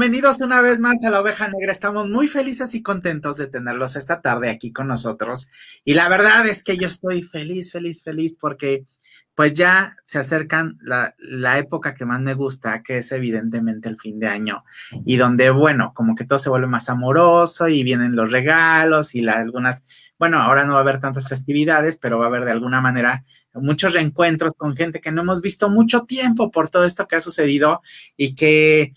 bienvenidos 0.00 0.40
una 0.40 0.62
vez 0.62 0.80
más 0.80 0.94
a 1.04 1.10
la 1.10 1.20
Oveja 1.20 1.46
Negra. 1.48 1.70
Estamos 1.70 2.08
muy 2.08 2.26
felices 2.26 2.74
y 2.74 2.82
contentos 2.82 3.36
de 3.36 3.48
tenerlos 3.48 3.96
esta 3.96 4.22
tarde 4.22 4.48
aquí 4.48 4.72
con 4.72 4.88
nosotros. 4.88 5.48
Y 5.84 5.92
la 5.92 6.08
verdad 6.08 6.46
es 6.46 6.64
que 6.64 6.78
yo 6.78 6.86
estoy 6.86 7.22
feliz, 7.22 7.70
feliz, 7.70 8.02
feliz 8.02 8.34
porque 8.40 8.86
pues 9.34 9.52
ya 9.52 9.96
se 10.02 10.18
acercan 10.18 10.78
la, 10.80 11.12
época 11.58 11.94
que 11.94 12.06
más 12.06 12.18
me 12.18 12.32
gusta, 12.32 12.82
que 12.82 12.98
es 12.98 13.12
evidentemente 13.12 13.90
el 13.90 13.98
fin 13.98 14.18
de 14.18 14.26
año, 14.26 14.64
y 15.04 15.16
donde, 15.16 15.50
bueno, 15.50 15.92
como 15.94 16.14
que 16.14 16.24
todo 16.24 16.38
se 16.38 16.48
vuelve 16.48 16.66
más 16.66 16.88
amoroso 16.88 17.68
y 17.68 17.84
vienen 17.84 18.16
los 18.16 18.32
regalos 18.32 19.14
y 19.14 19.26
algunas, 19.28 19.84
bueno, 20.18 20.38
ahora 20.38 20.64
no 20.64 20.72
va 20.72 20.78
a 20.78 20.82
haber 20.82 20.98
tantas 20.98 21.28
festividades, 21.28 21.98
pero 21.98 22.18
va 22.18 22.24
a 22.24 22.28
haber 22.28 22.46
de 22.46 22.52
alguna 22.52 22.80
manera 22.80 23.22
muchos 23.54 23.94
reencuentros 23.94 24.54
con 24.56 24.76
gente 24.76 25.00
que 25.00 25.12
no 25.12 25.22
hemos 25.22 25.40
visto 25.40 25.68
mucho 25.68 26.02
tiempo 26.04 26.50
por 26.50 26.70
todo 26.70 26.84
esto 26.84 27.06
que 27.06 27.16
ha 27.16 27.20
sucedido 27.20 27.82
y 28.16 28.34
que, 28.34 28.94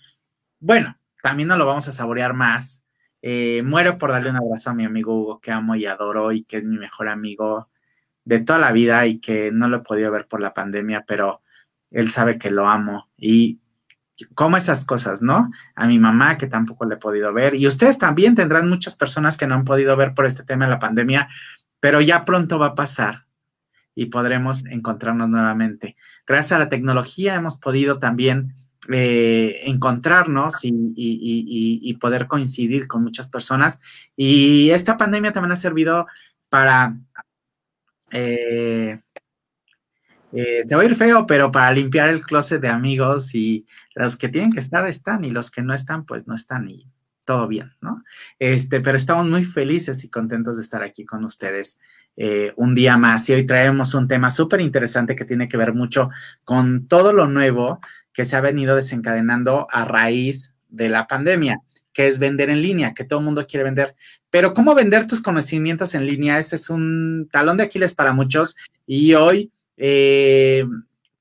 bueno, 0.64 0.96
también 1.22 1.48
no 1.50 1.58
lo 1.58 1.66
vamos 1.66 1.86
a 1.88 1.92
saborear 1.92 2.32
más. 2.32 2.82
Eh, 3.20 3.62
muero 3.62 3.98
por 3.98 4.12
darle 4.12 4.30
un 4.30 4.36
abrazo 4.36 4.70
a 4.70 4.74
mi 4.74 4.86
amigo 4.86 5.14
Hugo, 5.14 5.38
que 5.38 5.52
amo 5.52 5.76
y 5.76 5.84
adoro 5.84 6.32
y 6.32 6.44
que 6.44 6.56
es 6.56 6.64
mi 6.64 6.78
mejor 6.78 7.08
amigo 7.08 7.68
de 8.24 8.40
toda 8.40 8.58
la 8.58 8.72
vida 8.72 9.04
y 9.04 9.20
que 9.20 9.52
no 9.52 9.68
lo 9.68 9.78
he 9.78 9.80
podido 9.80 10.10
ver 10.10 10.26
por 10.26 10.40
la 10.40 10.54
pandemia, 10.54 11.04
pero 11.06 11.42
él 11.90 12.08
sabe 12.08 12.38
que 12.38 12.50
lo 12.50 12.66
amo 12.66 13.10
y 13.18 13.60
como 14.34 14.56
esas 14.56 14.86
cosas, 14.86 15.20
¿no? 15.20 15.50
A 15.74 15.86
mi 15.86 15.98
mamá 15.98 16.38
que 16.38 16.46
tampoco 16.46 16.86
le 16.86 16.94
he 16.94 16.98
podido 16.98 17.34
ver 17.34 17.54
y 17.54 17.66
ustedes 17.66 17.98
también 17.98 18.34
tendrán 18.34 18.66
muchas 18.66 18.96
personas 18.96 19.36
que 19.36 19.46
no 19.46 19.56
han 19.56 19.64
podido 19.64 19.94
ver 19.98 20.14
por 20.14 20.24
este 20.24 20.44
tema 20.44 20.64
de 20.64 20.70
la 20.70 20.78
pandemia, 20.78 21.28
pero 21.78 22.00
ya 22.00 22.24
pronto 22.24 22.58
va 22.58 22.68
a 22.68 22.74
pasar 22.74 23.26
y 23.94 24.06
podremos 24.06 24.64
encontrarnos 24.64 25.28
nuevamente. 25.28 25.96
Gracias 26.26 26.52
a 26.52 26.58
la 26.58 26.70
tecnología 26.70 27.34
hemos 27.34 27.58
podido 27.58 27.98
también 27.98 28.54
eh, 28.90 29.60
encontrarnos 29.64 30.60
y, 30.62 31.94
poder 32.00 32.26
coincidir 32.26 32.86
con 32.86 33.02
muchas 33.02 33.28
personas. 33.28 33.80
Y 34.16 34.70
esta 34.70 34.96
pandemia 34.96 35.32
también 35.32 35.52
ha 35.52 35.56
servido 35.56 36.06
para 36.48 36.96
eh, 38.10 39.00
eh, 40.32 40.62
se 40.66 40.74
va 40.74 40.82
a 40.82 40.84
ir 40.84 40.96
feo, 40.96 41.26
pero 41.26 41.52
para 41.52 41.72
limpiar 41.72 42.08
el 42.08 42.20
closet 42.20 42.60
de 42.60 42.68
amigos 42.68 43.34
y 43.34 43.66
los 43.94 44.16
que 44.16 44.28
tienen 44.28 44.52
que 44.52 44.58
estar 44.58 44.84
están 44.86 45.24
y 45.24 45.30
los 45.30 45.50
que 45.50 45.62
no 45.62 45.72
están, 45.72 46.04
pues 46.04 46.26
no 46.26 46.34
están 46.34 46.68
y 46.68 46.88
todo 47.24 47.48
bien, 47.48 47.72
¿no? 47.80 48.02
Este, 48.38 48.80
pero 48.80 48.96
estamos 48.96 49.28
muy 49.28 49.44
felices 49.44 50.04
y 50.04 50.10
contentos 50.10 50.56
de 50.56 50.62
estar 50.62 50.82
aquí 50.82 51.04
con 51.04 51.24
ustedes 51.24 51.80
eh, 52.16 52.52
un 52.56 52.74
día 52.74 52.96
más 52.96 53.28
y 53.28 53.32
hoy 53.32 53.44
traemos 53.44 53.94
un 53.94 54.06
tema 54.06 54.30
súper 54.30 54.60
interesante 54.60 55.16
que 55.16 55.24
tiene 55.24 55.48
que 55.48 55.56
ver 55.56 55.74
mucho 55.74 56.10
con 56.44 56.86
todo 56.86 57.12
lo 57.12 57.26
nuevo 57.26 57.80
que 58.12 58.24
se 58.24 58.36
ha 58.36 58.40
venido 58.40 58.76
desencadenando 58.76 59.66
a 59.70 59.84
raíz 59.84 60.54
de 60.68 60.88
la 60.88 61.06
pandemia 61.06 61.60
que 61.94 62.08
es 62.08 62.18
vender 62.18 62.50
en 62.50 62.60
línea, 62.60 62.92
que 62.92 63.04
todo 63.04 63.20
el 63.20 63.24
mundo 63.24 63.46
quiere 63.46 63.64
vender. 63.64 63.94
Pero 64.28 64.52
cómo 64.52 64.74
vender 64.74 65.06
tus 65.06 65.22
conocimientos 65.22 65.94
en 65.94 66.04
línea, 66.04 66.38
ese 66.38 66.56
es 66.56 66.68
un 66.68 67.28
talón 67.30 67.56
de 67.56 67.62
Aquiles 67.62 67.94
para 67.94 68.12
muchos. 68.12 68.56
Y 68.84 69.14
hoy 69.14 69.52
eh, 69.76 70.64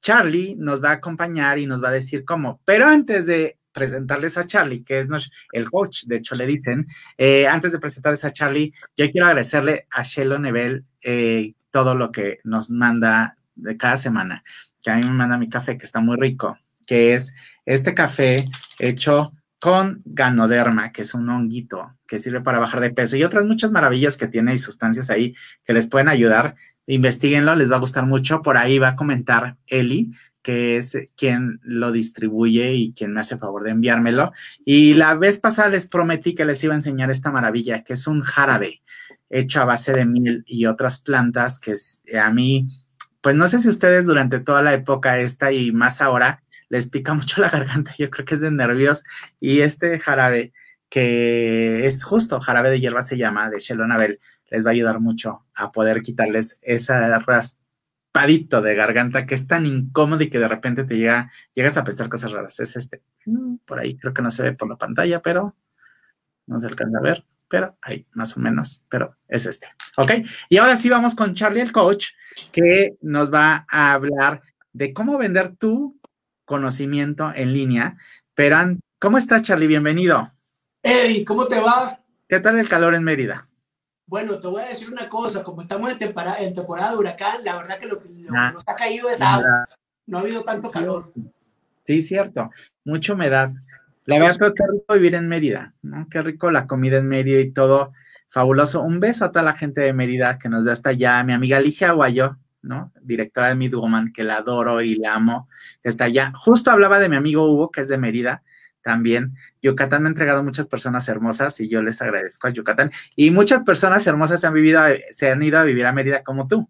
Charlie 0.01 0.55
nos 0.57 0.83
va 0.83 0.89
a 0.89 0.93
acompañar 0.93 1.59
y 1.59 1.67
nos 1.67 1.81
va 1.81 1.89
a 1.89 1.93
decir 1.93 2.25
cómo. 2.25 2.59
Pero 2.65 2.87
antes 2.87 3.27
de 3.27 3.57
presentarles 3.73 4.37
a 4.37 4.47
Charlie, 4.47 4.83
que 4.83 4.99
es 4.99 5.07
el 5.51 5.69
coach, 5.69 6.03
de 6.05 6.17
hecho 6.17 6.35
le 6.35 6.45
dicen, 6.45 6.87
eh, 7.17 7.47
antes 7.47 7.71
de 7.71 7.79
presentarles 7.79 8.23
a 8.23 8.31
Charlie, 8.31 8.73
yo 8.95 9.11
quiero 9.11 9.27
agradecerle 9.27 9.87
a 9.91 10.03
Shelo 10.03 10.39
Nebel 10.39 10.85
eh, 11.03 11.53
todo 11.71 11.95
lo 11.95 12.11
que 12.11 12.39
nos 12.43 12.69
manda 12.69 13.37
de 13.55 13.75
cada 13.77 13.97
semana, 13.97 14.43
que 14.81 14.91
a 14.91 14.95
mí 14.95 15.03
me 15.03 15.13
manda 15.13 15.37
mi 15.37 15.49
café, 15.49 15.77
que 15.77 15.85
está 15.85 15.99
muy 15.99 16.17
rico, 16.17 16.55
que 16.85 17.13
es 17.13 17.33
este 17.65 17.93
café 17.93 18.45
hecho 18.79 19.33
con 19.59 20.01
ganoderma, 20.03 20.91
que 20.91 21.03
es 21.03 21.13
un 21.13 21.29
honguito 21.29 21.95
que 22.05 22.19
sirve 22.19 22.41
para 22.41 22.59
bajar 22.59 22.81
de 22.81 22.91
peso 22.91 23.15
y 23.15 23.23
otras 23.23 23.45
muchas 23.45 23.71
maravillas 23.71 24.17
que 24.17 24.27
tiene 24.27 24.53
y 24.53 24.57
sustancias 24.57 25.09
ahí 25.09 25.33
que 25.63 25.71
les 25.71 25.87
pueden 25.87 26.09
ayudar. 26.09 26.55
Investíguenlo, 26.87 27.55
les 27.55 27.71
va 27.71 27.77
a 27.77 27.79
gustar 27.79 28.05
mucho. 28.05 28.41
Por 28.41 28.57
ahí 28.57 28.79
va 28.79 28.89
a 28.89 28.95
comentar 28.95 29.57
Eli, 29.67 30.11
que 30.41 30.77
es 30.77 30.97
quien 31.15 31.59
lo 31.63 31.91
distribuye 31.91 32.73
y 32.73 32.93
quien 32.93 33.13
me 33.13 33.21
hace 33.21 33.37
favor 33.37 33.63
de 33.63 33.71
enviármelo. 33.71 34.33
Y 34.65 34.93
la 34.93 35.15
vez 35.15 35.39
pasada 35.39 35.69
les 35.69 35.87
prometí 35.87 36.35
que 36.35 36.45
les 36.45 36.63
iba 36.63 36.73
a 36.73 36.77
enseñar 36.77 37.09
esta 37.09 37.31
maravilla, 37.31 37.83
que 37.83 37.93
es 37.93 38.05
un 38.07 38.21
jarabe 38.21 38.81
hecho 39.29 39.61
a 39.61 39.65
base 39.65 39.93
de 39.93 40.05
miel 40.05 40.43
y 40.45 40.65
otras 40.65 40.99
plantas, 40.99 41.59
que 41.59 41.71
es, 41.71 42.03
a 42.13 42.29
mí, 42.29 42.67
pues 43.21 43.35
no 43.35 43.47
sé 43.47 43.59
si 43.59 43.69
ustedes 43.69 44.05
durante 44.05 44.39
toda 44.39 44.61
la 44.61 44.73
época 44.73 45.17
esta 45.17 45.51
y 45.51 45.71
más 45.71 46.01
ahora, 46.01 46.43
les 46.69 46.89
pica 46.89 47.13
mucho 47.13 47.41
la 47.41 47.49
garganta, 47.49 47.93
yo 47.97 48.09
creo 48.09 48.25
que 48.25 48.35
es 48.35 48.41
de 48.41 48.51
nervios. 48.51 49.03
Y 49.39 49.61
este 49.61 49.99
jarabe, 49.99 50.53
que 50.89 51.85
es 51.85 52.03
justo 52.03 52.41
jarabe 52.41 52.69
de 52.69 52.79
hierba, 52.79 53.01
se 53.01 53.17
llama, 53.17 53.49
de 53.49 53.59
Shelonabel, 53.59 54.19
les 54.53 54.63
va 54.65 54.69
a 54.69 54.73
ayudar 54.73 54.99
mucho 54.99 55.45
a 55.55 55.71
poder 55.71 56.01
quitarles 56.01 56.59
esa 56.61 57.19
raspadito 57.19 58.61
de 58.61 58.75
garganta 58.75 59.25
que 59.25 59.35
es 59.35 59.47
tan 59.47 59.65
incómodo 59.65 60.23
y 60.23 60.29
que 60.29 60.39
de 60.39 60.47
repente 60.47 60.83
te 60.83 60.97
llega, 60.97 61.31
llegas 61.53 61.77
a 61.77 61.83
pensar 61.83 62.07
cosas 62.07 62.31
raras. 62.31 62.59
Es 62.59 62.75
este. 62.75 63.01
Mm, 63.25 63.57
por 63.65 63.79
ahí 63.79 63.97
creo 63.97 64.13
que 64.13 64.21
no 64.21 64.31
se 64.31 64.43
ve 64.43 64.53
por 64.53 64.69
la 64.69 64.77
pantalla, 64.77 65.21
pero 65.21 65.55
no 66.47 66.59
se 66.59 66.67
alcanza 66.67 66.99
a 66.99 67.01
ver 67.01 67.25
pero 67.53 67.77
ahí 67.83 68.07
más 68.13 68.35
o 68.35 68.39
menos, 68.39 68.83
pero 68.89 69.15
es 69.27 69.45
este. 69.45 69.67
¿Ok? 69.97 70.11
Y 70.49 70.57
ahora 70.57 70.75
sí 70.75 70.89
vamos 70.89 71.13
con 71.13 71.35
Charlie 71.35 71.61
el 71.61 71.71
coach, 71.71 72.07
que 72.51 72.97
nos 73.01 73.31
va 73.31 73.67
a 73.69 73.93
hablar 73.93 74.41
de 74.71 74.91
cómo 74.91 75.19
vender 75.19 75.55
tú 75.55 75.99
conocimiento 76.45 77.31
en 77.35 77.53
línea. 77.53 77.95
Pero, 78.33 78.57
¿cómo 78.97 79.19
estás, 79.19 79.43
Charlie? 79.43 79.67
Bienvenido. 79.67 80.31
Eddie, 80.81 81.23
¿cómo 81.23 81.45
te 81.45 81.59
va? 81.59 81.99
¿Qué 82.27 82.39
tal 82.39 82.57
el 82.57 82.67
calor 82.67 82.95
en 82.95 83.03
Mérida? 83.03 83.45
Bueno, 84.13 84.39
te 84.39 84.45
voy 84.45 84.61
a 84.61 84.67
decir 84.67 84.91
una 84.91 85.09
cosa, 85.09 85.43
como 85.43 85.63
estamos 85.63 85.91
en 85.91 85.97
temporada, 85.97 86.37
en 86.37 86.53
temporada 86.53 86.91
de 86.91 86.97
huracán, 86.97 87.43
la 87.43 87.55
verdad 87.55 87.79
que 87.79 87.87
lo, 87.87 87.99
que 87.99 88.09
ah. 88.29 88.51
nos 88.51 88.63
ha 88.67 88.75
caído 88.75 89.09
es 89.09 89.19
agua. 89.19 89.67
No 90.05 90.19
ha 90.19 90.21
habido 90.21 90.43
tanto 90.43 90.69
calor. 90.69 91.11
Sí, 91.81 91.99
cierto. 91.99 92.51
Mucha 92.85 93.13
humedad. 93.13 93.53
La 94.05 94.19
verdad 94.19 94.37
que 94.37 94.53
qué 94.53 94.63
rico 94.71 94.93
vivir 94.93 95.15
en 95.15 95.27
Mérida, 95.27 95.73
¿no? 95.81 96.07
Qué 96.11 96.21
rico 96.21 96.51
la 96.51 96.67
comida 96.67 96.97
en 96.97 97.07
Mérida 97.07 97.39
y 97.39 97.49
todo. 97.49 97.91
Fabuloso. 98.27 98.83
Un 98.83 98.99
beso 98.99 99.25
a 99.25 99.31
toda 99.31 99.45
la 99.45 99.53
gente 99.53 99.81
de 99.81 99.93
Mérida 99.93 100.37
que 100.37 100.47
nos 100.47 100.63
ve 100.63 100.71
hasta 100.71 100.91
allá. 100.91 101.23
Mi 101.23 101.33
amiga 101.33 101.59
Ligia 101.59 101.89
Aguayo, 101.89 102.37
¿no? 102.61 102.91
Directora 103.01 103.49
de 103.49 103.55
Midwoman, 103.55 104.13
que 104.13 104.23
la 104.23 104.37
adoro 104.37 104.79
y 104.81 104.93
la 104.93 105.15
amo, 105.15 105.49
que 105.81 105.89
está 105.89 106.03
allá. 106.03 106.31
Justo 106.35 106.69
hablaba 106.69 106.99
de 106.99 107.09
mi 107.09 107.15
amigo 107.15 107.51
Hugo, 107.51 107.71
que 107.71 107.81
es 107.81 107.89
de 107.89 107.97
Mérida, 107.97 108.43
también. 108.83 109.35
Yucatán 109.61 110.03
me 110.03 110.09
ha 110.09 110.11
entregado 110.11 110.43
muchas 110.43 110.67
personas 110.67 111.07
hermosas 111.07 111.59
y 111.59 111.69
yo 111.69 111.81
les 111.81 112.01
agradezco 112.01 112.47
a 112.47 112.51
Yucatán. 112.51 112.91
Y 113.15 113.31
muchas 113.31 113.63
personas 113.63 114.05
hermosas 114.05 114.41
se 114.41 114.47
han 114.47 114.53
vivido, 114.53 114.81
se 115.09 115.31
han 115.31 115.41
ido 115.41 115.57
a 115.57 115.63
vivir 115.63 115.85
a 115.85 115.93
Mérida 115.93 116.23
como 116.23 116.47
tú. 116.47 116.69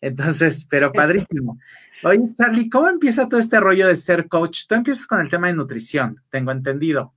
Entonces, 0.00 0.66
pero 0.70 0.92
padrísimo. 0.92 1.58
Oye, 2.04 2.20
Charlie, 2.36 2.70
¿cómo 2.70 2.88
empieza 2.88 3.28
todo 3.28 3.40
este 3.40 3.58
rollo 3.58 3.88
de 3.88 3.96
ser 3.96 4.28
coach? 4.28 4.66
Tú 4.68 4.76
empiezas 4.76 5.06
con 5.06 5.20
el 5.20 5.28
tema 5.28 5.48
de 5.48 5.54
nutrición, 5.54 6.16
tengo 6.30 6.52
entendido. 6.52 7.14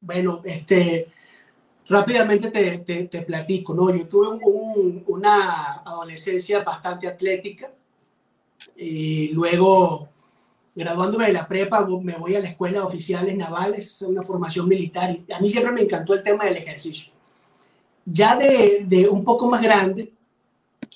Bueno, 0.00 0.42
este, 0.44 1.08
rápidamente 1.88 2.50
te, 2.50 3.06
te, 3.06 3.22
platico, 3.22 3.72
¿no? 3.72 3.94
Yo 3.94 4.06
tuve 4.06 4.38
una 5.06 5.76
adolescencia 5.84 6.62
bastante 6.62 7.08
atlética 7.08 7.70
y 8.76 9.28
luego, 9.28 10.10
graduándome 10.74 11.26
de 11.26 11.32
la 11.32 11.46
prepa, 11.46 11.86
me 12.02 12.16
voy 12.16 12.34
a 12.34 12.40
la 12.40 12.48
escuela 12.48 12.80
de 12.80 12.84
oficiales 12.84 13.36
navales, 13.36 13.92
es 13.92 14.02
una 14.02 14.22
formación 14.22 14.68
militar 14.68 15.16
a 15.32 15.40
mí 15.40 15.48
siempre 15.48 15.72
me 15.72 15.82
encantó 15.82 16.14
el 16.14 16.22
tema 16.22 16.44
del 16.44 16.56
ejercicio. 16.56 17.12
Ya 18.04 18.36
de, 18.36 18.84
de 18.86 19.08
un 19.08 19.24
poco 19.24 19.48
más 19.48 19.62
grande, 19.62 20.12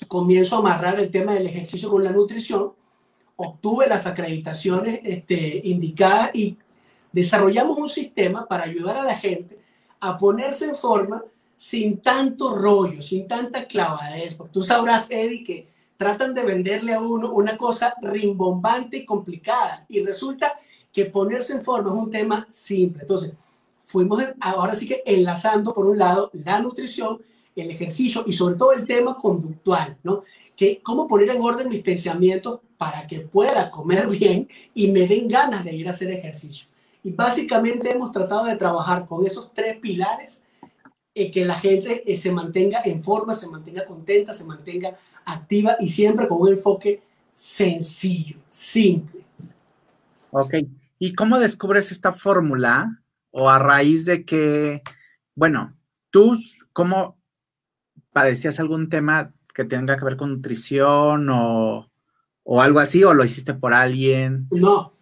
comienzo 0.07 0.55
a 0.55 0.59
amarrar 0.59 0.99
el 0.99 1.09
tema 1.09 1.33
del 1.33 1.47
ejercicio 1.47 1.89
con 1.89 2.03
la 2.03 2.11
nutrición, 2.11 2.73
obtuve 3.35 3.87
las 3.87 4.05
acreditaciones 4.05 4.99
este, 5.03 5.61
indicadas 5.63 6.31
y 6.33 6.57
desarrollamos 7.11 7.77
un 7.77 7.89
sistema 7.89 8.45
para 8.45 8.63
ayudar 8.63 8.97
a 8.97 9.05
la 9.05 9.15
gente 9.15 9.57
a 9.99 10.17
ponerse 10.17 10.65
en 10.65 10.75
forma 10.75 11.23
sin 11.55 11.97
tanto 11.97 12.55
rollo, 12.55 13.01
sin 13.01 13.27
tanta 13.27 13.65
clavadez, 13.65 14.35
porque 14.35 14.53
tú 14.53 14.61
sabrás, 14.61 15.09
Eddie, 15.09 15.43
que 15.43 15.67
tratan 15.99 16.33
de 16.33 16.45
venderle 16.45 16.93
a 16.93 17.01
uno 17.01 17.33
una 17.33 17.57
cosa 17.57 17.93
rimbombante 18.01 18.95
y 18.95 19.05
complicada 19.05 19.85
y 19.89 20.01
resulta 20.01 20.57
que 20.93 21.03
ponerse 21.03 21.51
en 21.51 21.65
forma 21.65 21.89
es 21.89 21.97
un 21.97 22.09
tema 22.09 22.45
simple. 22.47 23.01
Entonces, 23.01 23.33
fuimos 23.83 24.23
ahora 24.39 24.75
sí 24.75 24.87
que 24.87 25.03
enlazando 25.05 25.73
por 25.73 25.85
un 25.85 25.97
lado 25.97 26.31
la 26.31 26.61
nutrición, 26.61 27.21
el 27.53 27.69
ejercicio 27.69 28.23
y 28.25 28.31
sobre 28.31 28.55
todo 28.55 28.71
el 28.71 28.87
tema 28.87 29.17
conductual, 29.17 29.97
¿no? 30.03 30.23
Que 30.55 30.79
cómo 30.81 31.05
poner 31.05 31.31
en 31.31 31.41
orden 31.41 31.67
mis 31.67 31.81
pensamientos 31.81 32.61
para 32.77 33.05
que 33.05 33.19
pueda 33.19 33.69
comer 33.69 34.07
bien 34.19 34.47
y 34.73 34.87
me 34.87 35.05
den 35.05 35.27
ganas 35.27 35.65
de 35.65 35.75
ir 35.75 35.85
a 35.89 35.91
hacer 35.91 36.11
ejercicio. 36.11 36.65
Y 37.03 37.11
básicamente 37.11 37.91
hemos 37.91 38.13
tratado 38.13 38.45
de 38.45 38.55
trabajar 38.55 39.05
con 39.05 39.25
esos 39.25 39.51
tres 39.53 39.75
pilares 39.75 40.45
eh, 41.15 41.31
que 41.31 41.45
la 41.45 41.55
gente 41.55 42.03
eh, 42.11 42.15
se 42.15 42.31
mantenga 42.31 42.81
en 42.85 43.03
forma, 43.03 43.33
se 43.33 43.49
mantenga 43.49 43.85
contenta, 43.85 44.31
se 44.33 44.45
mantenga 44.45 44.97
activa 45.25 45.75
y 45.79 45.87
siempre 45.87 46.27
con 46.27 46.41
un 46.41 46.49
enfoque 46.49 47.01
sencillo, 47.31 48.37
simple. 48.47 49.23
Ok. 50.31 50.55
¿Y 50.99 51.13
cómo 51.13 51.39
descubres 51.39 51.91
esta 51.91 52.13
fórmula 52.13 53.01
o 53.31 53.49
a 53.49 53.59
raíz 53.59 54.05
de 54.05 54.25
que, 54.25 54.81
bueno, 55.35 55.75
tú, 56.09 56.37
¿cómo 56.73 57.17
padecías 58.11 58.59
algún 58.59 58.89
tema 58.89 59.33
que 59.53 59.63
tenga 59.63 59.97
que 59.97 60.05
ver 60.05 60.17
con 60.17 60.31
nutrición 60.31 61.29
o, 61.31 61.89
algo 62.59 62.79
así, 62.79 63.03
o 63.03 63.13
lo 63.13 63.23
hiciste 63.23 63.53
por 63.53 63.73
alguien? 63.73 64.47
No, 64.51 64.93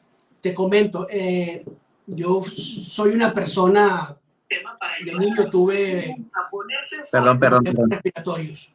te 0.41 0.53
comento, 0.53 1.07
eh, 1.09 1.65
yo 2.05 2.43
soy 2.43 3.13
una 3.13 3.33
persona, 3.33 4.17
de 5.05 5.13
niño 5.15 5.49
tuve... 5.49 6.17
Perdón, 7.11 7.39
perdón. 7.39 7.63
Respiratorios. 7.89 8.71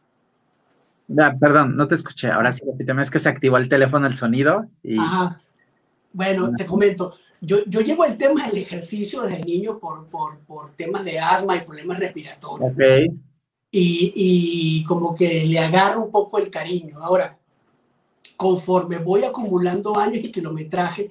perdón, 1.40 1.76
no 1.76 1.88
te 1.88 1.94
escuché. 1.94 2.30
Ahora 2.30 2.52
sí, 2.52 2.64
repíteme, 2.64 3.02
es 3.02 3.10
que 3.10 3.18
se 3.18 3.28
activó 3.28 3.56
el 3.56 3.68
teléfono 3.68 4.06
el 4.06 4.16
sonido. 4.16 4.66
Y... 4.82 4.98
Ajá. 4.98 5.40
Bueno, 6.12 6.52
te 6.56 6.66
comento, 6.66 7.14
yo, 7.40 7.64
yo 7.66 7.80
llevo 7.80 8.04
el 8.04 8.16
tema 8.16 8.46
del 8.46 8.58
ejercicio 8.58 9.22
desde 9.22 9.40
niño 9.40 9.78
por, 9.78 10.06
por, 10.06 10.38
por 10.40 10.72
temas 10.74 11.04
de 11.04 11.18
asma 11.18 11.56
y 11.56 11.62
problemas 11.62 11.98
respiratorios. 11.98 12.72
Okay. 12.72 13.08
Y, 13.70 14.12
y, 14.14 14.84
como 14.84 15.14
que 15.14 15.44
le 15.46 15.58
agarro 15.58 16.04
un 16.04 16.12
poco 16.12 16.38
el 16.38 16.50
cariño. 16.50 16.98
Ahora, 17.02 17.38
conforme 18.42 18.98
voy 18.98 19.22
acumulando 19.22 19.96
años 19.96 20.24
y 20.24 20.32
kilometraje, 20.32 21.10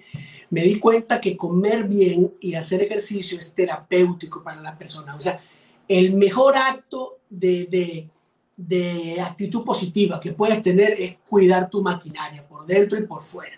me 0.50 0.64
di 0.64 0.80
cuenta 0.80 1.22
que 1.22 1.38
comer 1.38 1.88
bien 1.88 2.34
y 2.42 2.56
hacer 2.56 2.84
ejercicio 2.84 3.40
es 3.40 3.54
terapéutico 3.54 4.44
para 4.44 4.60
la 4.60 4.78
persona. 4.78 5.16
O 5.16 5.20
sea, 5.22 5.42
el 5.88 6.14
mejor 6.14 6.58
acto 6.58 7.20
de, 7.30 7.68
de, 7.68 8.10
de 8.58 9.22
actitud 9.22 9.64
positiva 9.64 10.20
que 10.20 10.34
puedes 10.34 10.62
tener 10.62 11.00
es 11.00 11.16
cuidar 11.30 11.70
tu 11.70 11.82
maquinaria 11.82 12.46
por 12.46 12.66
dentro 12.66 13.00
y 13.00 13.04
por 13.04 13.24
fuera. 13.24 13.58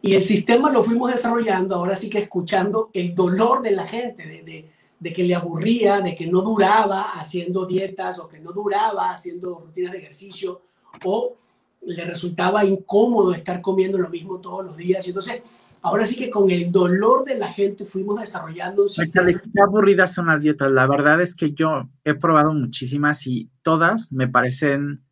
Y 0.00 0.14
el 0.14 0.24
sistema 0.24 0.72
lo 0.72 0.82
fuimos 0.82 1.12
desarrollando, 1.12 1.76
ahora 1.76 1.94
sí 1.94 2.10
que 2.10 2.18
escuchando 2.18 2.90
el 2.92 3.14
dolor 3.14 3.62
de 3.62 3.70
la 3.70 3.86
gente, 3.86 4.26
de, 4.26 4.68
de, 4.98 5.12
que 5.12 5.22
le 5.22 5.36
aburría, 5.36 6.00
de 6.00 6.16
que 6.16 6.26
no 6.26 6.40
duraba 6.40 7.12
haciendo 7.12 7.66
dietas 7.66 8.18
o 8.18 8.26
que 8.26 8.40
no 8.40 8.50
duraba 8.52 9.12
haciendo 9.12 9.60
rutinas 9.60 9.92
de 9.92 9.98
ejercicio 9.98 10.62
o 11.04 11.36
le 11.84 12.04
resultaba 12.04 12.64
incómodo 12.64 13.32
estar 13.32 13.60
comiendo 13.60 13.98
lo 13.98 14.08
mismo 14.08 14.40
todos 14.40 14.64
los 14.64 14.76
días. 14.76 15.06
Y 15.06 15.10
entonces, 15.10 15.42
ahora 15.82 16.06
sí 16.06 16.16
que 16.16 16.30
con 16.30 16.50
el 16.50 16.70
dolor 16.70 17.24
de 17.24 17.36
la 17.36 17.52
gente 17.52 17.84
fuimos 17.84 18.20
desarrollando 18.20 18.82
un 18.82 18.88
sistema. 18.88 19.26
Qué 19.26 19.60
aburridas 19.60 20.14
son 20.14 20.26
las 20.26 20.42
dietas. 20.42 20.70
La 20.70 20.86
verdad 20.86 21.20
es 21.20 21.34
que 21.34 21.52
yo 21.52 21.88
he 22.04 22.14
probado 22.14 22.52
muchísimas 22.52 23.26
y 23.26 23.50
todas 23.62 24.12
me 24.12 24.28
parecen, 24.28 25.04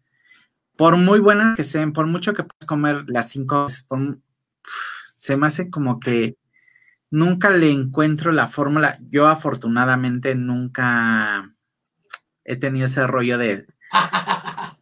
por 0.76 0.96
muy 0.96 1.20
buenas 1.20 1.56
que 1.56 1.64
sean, 1.64 1.92
por 1.92 2.06
mucho 2.06 2.32
que 2.32 2.44
puedas 2.44 2.66
comer 2.66 3.04
las 3.08 3.30
cinco 3.30 3.64
veces, 3.64 3.82
por, 3.82 4.18
se 5.04 5.36
me 5.36 5.46
hace 5.46 5.70
como 5.70 6.00
que 6.00 6.36
nunca 7.10 7.50
le 7.50 7.70
encuentro 7.70 8.32
la 8.32 8.46
fórmula. 8.46 8.98
Yo 9.08 9.26
afortunadamente 9.26 10.34
nunca 10.34 11.52
he 12.44 12.56
tenido 12.56 12.86
ese 12.86 13.06
rollo 13.06 13.36
de 13.38 13.66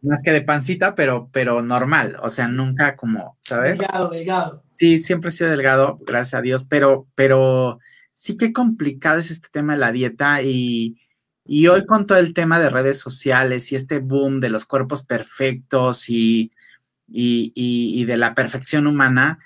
más 0.01 0.21
que 0.23 0.31
de 0.31 0.41
pancita, 0.41 0.95
pero, 0.95 1.29
pero 1.31 1.61
normal, 1.61 2.17
o 2.21 2.29
sea, 2.29 2.47
nunca 2.47 2.95
como, 2.95 3.37
¿sabes? 3.41 3.79
Delgado, 3.79 4.09
delgado. 4.09 4.63
Sí, 4.71 4.97
siempre 4.97 5.29
he 5.29 5.31
sido 5.31 5.49
delgado, 5.49 5.99
gracias 6.01 6.35
a 6.35 6.41
Dios, 6.41 6.63
pero, 6.63 7.07
pero 7.15 7.79
sí 8.13 8.37
que 8.37 8.53
complicado 8.53 9.19
es 9.19 9.31
este 9.31 9.49
tema 9.51 9.73
de 9.73 9.79
la 9.79 9.91
dieta 9.91 10.41
y, 10.41 10.97
y 11.45 11.67
hoy 11.67 11.85
con 11.85 12.05
todo 12.05 12.17
el 12.17 12.33
tema 12.33 12.59
de 12.59 12.69
redes 12.69 12.99
sociales 12.99 13.71
y 13.71 13.75
este 13.75 13.99
boom 13.99 14.39
de 14.39 14.49
los 14.49 14.65
cuerpos 14.65 15.03
perfectos 15.03 16.09
y, 16.09 16.51
y, 17.07 17.51
y 17.55 18.05
de 18.05 18.17
la 18.17 18.35
perfección 18.35 18.87
humana, 18.87 19.39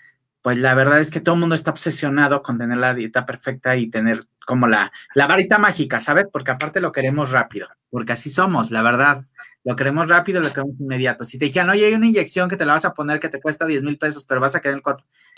pues 0.44 0.58
la 0.58 0.76
verdad 0.76 1.00
es 1.00 1.10
que 1.10 1.22
todo 1.22 1.36
el 1.36 1.42
mundo 1.42 1.56
está 1.56 1.72
obsesionado 1.72 2.44
con 2.44 2.58
tener 2.58 2.78
la 2.78 2.94
dieta 2.94 3.26
perfecta 3.26 3.78
y 3.78 3.90
tener 3.90 4.20
como 4.46 4.68
la, 4.68 4.92
la 5.16 5.26
varita 5.26 5.58
mágica, 5.58 6.02
¿sabes? 6.02 6.26
Porque 6.30 6.52
aparte 6.52 6.82
lo 6.82 6.92
queremos 6.92 7.32
rápido, 7.32 7.70
porque 7.90 8.12
así 8.12 8.30
somos, 8.30 8.70
la 8.70 8.82
verdad. 8.82 9.26
Lo 9.64 9.78
queremos 9.78 10.10
rápido, 10.10 10.42
lo 10.42 10.52
queremos 10.52 10.78
inmediato. 10.82 11.24
Si 11.24 11.38
te 11.38 11.46
dijeran, 11.46 11.70
oye, 11.70 11.86
hay 11.86 11.94
una 11.94 12.08
inyección 12.08 12.50
que 12.50 12.58
te 12.58 12.66
la 12.66 12.74
vas 12.74 12.84
a 12.84 12.94
poner 12.94 13.22
que 13.22 13.30
te 13.30 13.40
cuesta 13.40 13.66
10 13.66 13.84
mil 13.84 13.98
pesos, 13.98 14.26
pero 14.26 14.42
vas 14.42 14.54
a 14.54 14.60
quedar 14.60 14.78
en 14.78 14.84
el 14.86 14.96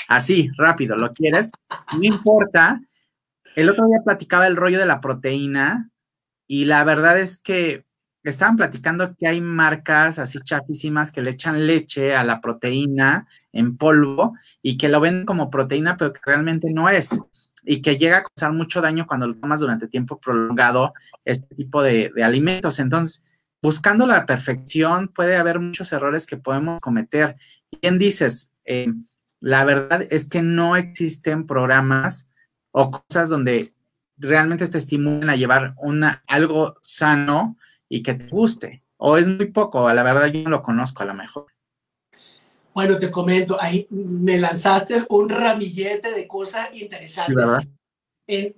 así, 0.08 0.50
rápido, 0.58 0.98
lo 0.98 1.14
quieres, 1.14 1.52
no 1.94 2.04
importa. 2.04 2.82
El 3.56 3.70
otro 3.70 3.86
día 3.86 4.00
platicaba 4.04 4.48
el 4.48 4.56
rollo 4.56 4.80
de 4.80 4.88
la 4.88 5.02
proteína 5.02 5.92
y 6.48 6.66
la 6.66 6.84
verdad 6.84 7.20
es 7.20 7.40
que 7.40 7.85
estaban 8.30 8.56
platicando 8.56 9.16
que 9.16 9.28
hay 9.28 9.42
marcas 9.42 10.20
así 10.20 10.40
chafísimas 10.40 11.12
que 11.12 11.22
le 11.22 11.32
echan 11.32 11.68
leche 11.68 12.16
a 12.16 12.24
la 12.24 12.42
proteína 12.42 13.28
en 13.52 13.78
polvo 13.78 14.36
y 14.62 14.78
que 14.78 14.90
lo 14.90 15.00
ven 15.00 15.26
como 15.26 15.50
proteína, 15.50 15.96
pero 15.98 16.12
que 16.12 16.22
realmente 16.26 16.72
no 16.72 16.90
es. 16.90 17.20
Y 17.64 17.82
que 17.82 17.98
llega 17.98 18.18
a 18.18 18.24
causar 18.24 18.54
mucho 18.54 18.82
daño 18.82 19.08
cuando 19.08 19.28
lo 19.28 19.36
tomas 19.36 19.60
durante 19.60 19.88
tiempo 19.88 20.20
prolongado 20.20 20.94
este 21.24 21.56
tipo 21.56 21.82
de, 21.84 22.12
alimentos. 22.24 22.80
Entonces, 22.80 23.24
buscando 23.62 24.08
la 24.08 24.26
perfección, 24.26 25.08
puede 25.10 25.38
haber 25.38 25.60
muchos 25.60 25.92
errores 25.92 26.28
que 26.28 26.38
podemos 26.38 26.80
cometer. 26.82 27.36
Bien 27.82 27.98
dices, 27.98 28.52
eh, 28.66 28.88
la 29.40 29.66
verdad 29.66 30.04
es 30.10 30.28
que 30.28 30.42
no 30.42 30.76
existen 30.76 31.46
programas 31.46 32.30
o 32.72 32.92
cosas 32.92 33.30
donde 33.30 33.74
realmente 34.18 34.68
te 34.68 34.78
estimulen 34.78 35.30
a 35.30 35.36
llevar 35.36 35.76
una, 35.78 36.24
algo 36.28 36.78
sano 36.82 37.58
y 37.90 38.04
que 38.04 38.14
te 38.14 38.28
guste. 38.28 38.84
O 38.98 39.18
es 39.18 39.28
muy 39.28 39.52
poco, 39.52 39.92
la 39.92 40.04
verdad 40.04 40.28
yo 40.28 40.44
no 40.44 40.50
lo 40.50 40.62
conozco 40.64 41.04
a 41.04 41.06
lo 41.06 41.14
mejor. 41.14 41.48
Bueno, 42.74 43.00
te 43.00 43.10
comento, 43.10 43.58
ahí 43.60 43.88
me 43.90 44.38
lanzaste 44.38 45.06
un 45.10 45.30
ramillete 45.30 46.12
de 46.12 46.28
cosas 46.28 46.70
interesantes. 46.74 47.68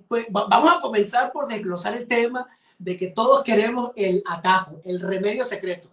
Pues, 0.08 0.26
vamos 0.30 0.76
a 0.76 0.80
comenzar 0.80 1.30
por 1.30 1.46
desglosar 1.46 1.96
el 1.96 2.06
tema 2.06 2.46
de 2.78 2.96
que 2.96 3.08
todos 3.08 3.42
queremos 3.44 3.90
el 3.96 4.22
atajo, 4.26 4.80
el 4.84 5.00
remedio 5.00 5.44
secreto. 5.44 5.88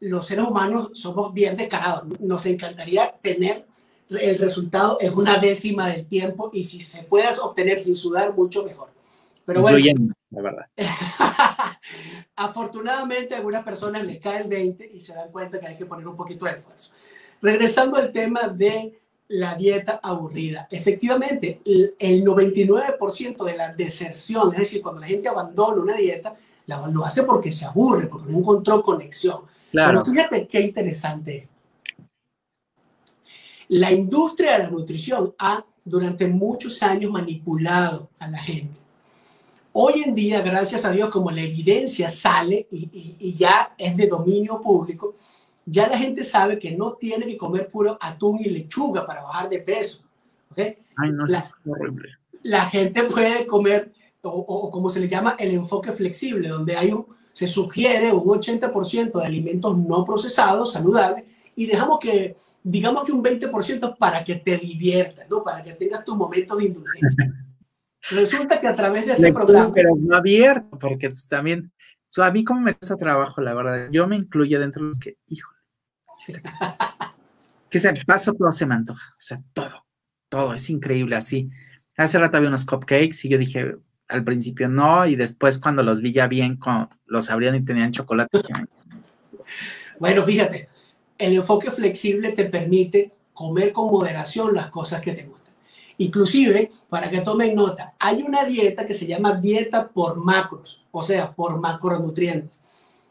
Los 0.00 0.26
seres 0.26 0.46
humanos 0.46 0.90
somos 0.94 1.32
bien 1.32 1.56
descarados. 1.56 2.04
Nos 2.20 2.46
encantaría 2.46 3.12
tener 3.22 3.66
el 4.08 4.38
resultado 4.38 4.98
en 5.00 5.14
una 5.14 5.38
décima 5.38 5.88
del 5.88 6.06
tiempo 6.06 6.50
y 6.52 6.64
si 6.64 6.82
se 6.82 7.02
puede 7.04 7.28
obtener 7.40 7.78
sin 7.78 7.96
sudar, 7.96 8.34
mucho 8.34 8.64
mejor. 8.64 8.91
Pero 9.44 9.60
bueno, 9.62 9.78
la 10.30 10.42
verdad. 10.42 10.66
afortunadamente 12.36 13.34
a 13.34 13.38
algunas 13.38 13.64
personas 13.64 14.04
les 14.04 14.20
cae 14.20 14.42
el 14.42 14.48
20 14.48 14.90
y 14.94 15.00
se 15.00 15.14
dan 15.14 15.30
cuenta 15.30 15.60
que 15.60 15.66
hay 15.66 15.76
que 15.76 15.86
poner 15.86 16.06
un 16.06 16.16
poquito 16.16 16.44
de 16.44 16.52
esfuerzo. 16.52 16.92
Regresando 17.40 17.96
al 17.96 18.12
tema 18.12 18.48
de 18.48 19.00
la 19.28 19.54
dieta 19.54 20.00
aburrida. 20.02 20.68
Efectivamente, 20.70 21.60
el 21.64 22.24
99% 22.24 23.44
de 23.44 23.56
la 23.56 23.72
deserción, 23.72 24.52
es 24.52 24.60
decir, 24.60 24.82
cuando 24.82 25.00
la 25.00 25.06
gente 25.06 25.28
abandona 25.28 25.82
una 25.82 25.94
dieta, 25.94 26.36
lo 26.66 27.04
hace 27.04 27.22
porque 27.22 27.50
se 27.50 27.64
aburre, 27.64 28.06
porque 28.06 28.30
no 28.30 28.38
encontró 28.38 28.82
conexión. 28.82 29.40
Claro. 29.70 30.02
Pero 30.04 30.12
fíjate 30.12 30.46
qué 30.46 30.60
interesante. 30.60 31.48
La 33.68 33.90
industria 33.90 34.52
de 34.52 34.64
la 34.64 34.70
nutrición 34.70 35.34
ha 35.38 35.64
durante 35.84 36.28
muchos 36.28 36.82
años 36.82 37.10
manipulado 37.10 38.10
a 38.18 38.28
la 38.28 38.38
gente. 38.38 38.81
Hoy 39.74 40.02
en 40.04 40.14
día, 40.14 40.42
gracias 40.42 40.84
a 40.84 40.90
Dios, 40.90 41.08
como 41.08 41.30
la 41.30 41.40
evidencia 41.40 42.10
sale 42.10 42.66
y, 42.70 43.34
ya 43.34 43.74
es 43.78 43.96
de 43.96 44.06
dominio 44.06 44.60
público, 44.60 45.14
ya 45.64 45.88
la 45.88 45.96
gente 45.96 46.24
sabe 46.24 46.58
que 46.58 46.72
no 46.72 46.92
tiene 46.94 47.26
que 47.26 47.38
comer 47.38 47.70
puro 47.70 47.96
atún 47.98 48.40
y 48.40 48.50
lechuga 48.50 49.06
para 49.06 49.22
bajar 49.22 49.48
de 49.48 49.60
peso. 49.60 50.02
¿okay? 50.50 50.76
Ay, 50.96 51.12
no, 51.12 51.24
la, 51.24 51.38
es 51.38 51.54
horrible. 51.64 52.10
La 52.42 52.66
gente 52.66 53.04
puede 53.04 53.46
comer, 53.46 53.92
o, 54.20 54.70
como 54.70 54.90
se 54.90 55.00
le 55.00 55.08
llama, 55.08 55.36
el 55.38 55.52
enfoque 55.52 55.92
flexible, 55.92 56.48
donde 56.48 56.76
hay 56.76 56.92
un, 56.92 57.06
se 57.32 57.48
sugiere 57.48 58.12
un 58.12 58.24
80% 58.24 59.20
de 59.20 59.24
alimentos 59.24 59.78
no 59.78 60.04
procesados, 60.04 60.74
saludables, 60.74 61.24
y 61.56 61.64
dejamos 61.64 61.98
que, 61.98 62.36
digamos 62.62 63.04
que 63.04 63.12
un 63.12 63.24
20% 63.24 63.96
para 63.96 64.22
que 64.22 64.36
te 64.36 64.58
diviertas, 64.58 65.26
¿no? 65.30 65.42
para 65.42 65.62
que 65.62 65.72
tengas 65.72 66.04
tu 66.04 66.14
momento 66.14 66.56
de 66.56 66.66
indulgencia. 66.66 67.32
Resulta 68.10 68.58
que 68.58 68.66
a 68.66 68.74
través 68.74 69.06
de 69.06 69.12
ese 69.12 69.32
programa. 69.32 69.72
Pero 69.72 69.90
no 69.96 70.16
abierto, 70.16 70.78
porque 70.78 71.08
pues 71.08 71.28
también, 71.28 71.72
a 72.16 72.30
mí 72.30 72.44
como 72.44 72.60
me 72.60 72.74
cuesta 72.74 72.96
trabajo, 72.96 73.40
la 73.40 73.54
verdad, 73.54 73.88
yo 73.90 74.06
me 74.06 74.16
incluyo 74.16 74.58
dentro 74.60 74.82
de 74.82 74.88
los 74.88 74.98
que, 74.98 75.18
híjole, 75.28 75.58
que 77.70 77.78
se 77.78 77.92
paso 78.04 78.32
todo 78.34 78.52
se 78.52 78.66
me 78.66 78.74
antoja, 78.74 79.12
o 79.12 79.20
sea, 79.20 79.40
todo, 79.52 79.86
todo, 80.28 80.54
es 80.54 80.68
increíble 80.70 81.16
así. 81.16 81.50
Hace 81.96 82.18
rato 82.18 82.36
había 82.36 82.48
unos 82.48 82.64
cupcakes 82.64 83.24
y 83.24 83.28
yo 83.28 83.38
dije, 83.38 83.76
al 84.08 84.24
principio 84.24 84.68
no, 84.68 85.06
y 85.06 85.16
después 85.16 85.58
cuando 85.58 85.82
los 85.82 86.00
vi 86.00 86.12
ya 86.12 86.26
bien, 86.26 86.58
los 87.06 87.30
abrían 87.30 87.54
y 87.54 87.64
tenían 87.64 87.92
chocolate. 87.92 88.40
bueno, 89.98 90.24
fíjate, 90.24 90.68
el 91.18 91.34
enfoque 91.34 91.70
flexible 91.70 92.32
te 92.32 92.44
permite 92.46 93.12
comer 93.32 93.72
con 93.72 93.90
moderación 93.90 94.54
las 94.54 94.68
cosas 94.68 95.00
que 95.00 95.12
te 95.12 95.24
gustan. 95.24 95.41
Inclusive, 95.98 96.70
para 96.88 97.10
que 97.10 97.20
tomen 97.20 97.54
nota, 97.54 97.94
hay 97.98 98.22
una 98.22 98.44
dieta 98.44 98.86
que 98.86 98.94
se 98.94 99.06
llama 99.06 99.34
dieta 99.34 99.88
por 99.88 100.16
macros, 100.16 100.84
o 100.90 101.02
sea, 101.02 101.32
por 101.32 101.60
macronutrientes. 101.60 102.60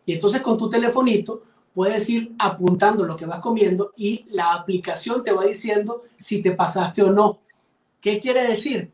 Y 0.06 0.14
entonces 0.14 0.42
con 0.42 0.58
tu 0.58 0.70
telefonito 0.70 1.44
puedes 1.74 2.10
ir 2.10 2.34
apuntando 2.38 3.06
lo 3.06 3.16
que 3.16 3.26
vas 3.26 3.40
comiendo 3.40 3.94
y 3.96 4.26
la 4.32 4.54
aplicación 4.54 5.24
te 5.24 5.32
va 5.32 5.46
diciendo 5.46 6.04
si 6.18 6.42
te 6.42 6.52
pasaste 6.52 7.04
o 7.04 7.12
no. 7.12 7.40
¿Qué 8.00 8.20
quiere 8.20 8.48
decir? 8.48 8.92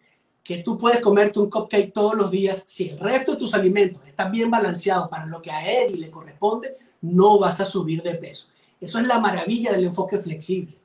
que 0.47 0.59
tú 0.59 0.77
puedes 0.77 1.01
comerte 1.01 1.39
un 1.39 1.49
cupcake 1.49 1.91
todos 1.91 2.15
los 2.15 2.31
días, 2.31 2.63
si 2.65 2.87
el 2.87 2.99
resto 3.01 3.33
de 3.33 3.37
tus 3.37 3.53
alimentos 3.53 4.01
están 4.07 4.31
bien 4.31 4.49
balanceados 4.49 5.09
para 5.09 5.25
lo 5.25 5.41
que 5.41 5.51
a 5.51 5.69
Eddie 5.69 5.97
le 5.97 6.09
corresponde, 6.09 6.77
no 7.01 7.37
vas 7.37 7.59
a 7.59 7.65
subir 7.65 8.01
de 8.01 8.15
peso. 8.15 8.47
Eso 8.79 8.97
es 8.97 9.07
la 9.07 9.19
maravilla 9.19 9.73
del 9.73 9.83
enfoque 9.83 10.17
flexible. 10.19 10.76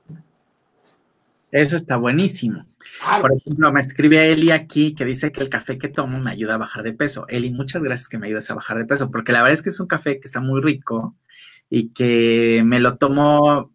Eso 1.53 1.77
está 1.77 1.99
buenísimo. 1.99 2.67
Por 3.21 3.31
ejemplo, 3.37 3.71
me 3.71 3.81
escribe 3.81 4.33
Eli 4.33 4.51
aquí 4.51 4.95
que 4.95 5.05
dice 5.05 5.31
que 5.31 5.43
el 5.43 5.51
café 5.51 5.77
que 5.77 5.89
tomo 5.89 6.19
me 6.19 6.31
ayuda 6.31 6.55
a 6.55 6.59
bajar 6.59 6.83
de 6.83 6.95
peso. 6.95 7.27
Eli, 7.29 7.51
muchas 7.51 7.83
gracias 7.83 8.09
que 8.09 8.17
me 8.17 8.27
ayudas 8.27 8.51
a 8.51 8.55
bajar 8.55 8.79
de 8.79 8.87
peso, 8.87 9.11
porque 9.11 9.33
la 9.33 9.43
verdad 9.43 9.53
es 9.53 9.63
que 9.63 9.69
es 9.69 9.79
un 9.79 9.87
café 9.87 10.19
que 10.19 10.27
está 10.27 10.41
muy 10.41 10.63
rico 10.63 11.15
y 11.69 11.91
que 11.91 12.63
me 12.65 12.81
lo 12.81 12.97
tomo 12.97 13.71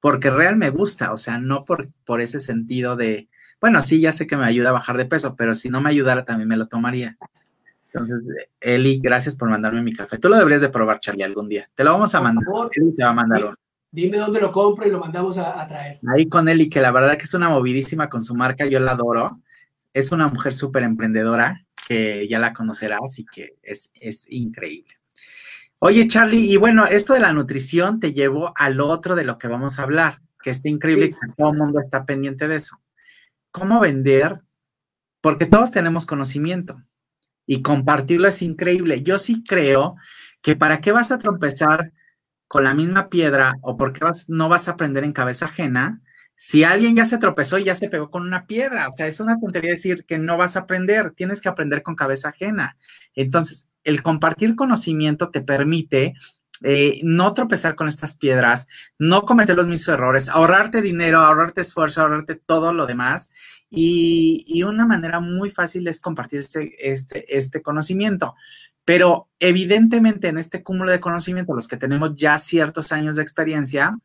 porque 0.00 0.30
real 0.30 0.56
me 0.56 0.70
gusta, 0.70 1.12
o 1.12 1.16
sea, 1.16 1.38
no 1.38 1.64
por, 1.64 1.90
por 2.04 2.20
ese 2.20 2.38
sentido 2.38 2.96
de, 2.96 3.28
bueno, 3.60 3.82
sí, 3.82 4.00
ya 4.00 4.12
sé 4.12 4.26
que 4.26 4.36
me 4.36 4.44
ayuda 4.44 4.70
a 4.70 4.72
bajar 4.72 4.96
de 4.96 5.04
peso, 5.04 5.36
pero 5.36 5.52
si 5.52 5.68
no 5.68 5.80
me 5.82 5.90
ayudara 5.90 6.24
también 6.24 6.48
me 6.48 6.56
lo 6.56 6.66
tomaría. 6.66 7.18
Entonces, 7.86 8.22
Eli, 8.60 8.98
gracias 9.00 9.36
por 9.36 9.50
mandarme 9.50 9.82
mi 9.82 9.92
café. 9.92 10.18
Tú 10.18 10.28
lo 10.28 10.36
deberías 10.36 10.60
de 10.60 10.68
probar, 10.70 11.00
Charlie, 11.00 11.24
algún 11.24 11.48
día. 11.48 11.68
Te 11.74 11.84
lo 11.84 11.92
vamos 11.92 12.14
a 12.14 12.20
mandar. 12.20 12.44
Eli 12.72 12.94
te 12.94 13.04
va 13.04 13.10
a 13.10 13.14
mandar 13.14 13.44
uno. 13.44 13.56
Dime 13.96 14.18
dónde 14.18 14.42
lo 14.42 14.52
compro 14.52 14.86
y 14.86 14.90
lo 14.90 15.00
mandamos 15.00 15.38
a, 15.38 15.66
traer. 15.66 16.00
Ahí 16.14 16.28
con 16.28 16.50
Eli, 16.50 16.68
que 16.68 16.82
la 16.82 16.92
verdad 16.92 17.16
que 17.16 17.24
es 17.24 17.32
una 17.32 17.48
movidísima 17.48 18.10
con 18.10 18.22
su 18.22 18.34
marca, 18.34 18.66
yo 18.66 18.78
la 18.78 18.90
adoro. 18.90 19.40
Es 19.94 20.12
una 20.12 20.28
mujer 20.28 20.52
súper 20.52 20.82
emprendedora, 20.82 21.64
que 21.88 22.28
ya 22.28 22.38
la 22.38 22.52
conocerás 22.52 23.18
y 23.18 23.24
que 23.24 23.56
es, 23.62 23.90
es 23.94 24.30
increíble. 24.30 24.92
Oye, 25.78 26.06
Charlie, 26.08 26.52
y 26.52 26.58
bueno, 26.58 26.84
esto 26.84 27.14
de 27.14 27.20
la 27.20 27.32
nutrición 27.32 27.98
te 27.98 28.12
llevó 28.12 28.52
al 28.54 28.82
otro 28.82 29.14
de 29.14 29.24
lo 29.24 29.38
que 29.38 29.48
vamos 29.48 29.78
a 29.78 29.84
hablar, 29.84 30.20
que 30.42 30.50
está 30.50 30.68
increíble 30.68 31.08
que 31.08 31.34
todo 31.34 31.52
el 31.52 31.56
mundo 31.56 31.80
está 31.80 32.04
pendiente 32.04 32.48
de 32.48 32.56
eso. 32.56 32.78
¿Cómo 33.50 33.80
vender? 33.80 34.42
Porque 35.22 35.46
todos 35.46 35.70
tenemos 35.70 36.04
conocimiento 36.04 36.82
y 37.46 37.62
compartirlo 37.62 38.28
es 38.28 38.42
increíble. 38.42 39.02
Yo 39.02 39.16
sí 39.16 39.42
creo 39.42 39.96
que 40.42 40.54
para 40.54 40.82
qué 40.82 40.92
vas 40.92 41.12
a 41.12 41.18
trompezar 41.18 41.94
con 42.48 42.64
la 42.64 42.74
misma 42.74 43.08
piedra 43.08 43.54
o 43.62 43.76
por 43.76 43.92
qué 43.92 44.04
vas, 44.04 44.28
no 44.28 44.48
vas 44.48 44.68
a 44.68 44.72
aprender 44.72 45.04
en 45.04 45.12
cabeza 45.12 45.46
ajena 45.46 46.00
si 46.36 46.64
alguien 46.64 46.94
ya 46.94 47.06
se 47.06 47.18
tropezó 47.18 47.58
y 47.58 47.64
ya 47.64 47.74
se 47.74 47.88
pegó 47.88 48.10
con 48.10 48.22
una 48.22 48.46
piedra. 48.46 48.88
O 48.88 48.92
sea, 48.92 49.06
es 49.06 49.20
una 49.20 49.40
tontería 49.40 49.70
decir 49.70 50.04
que 50.04 50.18
no 50.18 50.36
vas 50.36 50.56
a 50.56 50.60
aprender, 50.60 51.10
tienes 51.10 51.40
que 51.40 51.48
aprender 51.48 51.82
con 51.82 51.96
cabeza 51.96 52.28
ajena. 52.28 52.76
Entonces, 53.14 53.68
el 53.84 54.02
compartir 54.02 54.54
conocimiento 54.54 55.30
te 55.30 55.40
permite 55.40 56.14
eh, 56.62 57.00
no 57.02 57.32
tropezar 57.34 57.74
con 57.74 57.88
estas 57.88 58.16
piedras, 58.16 58.66
no 58.98 59.22
cometer 59.22 59.56
los 59.56 59.66
mismos 59.66 59.88
errores, 59.88 60.28
ahorrarte 60.28 60.82
dinero, 60.82 61.20
ahorrarte 61.20 61.62
esfuerzo, 61.62 62.02
ahorrarte 62.02 62.34
todo 62.34 62.72
lo 62.74 62.86
demás. 62.86 63.30
Y, 63.70 64.44
y 64.46 64.62
una 64.62 64.86
manera 64.86 65.20
muy 65.20 65.50
fácil 65.50 65.88
es 65.88 66.00
compartir 66.00 66.40
este, 66.40 66.92
este, 66.92 67.36
este 67.36 67.62
conocimiento. 67.62 68.34
Pero 68.86 69.28
evidentemente 69.40 70.28
en 70.28 70.38
este 70.38 70.62
cúmulo 70.62 70.92
de 70.92 71.00
conocimiento, 71.00 71.54
los 71.54 71.68
que 71.68 71.76
tenemos 71.76 72.14
ya 72.16 72.38
ciertos 72.38 72.92
años 72.92 73.16
de 73.16 73.22
experiencia, 73.22 73.98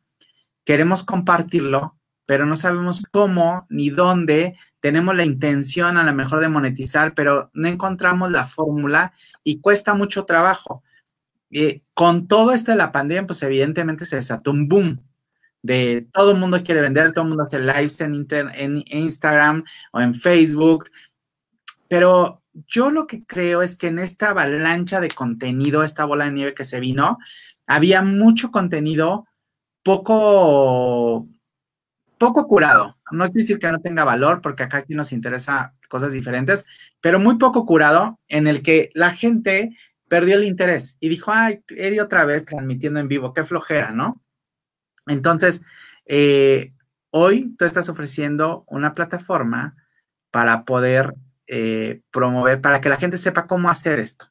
queremos 0.64 1.04
compartirlo, 1.04 1.96
pero 2.26 2.44
no 2.44 2.56
sabemos 2.56 3.02
cómo 3.10 3.64
ni 3.70 3.90
dónde. 3.90 4.56
Tenemos 4.80 5.16
la 5.16 5.24
intención 5.24 5.96
a 5.96 6.02
lo 6.02 6.12
mejor 6.12 6.40
de 6.40 6.48
monetizar, 6.48 7.14
pero 7.14 7.50
no 7.54 7.68
encontramos 7.68 8.30
la 8.32 8.44
fórmula 8.44 9.14
y 9.44 9.60
cuesta 9.60 9.94
mucho 9.94 10.24
trabajo. 10.24 10.82
Eh, 11.50 11.82
con 11.94 12.26
todo 12.26 12.52
esto 12.52 12.72
de 12.72 12.78
la 12.78 12.92
pandemia, 12.92 13.26
pues 13.26 13.42
evidentemente 13.44 14.04
se 14.04 14.16
desató 14.16 14.50
un 14.50 14.68
boom 14.68 15.00
de 15.62 16.08
todo 16.12 16.32
el 16.32 16.38
mundo 16.38 16.60
quiere 16.62 16.80
vender, 16.80 17.12
todo 17.12 17.22
el 17.22 17.28
mundo 17.28 17.44
hace 17.44 17.60
lives 17.60 18.00
en, 18.00 18.26
en 18.30 18.84
Instagram 18.86 19.64
o 19.92 20.00
en 20.00 20.12
Facebook, 20.12 20.90
pero 21.88 22.41
yo 22.66 22.90
lo 22.90 23.06
que 23.06 23.24
creo 23.24 23.62
es 23.62 23.76
que 23.76 23.88
en 23.88 23.98
esta 23.98 24.30
avalancha 24.30 25.00
de 25.00 25.08
contenido, 25.08 25.82
esta 25.82 26.04
bola 26.04 26.26
de 26.26 26.32
nieve 26.32 26.54
que 26.54 26.64
se 26.64 26.80
vino, 26.80 27.18
había 27.66 28.02
mucho 28.02 28.50
contenido 28.50 29.26
poco, 29.82 31.28
poco 32.18 32.46
curado. 32.46 32.98
No 33.10 33.24
quiere 33.26 33.40
decir 33.40 33.58
que 33.58 33.70
no 33.70 33.80
tenga 33.80 34.04
valor, 34.04 34.40
porque 34.40 34.64
acá 34.64 34.78
aquí 34.78 34.94
nos 34.94 35.12
interesa 35.12 35.74
cosas 35.88 36.12
diferentes, 36.12 36.66
pero 37.00 37.18
muy 37.18 37.36
poco 37.38 37.66
curado 37.66 38.18
en 38.28 38.46
el 38.46 38.62
que 38.62 38.90
la 38.94 39.12
gente 39.12 39.76
perdió 40.08 40.36
el 40.36 40.44
interés 40.44 40.96
y 41.00 41.08
dijo, 41.08 41.30
ay, 41.32 41.62
Eddie 41.68 42.00
otra 42.00 42.24
vez 42.24 42.44
transmitiendo 42.44 43.00
en 43.00 43.08
vivo, 43.08 43.32
qué 43.32 43.44
flojera, 43.44 43.92
¿no? 43.92 44.22
Entonces, 45.06 45.62
eh, 46.06 46.72
hoy 47.10 47.54
tú 47.56 47.64
estás 47.64 47.88
ofreciendo 47.88 48.64
una 48.68 48.94
plataforma 48.94 49.76
para 50.30 50.64
poder 50.64 51.14
eh, 51.46 52.00
promover 52.10 52.60
para 52.60 52.80
que 52.80 52.88
la 52.88 52.96
gente 52.96 53.16
sepa 53.16 53.46
cómo 53.46 53.68
hacer 53.68 53.98
esto? 53.98 54.26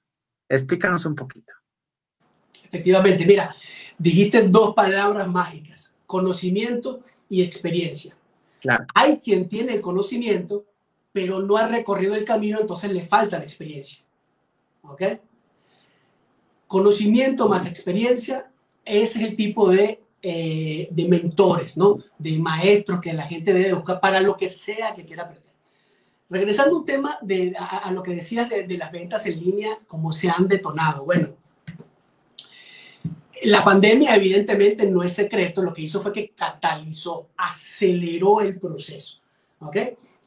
Explícanos 0.50 1.06
un 1.06 1.15
poquito. 1.15 1.53
Efectivamente, 2.63 3.25
mira, 3.25 3.53
dijiste 3.98 4.48
dos 4.48 4.74
palabras 4.74 5.27
mágicas, 5.27 5.94
conocimiento 6.06 7.01
y 7.30 7.44
experiencia. 7.44 8.15
Claro. 8.62 8.86
Hay 8.94 9.20
quien 9.20 9.50
tiene 9.50 9.74
el 9.74 9.82
conocimiento, 9.82 10.65
pero 11.12 11.41
no 11.41 11.58
ha 11.58 11.68
recorrido 11.68 12.15
el 12.15 12.25
camino, 12.25 12.60
entonces 12.60 12.91
le 12.91 13.01
falta 13.01 13.38
la 13.38 13.44
experiencia. 13.44 14.03
¿Ok? 14.84 15.01
Conocimiento 16.68 17.50
más 17.50 17.68
experiencia 17.68 18.50
es 18.86 19.15
el 19.15 19.36
tipo 19.36 19.70
de, 19.70 20.01
eh, 20.22 20.88
de 20.89 21.08
mentores, 21.08 21.75
¿no? 21.75 22.00
De 22.18 22.39
maestros 22.39 23.01
que 23.01 23.13
la 23.13 23.24
gente 23.24 23.53
debe 23.53 23.74
buscar 23.74 24.00
para 24.00 24.22
lo 24.22 24.38
que 24.38 24.48
sea 24.48 24.94
que 24.96 25.06
quiera 25.06 25.24
aprender. 25.24 25.50
Regresando 26.31 26.77
un 26.77 26.85
tema 26.85 27.17
de, 27.21 27.53
a, 27.59 27.91
lo 27.91 28.01
que 28.01 28.15
decías 28.15 28.47
de, 28.47 28.77
las 28.77 28.89
ventas 28.89 29.25
en 29.25 29.38
línea, 29.38 29.77
cómo 29.85 30.13
se 30.13 30.29
han 30.29 30.47
detonado. 30.47 31.03
Bueno, 31.03 31.35
la 33.43 33.65
pandemia 33.65 34.15
evidentemente 34.15 34.89
no 34.89 35.03
es 35.03 35.11
secreto, 35.11 35.61
lo 35.61 35.73
que 35.73 35.81
hizo 35.81 36.01
fue 36.01 36.13
que 36.13 36.29
catalizó, 36.29 37.27
aceleró 37.35 38.39
el 38.39 38.57
proceso. 38.57 39.17
¿Ok? 39.59 39.75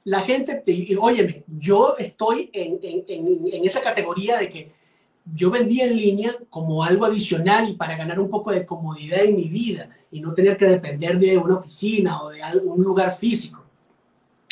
La 0.04 0.20
gente, 0.20 0.62
óyeme, 1.00 1.42
yo 1.58 1.96
estoy 1.99 2.50
en, 2.52 2.78
en, 2.82 3.04
en, 3.50 3.64
esa 3.64 3.80
categoría 3.80 4.37
de 4.37 4.50
que 4.50 4.73
yo 5.32 5.50
vendía 5.50 5.87
en 5.87 5.96
línea 5.96 6.37
como 6.50 6.84
algo 6.84 7.06
adicional 7.06 7.70
y 7.70 7.76
para 7.76 7.96
ganar 7.96 8.20
un 8.20 8.28
poco 8.28 8.52
de 8.52 8.66
comodidad 8.66 9.25
en 9.25 9.37
mi 9.37 9.49
vida 9.49 9.88
y 10.11 10.20
no 10.20 10.34
tener 10.34 10.58
que 10.58 10.66
depender 10.66 11.18
de 11.18 11.38
una 11.38 11.56
oficina 11.56 12.23
o 12.23 12.28
de 12.28 12.42
un 12.62 12.84
lugar 12.84 13.16
físico. 13.16 13.63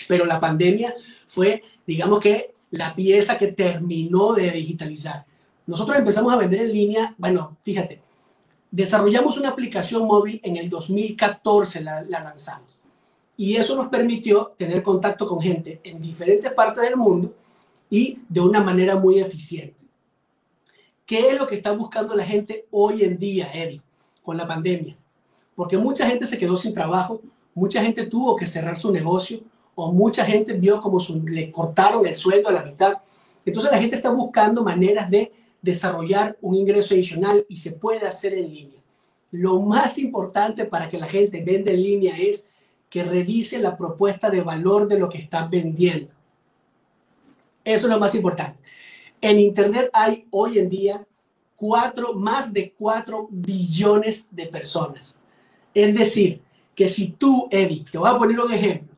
Pero 0.09 0.25
la 0.25 0.40
pandemia 0.40 0.94
fue, 1.26 1.62
digamos 1.87 2.21
que, 2.21 2.54
la 2.71 2.94
pieza 2.94 3.38
que 3.38 3.49
terminó 3.49 4.32
de 4.32 4.50
digitalizar. 4.50 5.26
Nosotros 5.66 5.99
empezamos 5.99 6.32
a 6.32 6.37
vender 6.37 6.62
en 6.62 6.73
línea, 6.73 7.14
bueno, 7.18 7.56
fíjate, 7.62 8.00
desarrollamos 8.71 9.37
una 9.37 9.50
aplicación 9.50 10.06
móvil 10.06 10.40
en 10.42 10.56
el 10.56 10.71
2014, 10.71 11.82
la, 11.82 12.02
la 12.02 12.25
lanzamos. 12.25 12.78
Y 13.37 13.56
eso 13.56 13.76
nos 13.76 13.88
permitió 13.88 14.54
tener 14.56 14.82
contacto 14.82 15.26
con 15.26 15.40
gente 15.40 15.80
en 15.85 16.00
diferentes 16.00 16.50
partes 16.52 16.82
del 16.82 16.97
mundo 16.97 17.35
y 17.90 18.21
de 18.28 18.40
una 18.40 18.62
manera 18.62 18.97
muy 18.97 19.18
eficiente. 19.18 19.82
¿Qué 21.04 21.28
es 21.28 21.38
lo 21.38 21.47
que 21.47 21.56
está 21.56 21.73
buscando 21.73 22.14
la 22.14 22.25
gente 22.25 22.66
hoy 22.71 23.04
en 23.04 23.18
día, 23.18 23.50
Eddie, 23.52 23.82
con 24.23 24.37
la 24.37 24.47
pandemia? 24.47 24.97
Porque 25.54 25.76
mucha 25.76 26.06
gente 26.06 26.25
se 26.25 26.38
quedó 26.38 26.56
sin 26.56 26.73
trabajo, 26.73 27.21
mucha 27.54 27.82
gente 27.82 28.06
tuvo 28.06 28.35
que 28.35 28.47
cerrar 28.47 28.78
su 28.78 28.90
negocio, 28.90 29.40
o 29.75 29.93
mucha 29.93 30.25
gente 30.25 30.52
vio 30.55 30.81
como 30.81 30.99
le 31.25 31.50
cortaron 31.50 32.07
el 32.07 32.14
sueldo 32.14 32.49
a 32.49 32.52
la 32.52 32.64
mitad. 32.64 32.95
Entonces 33.45 33.73
la 33.73 33.79
gente 33.79 33.97
está 33.97 34.11
buscando 34.11 34.62
maneras 34.62 35.11
de 35.11 35.33
desarrollar 35.61 36.37
un 36.41 36.55
ingreso 36.55 36.95
adicional 36.95 37.47
y 37.49 37.57
se 37.57 37.73
puede 37.73 38.07
hacer 38.07 38.35
en 38.35 38.52
línea. 38.52 38.81
Lo 39.31 39.61
más 39.61 39.99
importante 39.99 40.64
para 40.67 40.88
que 40.88 40.99
la 40.99 41.09
gente 41.09 41.43
venda 41.43 41.73
en 41.73 41.83
línea 41.83 42.19
es 42.19 42.47
que 42.91 43.02
revise 43.02 43.59
la 43.59 43.76
propuesta 43.76 44.29
de 44.29 44.43
valor 44.43 44.87
de 44.87 44.99
lo 44.99 45.09
que 45.09 45.19
está 45.19 45.47
vendiendo. 45.47 46.12
Eso 47.64 47.87
es 47.87 47.93
lo 47.93 47.99
más 47.99 48.14
importante. 48.14 48.59
En 49.21 49.38
Internet 49.38 49.88
hay 49.93 50.26
hoy 50.31 50.59
en 50.59 50.69
día 50.69 51.07
cuatro, 51.57 52.12
más 52.14 52.52
de 52.52 52.75
4 52.76 53.29
billones 53.31 54.26
de 54.31 54.47
personas. 54.47 55.21
Es 55.73 55.95
decir, 55.95 56.43
que 56.75 56.88
si 56.88 57.09
tú, 57.12 57.49
Eddie, 57.50 57.85
te 57.91 57.99
voy 57.99 58.11
a 58.11 58.19
poner 58.19 58.41
un 58.41 58.52
ejemplo, 58.52 58.91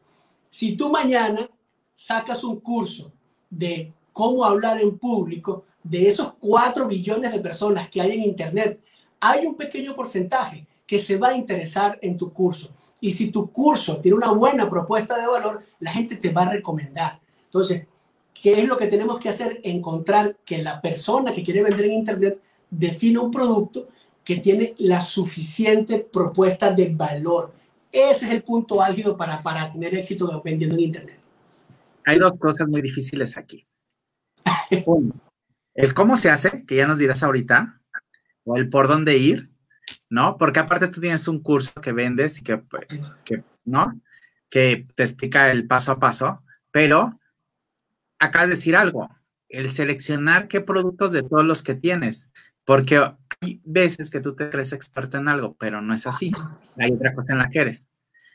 si 0.54 0.76
tú 0.76 0.88
mañana 0.88 1.50
sacas 1.96 2.44
un 2.44 2.61
curso 2.61 3.11
de 3.50 3.92
cómo 4.12 4.44
hablar 4.44 4.80
en 4.80 4.96
público, 4.96 5.64
de 5.82 6.06
esos 6.06 6.34
4 6.38 6.87
billones 6.87 7.32
de 7.32 7.40
personas 7.40 7.88
que 7.88 8.00
hay 8.00 8.12
en 8.12 8.23
Internet, 8.23 8.80
hay 9.18 9.46
un 9.46 9.56
pequeño 9.56 9.96
porcentaje 9.96 10.64
que 10.87 11.00
se 11.00 11.16
va 11.16 11.30
a 11.30 11.37
interesar 11.37 11.99
en 12.00 12.16
tu 12.16 12.32
curso. 12.32 12.70
Y 13.00 13.11
si 13.11 13.32
tu 13.32 13.50
curso 13.50 13.96
tiene 13.96 14.16
una 14.16 14.30
buena 14.30 14.70
propuesta 14.70 15.18
de 15.18 15.26
valor, 15.26 15.64
la 15.80 15.90
gente 15.90 16.14
te 16.14 16.30
va 16.30 16.42
a 16.42 16.50
recomendar. 16.50 17.18
Entonces, 17.46 17.88
¿qué 18.32 18.61
es 18.61 18.68
lo 18.68 18.76
que 18.76 18.87
tenemos 18.87 19.18
que 19.18 19.30
hacer? 19.30 19.61
Encontrar 19.64 20.37
que 20.44 20.58
la 20.58 20.80
persona 20.80 21.32
que 21.32 21.42
quiere 21.42 21.64
vender 21.64 21.87
en 21.87 21.94
Internet 21.94 22.40
define 22.70 23.18
un 23.18 23.32
producto 23.32 23.88
que 24.23 24.37
tiene 24.37 24.76
la 24.78 25.00
suficiente 25.00 25.99
propuesta 25.99 26.70
de 26.70 26.90
valor. 26.94 27.52
Ese 27.94 28.24
es 28.24 28.32
el 28.32 28.42
punto 28.42 28.82
álgido 28.82 29.16
para, 29.16 29.40
para 29.40 29.72
tener 29.72 29.94
éxito 29.94 30.42
vendiendo 30.44 30.74
en 30.74 30.82
Internet. 30.82 31.20
hay 32.04 32.18
dos 32.18 32.32
cosas 32.40 32.66
muy 32.66 32.82
difíciles 32.82 33.38
aquí. 33.38 33.64
Uno, 34.86 35.14
el 35.74 35.94
cómo 35.94 36.16
se 36.16 36.28
hace, 36.28 36.66
que 36.66 36.74
ya 36.74 36.88
nos 36.88 36.98
dirás 36.98 37.22
ahorita, 37.22 37.80
o 38.42 38.56
el 38.56 38.68
por 38.68 38.88
dónde 38.88 39.16
ir, 39.16 39.48
¿no? 40.10 40.36
Porque 40.38 40.58
aparte 40.58 40.88
tú 40.88 41.00
tienes 41.00 41.28
un 41.28 41.40
curso 41.40 41.80
que 41.80 41.92
vendes 41.92 42.40
y 42.40 42.42
que, 42.42 42.58
pues, 42.58 42.84
que 43.24 43.44
¿no? 43.64 44.00
Que 44.50 44.88
te 44.96 45.04
explica 45.04 45.52
el 45.52 45.68
paso 45.68 45.92
a 45.92 46.00
paso, 46.00 46.42
pero 46.72 47.20
acabas 48.18 48.48
de 48.48 48.54
decir 48.56 48.74
algo, 48.74 49.08
el 49.48 49.70
seleccionar 49.70 50.48
qué 50.48 50.60
productos 50.60 51.12
de 51.12 51.22
todos 51.22 51.44
los 51.44 51.62
que 51.62 51.76
tienes, 51.76 52.32
porque 52.64 52.99
hay 53.40 53.61
veces 53.64 54.11
que 54.11 54.21
tú 54.21 54.35
te 54.35 54.49
crees 54.49 54.73
experto 54.73 55.18
en 55.18 55.28
algo, 55.28 55.56
pero 55.59 55.80
no 55.80 55.94
es 55.94 56.06
así. 56.06 56.33
Hay 56.78 56.92
otra 56.92 57.14
cosa 57.14 57.33
en 57.33 57.38
la 57.38 57.50
que 57.50 57.61
eres. 57.61 57.88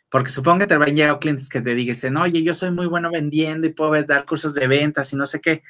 Porque 0.09 0.31
supongo 0.31 0.59
que 0.59 0.67
te 0.67 0.77
van 0.77 0.95
llegado 0.95 1.19
clientes 1.19 1.49
que 1.49 1.61
te 1.61 1.75
dicen, 1.75 2.17
oye, 2.17 2.43
yo 2.43 2.53
soy 2.53 2.71
muy 2.71 2.87
bueno 2.87 3.11
vendiendo 3.11 3.67
y 3.67 3.73
puedo 3.73 4.01
dar 4.03 4.25
cursos 4.25 4.55
de 4.55 4.67
ventas 4.67 5.13
y 5.13 5.15
no 5.15 5.25
sé 5.25 5.39
qué. 5.39 5.61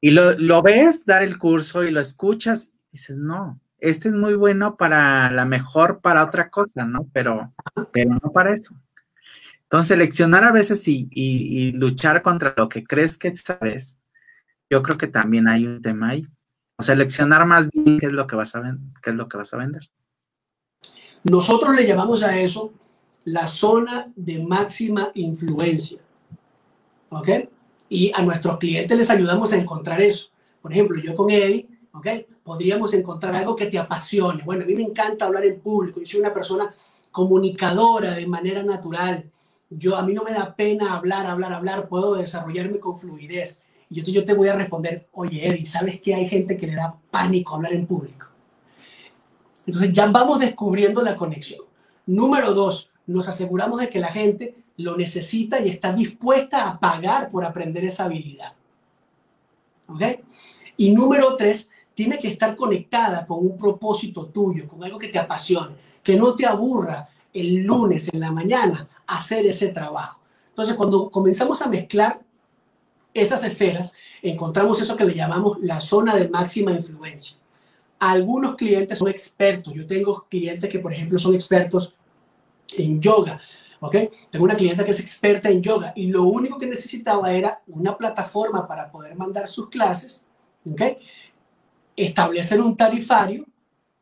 Y 0.00 0.10
lo, 0.10 0.38
lo 0.38 0.62
ves 0.62 1.04
dar 1.04 1.22
el 1.22 1.38
curso 1.38 1.84
y 1.84 1.90
lo 1.90 2.00
escuchas 2.00 2.70
y 2.88 2.92
dices, 2.92 3.18
no, 3.18 3.60
este 3.82 4.08
es 4.08 4.14
muy 4.14 4.34
bueno 4.34 4.76
para 4.76 5.30
la 5.30 5.44
mejor 5.44 6.00
para 6.00 6.24
otra 6.24 6.50
cosa, 6.50 6.86
¿no? 6.86 7.08
Pero, 7.12 7.52
pero 7.92 8.10
no 8.10 8.32
para 8.32 8.52
eso. 8.52 8.74
Entonces, 9.64 9.88
seleccionar 9.88 10.44
a 10.44 10.52
veces 10.52 10.86
y, 10.86 11.08
y, 11.10 11.72
luchar 11.72 12.22
contra 12.22 12.54
lo 12.56 12.68
que 12.68 12.84
crees 12.84 13.16
que 13.16 13.34
sabes, 13.34 13.98
yo 14.70 14.82
creo 14.82 14.98
que 14.98 15.08
también 15.08 15.48
hay 15.48 15.66
un 15.66 15.82
tema 15.82 16.10
ahí. 16.10 16.28
Seleccionar 16.78 17.46
más 17.46 17.68
bien 17.70 17.98
qué 17.98 18.06
es 18.06 18.12
lo 18.12 18.26
que 18.26 18.36
vas 18.36 18.54
a 18.54 18.62
qué 19.02 19.10
es 19.10 19.16
lo 19.16 19.28
que 19.28 19.36
vas 19.36 19.52
a 19.54 19.56
vender. 19.56 19.90
Nosotros 21.24 21.74
le 21.76 21.86
llamamos 21.86 22.22
a 22.22 22.38
eso 22.38 22.72
la 23.24 23.46
zona 23.46 24.12
de 24.16 24.40
máxima 24.40 25.10
influencia. 25.14 26.00
¿Ok? 27.10 27.28
Y 27.88 28.10
a 28.14 28.22
nuestros 28.22 28.58
clientes 28.58 28.96
les 28.96 29.10
ayudamos 29.10 29.52
a 29.52 29.56
encontrar 29.56 30.00
eso. 30.00 30.32
Por 30.62 30.72
ejemplo, 30.72 30.98
yo 31.00 31.14
con 31.14 31.30
Eddie, 31.30 31.68
¿ok? 31.92 32.06
Podríamos 32.42 32.94
encontrar 32.94 33.34
algo 33.34 33.54
que 33.54 33.66
te 33.66 33.78
apasione. 33.78 34.42
Bueno, 34.44 34.64
a 34.64 34.66
mí 34.66 34.74
me 34.74 34.82
encanta 34.82 35.26
hablar 35.26 35.44
en 35.44 35.60
público. 35.60 36.00
Yo 36.00 36.06
soy 36.06 36.20
una 36.20 36.32
persona 36.32 36.74
comunicadora 37.10 38.14
de 38.14 38.26
manera 38.26 38.62
natural. 38.62 39.30
Yo, 39.68 39.96
a 39.96 40.02
mí 40.02 40.14
no 40.14 40.22
me 40.22 40.32
da 40.32 40.54
pena 40.54 40.94
hablar, 40.94 41.26
hablar, 41.26 41.52
hablar. 41.52 41.88
Puedo 41.88 42.14
desarrollarme 42.14 42.78
con 42.78 42.98
fluidez. 42.98 43.60
Y 43.92 44.00
yo, 44.00 44.10
yo 44.10 44.24
te 44.24 44.32
voy 44.32 44.48
a 44.48 44.54
responder, 44.54 45.06
oye, 45.12 45.46
Eddie, 45.46 45.66
¿sabes 45.66 46.00
que 46.00 46.14
hay 46.14 46.26
gente 46.26 46.56
que 46.56 46.66
le 46.66 46.76
da 46.76 46.96
pánico 47.10 47.56
hablar 47.56 47.74
en 47.74 47.86
público? 47.86 48.26
Entonces 49.66 49.92
ya 49.92 50.06
vamos 50.06 50.40
descubriendo 50.40 51.02
la 51.02 51.14
conexión. 51.14 51.60
Número 52.06 52.54
dos, 52.54 52.90
nos 53.06 53.28
aseguramos 53.28 53.80
de 53.82 53.90
que 53.90 54.00
la 54.00 54.08
gente 54.08 54.56
lo 54.78 54.96
necesita 54.96 55.60
y 55.60 55.68
está 55.68 55.92
dispuesta 55.92 56.66
a 56.66 56.80
pagar 56.80 57.28
por 57.28 57.44
aprender 57.44 57.84
esa 57.84 58.04
habilidad. 58.04 58.54
¿Ok? 59.88 60.02
Y 60.78 60.90
número 60.92 61.36
tres, 61.36 61.68
tiene 61.92 62.18
que 62.18 62.28
estar 62.28 62.56
conectada 62.56 63.26
con 63.26 63.40
un 63.40 63.58
propósito 63.58 64.24
tuyo, 64.24 64.66
con 64.66 64.82
algo 64.82 64.98
que 64.98 65.08
te 65.08 65.18
apasione, 65.18 65.74
que 66.02 66.16
no 66.16 66.34
te 66.34 66.46
aburra 66.46 67.10
el 67.34 67.56
lunes 67.56 68.08
en 68.10 68.20
la 68.20 68.32
mañana 68.32 68.88
hacer 69.06 69.44
ese 69.44 69.68
trabajo. 69.68 70.18
Entonces, 70.48 70.74
cuando 70.76 71.10
comenzamos 71.10 71.60
a 71.60 71.68
mezclar 71.68 72.22
esas 73.14 73.44
esferas, 73.44 73.94
encontramos 74.22 74.80
eso 74.80 74.96
que 74.96 75.04
le 75.04 75.14
llamamos 75.14 75.58
la 75.60 75.80
zona 75.80 76.16
de 76.16 76.28
máxima 76.28 76.72
influencia. 76.72 77.38
Algunos 77.98 78.56
clientes 78.56 78.98
son 78.98 79.08
expertos. 79.08 79.74
Yo 79.74 79.86
tengo 79.86 80.26
clientes 80.28 80.68
que, 80.68 80.78
por 80.78 80.92
ejemplo, 80.92 81.18
son 81.18 81.34
expertos 81.34 81.94
en 82.76 83.00
yoga. 83.00 83.40
¿ok? 83.82 83.96
Tengo 84.30 84.44
una 84.44 84.56
clienta 84.56 84.84
que 84.84 84.92
es 84.92 85.00
experta 85.00 85.50
en 85.50 85.60
yoga 85.60 85.92
y 85.96 86.06
lo 86.06 86.22
único 86.22 86.56
que 86.56 86.66
necesitaba 86.66 87.32
era 87.32 87.62
una 87.66 87.96
plataforma 87.96 88.66
para 88.66 88.90
poder 88.90 89.16
mandar 89.16 89.48
sus 89.48 89.68
clases, 89.68 90.24
¿ok? 90.64 90.82
Establecer 91.96 92.60
un 92.60 92.76
tarifario 92.76 93.44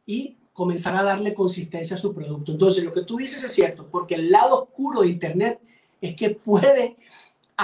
y 0.04 0.36
comenzar 0.52 0.94
a 0.96 1.02
darle 1.02 1.32
consistencia 1.32 1.96
a 1.96 1.98
su 1.98 2.12
producto. 2.12 2.52
Entonces, 2.52 2.84
lo 2.84 2.92
que 2.92 3.04
tú 3.04 3.16
dices 3.16 3.42
es 3.42 3.52
cierto, 3.52 3.88
porque 3.90 4.16
el 4.16 4.30
lado 4.30 4.64
oscuro 4.64 5.00
de 5.00 5.08
Internet 5.08 5.60
es 5.98 6.14
que 6.14 6.28
puede 6.30 6.96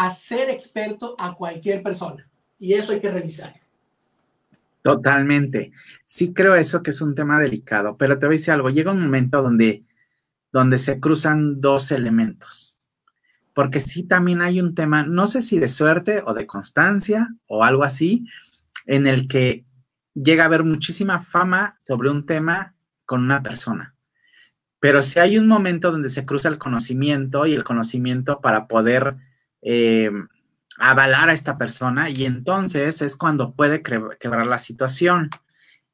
hacer 0.04 0.50
experto 0.50 1.14
a 1.18 1.34
cualquier 1.34 1.82
persona 1.82 2.28
y 2.58 2.74
eso 2.74 2.92
hay 2.92 3.00
que 3.00 3.10
revisar. 3.10 3.54
Totalmente. 4.82 5.72
Sí 6.04 6.32
creo 6.32 6.54
eso 6.54 6.82
que 6.82 6.90
es 6.90 7.00
un 7.00 7.14
tema 7.14 7.40
delicado, 7.40 7.96
pero 7.96 8.18
te 8.18 8.26
voy 8.26 8.34
a 8.34 8.38
decir 8.38 8.52
algo, 8.52 8.70
llega 8.70 8.92
un 8.92 9.02
momento 9.02 9.42
donde 9.42 9.86
donde 10.56 10.78
se 10.78 11.00
cruzan 11.00 11.60
dos 11.60 11.92
elementos. 11.92 12.82
Porque 13.52 13.78
sí 13.78 14.04
también 14.04 14.40
hay 14.40 14.60
un 14.60 14.74
tema, 14.74 15.02
no 15.02 15.26
sé 15.26 15.42
si 15.42 15.58
de 15.58 15.68
suerte 15.68 16.22
o 16.24 16.32
de 16.32 16.46
constancia 16.46 17.28
o 17.46 17.62
algo 17.62 17.84
así, 17.84 18.26
en 18.86 19.06
el 19.06 19.28
que 19.28 19.66
llega 20.14 20.44
a 20.44 20.46
haber 20.46 20.64
muchísima 20.64 21.20
fama 21.20 21.76
sobre 21.86 22.10
un 22.10 22.24
tema 22.24 22.74
con 23.04 23.22
una 23.22 23.42
persona. 23.42 23.94
Pero 24.80 25.02
si 25.02 25.18
hay 25.18 25.36
un 25.36 25.46
momento 25.46 25.90
donde 25.90 26.08
se 26.08 26.24
cruza 26.24 26.48
el 26.48 26.56
conocimiento 26.56 27.46
y 27.46 27.54
el 27.54 27.64
conocimiento 27.64 28.40
para 28.40 28.66
poder 28.66 29.16
eh, 29.62 30.10
avalar 30.78 31.30
a 31.30 31.32
esta 31.32 31.56
persona 31.58 32.10
y 32.10 32.24
entonces 32.24 33.02
es 33.02 33.16
cuando 33.16 33.54
puede 33.54 33.82
quebrar 33.82 34.46
la 34.46 34.58
situación. 34.58 35.30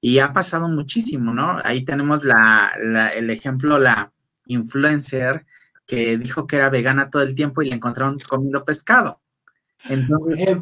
Y 0.00 0.18
ha 0.18 0.32
pasado 0.32 0.68
muchísimo, 0.68 1.32
¿no? 1.32 1.58
Ahí 1.62 1.84
tenemos 1.84 2.22
el 2.24 3.30
ejemplo, 3.30 3.78
la, 3.78 4.12
influencer 4.46 5.44
que 5.86 6.16
dijo 6.16 6.46
que 6.46 6.56
era 6.56 6.70
vegana 6.70 7.10
todo 7.10 7.22
el 7.22 7.34
tiempo 7.34 7.62
y 7.62 7.68
le 7.68 7.76
encontraron 7.76 8.18
comiendo 8.28 8.64
pescado. 8.64 9.20
Entonces, 9.88 10.58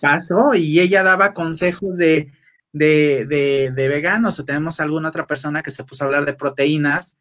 pasó 0.00 0.54
y 0.54 0.80
ella 0.80 1.02
daba 1.02 1.34
consejos 1.34 1.96
de, 1.96 2.32
de, 2.72 3.26
de, 3.74 3.88
veganos 3.88 4.38
o 4.38 4.44
tenemos 4.44 4.80
alguna 4.80 5.08
otra 5.08 5.26
persona 5.26 5.62
que 5.62 5.70
se 5.70 5.84
puso 5.84 6.04
a 6.04 6.06
hablar 6.06 6.24
de 6.24 6.34
proteínas. 6.34 7.16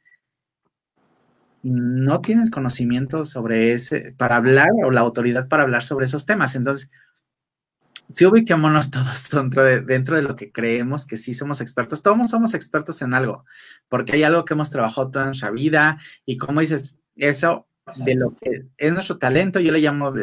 No 1.63 2.21
tiene 2.21 2.43
el 2.43 2.51
conocimiento 2.51 3.25
sobre 3.25 3.73
ese, 3.73 4.13
para 4.17 4.35
hablar 4.35 4.69
o 4.85 4.91
la 4.91 5.01
autoridad 5.01 5.47
para 5.47 5.63
hablar 5.63 5.83
sobre 5.83 6.05
esos 6.05 6.25
temas. 6.25 6.55
Entonces, 6.55 6.91
si 8.09 8.25
ubiquémonos 8.25 8.91
todos 8.91 9.29
dentro 9.31 9.63
de, 9.63 9.81
dentro 9.81 10.15
de 10.15 10.21
lo 10.21 10.35
que 10.35 10.51
creemos 10.51 11.05
que 11.05 11.17
sí 11.17 11.33
somos 11.33 11.61
expertos. 11.61 12.03
Todos 12.03 12.29
somos 12.29 12.53
expertos 12.53 13.01
en 13.01 13.13
algo, 13.13 13.45
porque 13.89 14.13
hay 14.13 14.23
algo 14.23 14.45
que 14.45 14.53
hemos 14.53 14.69
trabajado 14.69 15.11
toda 15.11 15.25
nuestra 15.25 15.51
vida 15.51 15.99
y 16.25 16.37
como 16.37 16.61
dices, 16.61 16.97
eso 17.15 17.67
de 17.97 18.15
lo 18.15 18.35
que 18.35 18.65
es 18.77 18.93
nuestro 18.93 19.17
talento, 19.17 19.59
yo 19.59 19.71
le 19.71 19.79
llamo 19.79 20.13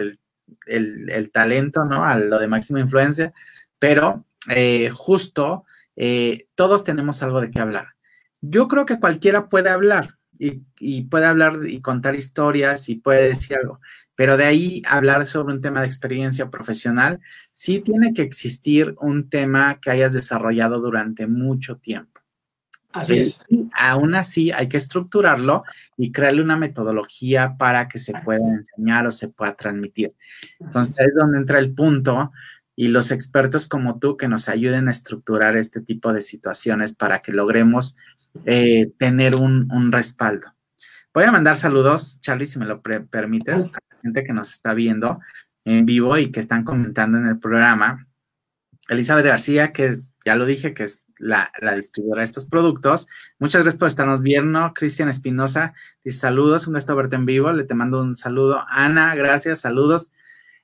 el, 0.66 1.30
talento, 1.32 1.84
¿no? 1.84 2.04
A 2.04 2.18
lo 2.18 2.38
de 2.38 2.48
máxima 2.48 2.80
influencia, 2.80 3.32
pero 3.78 4.24
eh, 4.48 4.90
justo 4.90 5.64
eh, 5.96 6.46
todos 6.54 6.84
tenemos 6.84 7.22
algo 7.22 7.40
de 7.40 7.50
qué 7.50 7.60
hablar. 7.60 7.88
Yo 8.40 8.68
creo 8.68 8.86
que 8.86 8.98
cualquiera 8.98 9.48
puede 9.48 9.68
hablar 9.68 10.16
y, 10.40 10.62
y 10.78 11.02
puede 11.02 11.26
hablar 11.26 11.60
y 11.66 11.80
contar 11.80 12.14
historias 12.14 12.88
y 12.88 12.94
puede 12.96 13.28
decir 13.28 13.58
algo, 13.58 13.80
pero 14.16 14.36
de 14.36 14.44
ahí 14.44 14.82
hablar 14.88 15.26
sobre 15.26 15.54
un 15.54 15.60
tema 15.60 15.80
de 15.80 15.86
experiencia 15.86 16.50
profesional, 16.50 17.20
sí 17.52 17.80
tiene 17.80 18.14
que 18.14 18.22
existir 18.22 18.94
un 19.00 19.28
tema 19.28 19.78
que 19.80 19.90
hayas 19.90 20.14
desarrollado 20.14 20.80
durante 20.80 21.26
mucho 21.26 21.76
tiempo. 21.76 22.20
Así 22.92 23.20
es. 23.20 23.46
aún 23.72 24.14
así, 24.16 24.50
hay 24.50 24.68
que 24.68 24.76
estructurarlo 24.76 25.62
y 25.96 26.10
crearle 26.10 26.42
una 26.42 26.56
metodología 26.56 27.54
para 27.56 27.86
que 27.86 27.98
se 27.98 28.12
pueda 28.24 28.40
enseñar 28.48 29.06
o 29.06 29.10
se 29.10 29.28
pueda 29.28 29.54
transmitir. 29.54 30.14
Entonces, 30.58 30.96
es 30.98 31.14
donde 31.14 31.38
entra 31.38 31.60
el 31.60 31.72
punto 31.72 32.32
y 32.74 32.88
los 32.88 33.12
expertos 33.12 33.68
como 33.68 33.98
tú 33.98 34.16
que 34.16 34.26
nos 34.26 34.48
ayuden 34.48 34.88
a 34.88 34.90
estructurar 34.90 35.56
este 35.56 35.80
tipo 35.80 36.12
de 36.12 36.22
situaciones 36.22 36.94
para 36.94 37.20
que 37.20 37.32
logremos 37.32 37.96
eh, 38.44 38.90
tener 38.98 39.34
un 39.34 39.92
respaldo. 39.92 40.52
Voy 41.12 41.24
a 41.24 41.32
mandar 41.32 41.56
saludos, 41.56 42.20
Charlie, 42.20 42.46
si 42.46 42.60
me 42.60 42.66
lo 42.66 42.82
permites, 42.82 43.66
a 43.66 43.68
la 43.68 44.00
gente 44.00 44.22
que 44.22 44.32
nos 44.32 44.52
está 44.52 44.74
viendo 44.74 45.18
en 45.64 45.84
vivo 45.84 46.16
y 46.16 46.30
que 46.30 46.38
están 46.38 46.62
comentando 46.62 47.18
en 47.18 47.26
el 47.26 47.38
programa. 47.40 48.06
Elizabeth 48.88 49.26
García, 49.26 49.72
que 49.72 49.98
ya 50.24 50.36
lo 50.36 50.46
dije, 50.46 50.72
que 50.72 50.84
es 50.84 51.02
la, 51.18 51.50
distribuidora 51.74 52.20
de 52.20 52.26
estos 52.26 52.46
productos. 52.46 53.08
Muchas 53.40 53.62
gracias 53.62 53.78
por 53.78 53.88
estarnos 53.88 54.22
viendo. 54.22 54.72
Cristian 54.72 55.08
Espinosa 55.08 55.74
dice 56.04 56.18
saludos, 56.18 56.68
un 56.68 56.74
gusto 56.74 56.94
verte 56.94 57.16
en 57.16 57.26
vivo. 57.26 57.52
Le 57.52 57.64
te 57.64 57.74
mando 57.74 58.00
un 58.00 58.14
saludo. 58.14 58.64
Ana, 58.68 59.16
gracias, 59.16 59.60
saludos. 59.60 60.12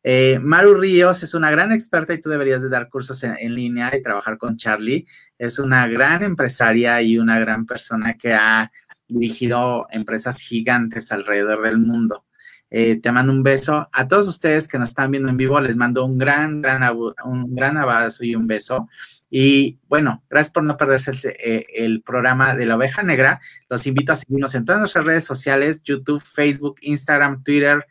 Eh, 0.09 0.39
Maru 0.39 0.75
Ríos 0.75 1.25
es 1.25 1.35
una 1.35 1.51
gran 1.51 1.73
experta 1.73 2.15
y 2.15 2.21
tú 2.21 2.31
deberías 2.31 2.63
de 2.63 2.69
dar 2.69 2.89
cursos 2.89 3.25
en, 3.25 3.53
línea 3.53 3.91
y 3.93 4.03
trabajar 4.03 4.39
con 4.39 4.57
Charlie. 4.57 5.05
Es 5.37 5.59
una 5.59 5.89
gran 5.89 6.23
empresaria 6.23 7.03
y 7.03 7.19
una 7.19 7.41
gran 7.41 7.67
persona 7.67 8.15
que 8.15 8.33
ha 8.33 8.71
dirigido 9.09 9.89
empresas 9.91 10.41
gigantes 10.41 11.11
alrededor 11.11 11.61
del 11.65 11.79
mundo. 11.79 12.25
Eh, 12.71 13.01
te 13.01 13.11
mando 13.11 13.33
un 13.33 13.43
beso. 13.43 13.89
A 13.93 14.07
todos 14.07 14.29
ustedes 14.29 14.69
que 14.69 14.79
nos 14.79 14.91
están 14.91 15.11
viendo 15.11 15.29
en 15.29 15.37
vivo, 15.37 15.61
les 15.61 15.75
mando 15.75 16.05
un 16.05 16.19
gran, 16.19 16.63
gran, 16.63 16.85
un 17.25 17.53
gran 17.53 17.77
abrazo 17.77 18.23
y 18.23 18.37
un 18.37 18.47
beso. 18.47 18.89
Y 19.29 19.81
bueno, 19.89 20.23
gracias 20.31 20.53
por 20.53 20.63
no 20.63 20.77
perderse 20.77 21.11
el, 21.11 21.19
eh, 21.45 21.67
el, 21.75 22.03
programa 22.03 22.55
de 22.55 22.67
la 22.67 22.77
oveja 22.77 23.03
negra. 23.03 23.41
Los 23.69 23.89
invito 23.89 24.13
a 24.13 24.17
seguirnos 24.17 24.55
en 24.55 24.67
todas 24.67 24.79
nuestras 24.79 25.05
redes 25.05 25.25
sociales, 25.25 25.83
YouTube, 25.83 26.23
Facebook, 26.23 26.77
Instagram, 26.83 27.43
Twitter 27.43 27.85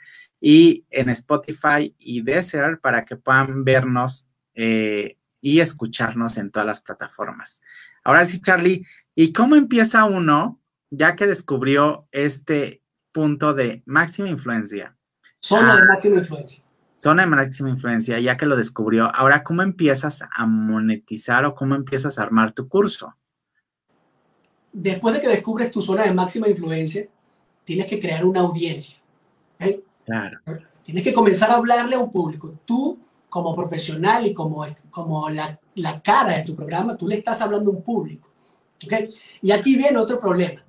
y 0.48 0.86
en 0.92 1.10
Spotify 1.10 1.96
y 1.98 2.22
Deezer 2.22 2.80
para 2.80 3.04
que 3.04 3.16
puedan 3.16 3.64
vernos 3.64 4.30
eh, 4.54 5.18
y 5.42 5.60
escucharnos 5.60 6.38
en 6.38 6.52
todas 6.52 6.68
las 6.68 6.82
plataformas. 6.82 7.64
Ahora 8.04 8.28
sí, 8.28 8.40
Charlie, 8.40 8.86
¿y 9.16 9.34
cómo 9.34 9.56
empieza 9.56 10.06
uno 10.06 10.62
ya 10.92 11.16
que 11.16 11.26
descubrió 11.26 12.08
este 12.12 12.84
punto 13.12 13.56
de 13.56 13.82
máxima 13.88 14.30
influencia? 14.30 14.96
Zona 15.40 15.78
de 15.78 15.82
ah, 15.82 15.86
máxima 15.90 16.20
influencia. 16.20 16.64
Zona 16.94 17.24
de 17.24 17.30
máxima 17.30 17.70
influencia, 17.72 18.20
ya 18.20 18.38
que 18.38 18.46
lo 18.46 18.56
descubrió. 18.56 19.10
Ahora, 19.16 19.44
¿cómo 19.44 19.64
empiezas 19.64 20.24
a 20.32 20.46
monetizar 20.46 21.44
o 21.46 21.56
cómo 21.56 21.74
empiezas 21.74 22.20
a 22.20 22.22
armar 22.22 22.52
tu 22.52 22.68
curso? 22.68 23.18
Después 24.72 25.16
de 25.16 25.22
que 25.22 25.28
descubres 25.28 25.72
tu 25.72 25.82
zona 25.82 26.04
de 26.04 26.14
máxima 26.14 26.48
influencia, 26.48 27.08
tienes 27.64 27.88
que 27.88 28.00
crear 28.00 28.24
una 28.24 28.42
audiencia. 28.42 29.00
Tienes 30.84 31.04
que 31.04 31.14
comenzar 31.14 31.52
a 31.52 31.56
hablarle 31.56 31.96
a 31.96 32.00
un 32.00 32.12
público. 32.12 32.54
Tú 32.66 33.00
como 33.30 33.56
profesional 33.56 34.26
y 34.26 34.34
como, 34.34 34.66
como 34.90 35.30
la, 35.30 35.60
la, 35.76 36.02
cara 36.02 36.38
de 36.38 36.44
tu 36.44 36.56
programa, 36.56 36.96
tú 36.96 37.08
le 37.08 37.18
estás 37.18 37.42
hablando 37.42 37.70
a 37.70 37.74
un 37.74 37.82
público. 37.82 38.30
¿okay? 38.86 39.10
Y 39.42 39.52
aquí 39.52 39.76
viene 39.76 39.98
otro 39.98 40.20
problema, 40.20 40.64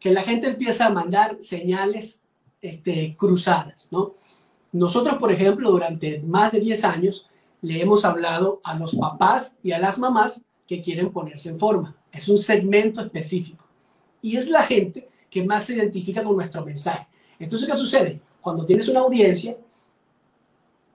que 0.00 0.10
la 0.10 0.22
gente 0.22 0.48
empieza 0.48 0.86
a 0.86 0.90
mandar 0.90 1.36
señales 1.40 2.18
este, 2.60 3.14
cruzadas, 3.16 3.88
¿no? 3.92 4.14
Nosotros, 4.72 5.16
por 5.18 5.30
ejemplo, 5.30 5.70
durante 5.70 6.20
más 6.22 6.50
de 6.52 6.60
10 6.60 6.84
años, 6.84 7.28
le 7.62 7.80
hemos 7.80 8.04
hablado 8.04 8.60
a 8.64 8.76
los 8.76 8.96
papás 8.96 9.56
y 9.62 9.72
a 9.72 9.78
las 9.78 9.98
mamás 9.98 10.42
que 10.66 10.80
quieren 10.80 11.12
ponerse 11.12 11.50
en 11.50 11.58
forma. 11.58 11.96
Es 12.10 12.28
un 12.28 12.38
segmento 12.38 13.00
específico. 13.00 13.68
Y 14.22 14.36
es 14.36 14.48
la 14.48 14.64
gente 14.64 15.08
que 15.28 15.44
más 15.44 15.64
se 15.64 15.74
identifica 15.74 16.22
con 16.22 16.36
nuestro 16.36 16.64
mensaje. 16.64 17.06
Entonces, 17.38 17.68
¿qué 17.68 17.76
sucede? 17.76 18.20
Cuando 18.40 18.64
tienes 18.64 18.88
una 18.88 19.00
audiencia, 19.00 19.56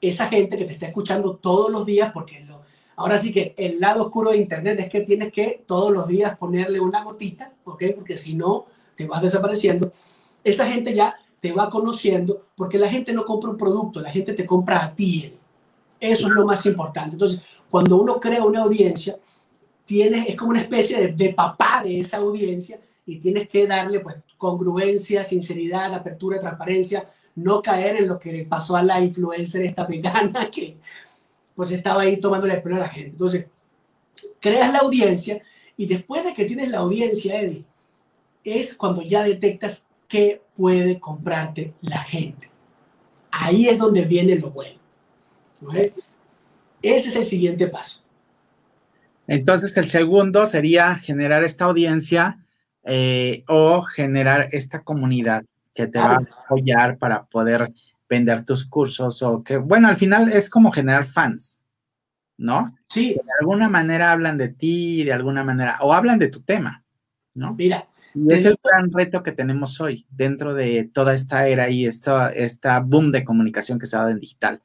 esa 0.01 0.27
gente 0.27 0.57
que 0.57 0.65
te 0.65 0.73
está 0.73 0.87
escuchando 0.87 1.35
todos 1.35 1.71
los 1.71 1.85
días, 1.85 2.11
porque 2.13 2.43
lo, 2.45 2.61
ahora 2.95 3.17
sí 3.17 3.31
que 3.31 3.53
el 3.57 3.79
lado 3.79 4.03
oscuro 4.03 4.31
de 4.31 4.37
Internet 4.37 4.79
es 4.79 4.89
que 4.89 5.01
tienes 5.01 5.31
que 5.31 5.63
todos 5.65 5.91
los 5.91 6.07
días 6.07 6.37
ponerle 6.37 6.79
una 6.79 7.03
gotita, 7.03 7.53
¿ok? 7.63 7.83
Porque 7.95 8.17
si 8.17 8.35
no, 8.35 8.65
te 8.95 9.07
vas 9.07 9.21
desapareciendo. 9.21 9.91
Esa 10.43 10.67
gente 10.67 10.93
ya 10.93 11.15
te 11.39 11.51
va 11.51 11.69
conociendo 11.69 12.47
porque 12.55 12.77
la 12.77 12.89
gente 12.89 13.13
no 13.13 13.25
compra 13.25 13.49
un 13.49 13.57
producto, 13.57 13.99
la 13.99 14.11
gente 14.11 14.33
te 14.33 14.45
compra 14.45 14.83
a 14.83 14.95
ti. 14.95 15.33
Eso 15.99 16.27
es 16.27 16.33
lo 16.33 16.45
más 16.45 16.65
importante. 16.65 17.15
Entonces, 17.15 17.41
cuando 17.69 17.97
uno 17.97 18.19
crea 18.19 18.43
una 18.43 18.61
audiencia, 18.61 19.17
tienes, 19.85 20.27
es 20.27 20.35
como 20.35 20.51
una 20.51 20.61
especie 20.61 20.99
de, 20.99 21.13
de 21.13 21.33
papá 21.33 21.81
de 21.83 21.99
esa 21.99 22.17
audiencia 22.17 22.79
y 23.05 23.19
tienes 23.19 23.47
que 23.47 23.67
darle 23.67 23.99
pues 23.99 24.15
congruencia, 24.37 25.23
sinceridad, 25.23 25.93
apertura, 25.93 26.39
transparencia, 26.39 27.09
no 27.35 27.61
caer 27.61 27.97
en 27.97 28.07
lo 28.07 28.17
que 28.17 28.45
pasó 28.49 28.75
a 28.75 28.83
la 28.83 28.99
influencer 29.01 29.65
esta 29.65 29.85
vegana 29.85 30.49
que 30.51 30.77
pues 31.55 31.71
estaba 31.71 32.01
ahí 32.01 32.17
tomando 32.17 32.47
el 32.47 32.61
pelo 32.61 32.75
a 32.75 32.79
la 32.79 32.89
gente. 32.89 33.11
Entonces, 33.11 33.45
creas 34.39 34.71
la 34.71 34.79
audiencia 34.79 35.41
y 35.77 35.85
después 35.85 36.23
de 36.23 36.33
que 36.33 36.45
tienes 36.45 36.69
la 36.69 36.79
audiencia, 36.79 37.39
Eddie, 37.39 37.65
es 38.43 38.75
cuando 38.75 39.01
ya 39.01 39.23
detectas 39.23 39.85
qué 40.07 40.41
puede 40.55 40.99
comprarte 40.99 41.73
la 41.81 41.99
gente. 41.99 42.49
Ahí 43.31 43.67
es 43.67 43.77
donde 43.77 44.05
viene 44.05 44.35
lo 44.35 44.51
bueno. 44.51 44.79
Ese 46.81 47.09
es 47.09 47.15
el 47.15 47.25
siguiente 47.25 47.67
paso. 47.67 48.01
Entonces, 49.27 49.75
el 49.77 49.89
segundo 49.89 50.45
sería 50.45 50.95
generar 50.95 51.43
esta 51.43 51.65
audiencia 51.65 52.39
eh, 52.83 53.43
o 53.47 53.81
generar 53.81 54.49
esta 54.51 54.83
comunidad 54.83 55.43
que 55.75 55.87
te 55.87 55.99
va 55.99 56.13
a 56.13 56.17
apoyar 56.45 56.97
para 56.97 57.25
poder 57.25 57.71
vender 58.09 58.43
tus 58.43 58.65
cursos 58.65 59.21
o 59.21 59.43
que, 59.43 59.57
bueno, 59.57 59.89
al 59.89 59.97
final 59.97 60.31
es 60.31 60.49
como 60.49 60.71
generar 60.71 61.05
fans, 61.05 61.61
¿no? 62.37 62.73
Sí. 62.89 63.13
de 63.13 63.31
alguna 63.41 63.67
manera 63.67 64.11
hablan 64.11 64.37
de 64.37 64.49
ti, 64.49 65.03
de 65.03 65.13
alguna 65.13 65.43
manera, 65.43 65.77
o 65.81 65.93
hablan 65.93 66.17
de 66.17 66.29
tu 66.29 66.41
tema, 66.41 66.83
¿no? 67.33 67.53
Mira. 67.53 67.87
Y 68.13 68.31
es 68.31 68.45
el 68.45 68.57
gran 68.63 68.89
reto 68.93 69.21
que 69.21 69.33
tenemos 69.33 69.81
hoy 69.81 70.07
dentro 70.09 70.53
de 70.53 70.89
toda 70.93 71.13
esta 71.13 71.49
era 71.49 71.69
y 71.69 71.85
esta, 71.85 72.29
esta 72.29 72.79
boom 72.79 73.11
de 73.11 73.25
comunicación 73.25 73.77
que 73.77 73.85
se 73.85 73.97
ha 73.97 73.99
dado 73.99 74.11
en 74.11 74.21
digital. 74.21 74.61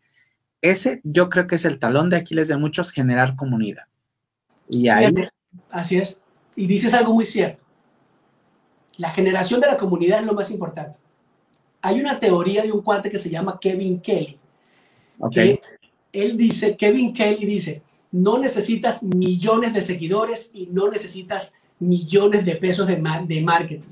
Ese 0.61 1.01
yo 1.03 1.29
creo 1.29 1.49
que 1.49 1.57
es 1.57 1.65
el 1.65 1.81
talón 1.81 2.11
de 2.11 2.17
Aquiles 2.17 2.47
de 2.47 2.57
muchos, 2.57 2.93
generar 2.93 3.35
comunidad. 3.35 3.87
Y 4.69 4.89
ahí... 4.89 5.13
así 5.73 5.99
es. 5.99 6.21
Y 6.55 6.69
dices 6.69 6.95
algo 6.95 7.13
muy 7.13 7.25
cierto. 7.25 7.65
La 8.99 9.11
generación 9.11 9.61
de 9.61 9.67
la 9.67 9.77
comunidad 9.77 10.21
es 10.21 10.27
lo 10.27 10.35
más 10.35 10.51
importante. 10.53 11.00
Hay 11.83 12.01
una 12.01 12.19
teoría 12.19 12.63
de 12.63 12.73
un 12.73 12.83
cuate 12.83 13.11
que 13.11 13.19
se 13.19 13.31
llama 13.31 13.59
Kevin 13.61 14.01
Kelly. 14.01 14.39
Okay. 15.19 15.61
él 16.13 16.37
dice, 16.37 16.77
Kevin 16.77 17.13
Kelly 17.13 17.45
dice, 17.45 17.83
no 18.11 18.39
necesitas 18.39 19.03
millones 19.03 19.75
de 19.75 19.83
seguidores 19.83 20.51
y 20.55 20.67
no 20.67 20.91
necesitas 20.91 21.53
millones 21.79 22.45
de 22.45 22.57
pesos 22.57 22.87
de, 22.87 22.97
de 23.27 23.41
marketing. 23.43 23.89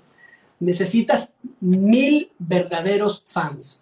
Necesitas 0.61 1.33
mil 1.61 2.31
verdaderos 2.39 3.23
fans. 3.27 3.81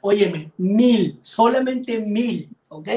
Óyeme, 0.00 0.50
mil, 0.58 1.18
solamente 1.22 2.00
mil, 2.00 2.48
¿ok? 2.68 2.88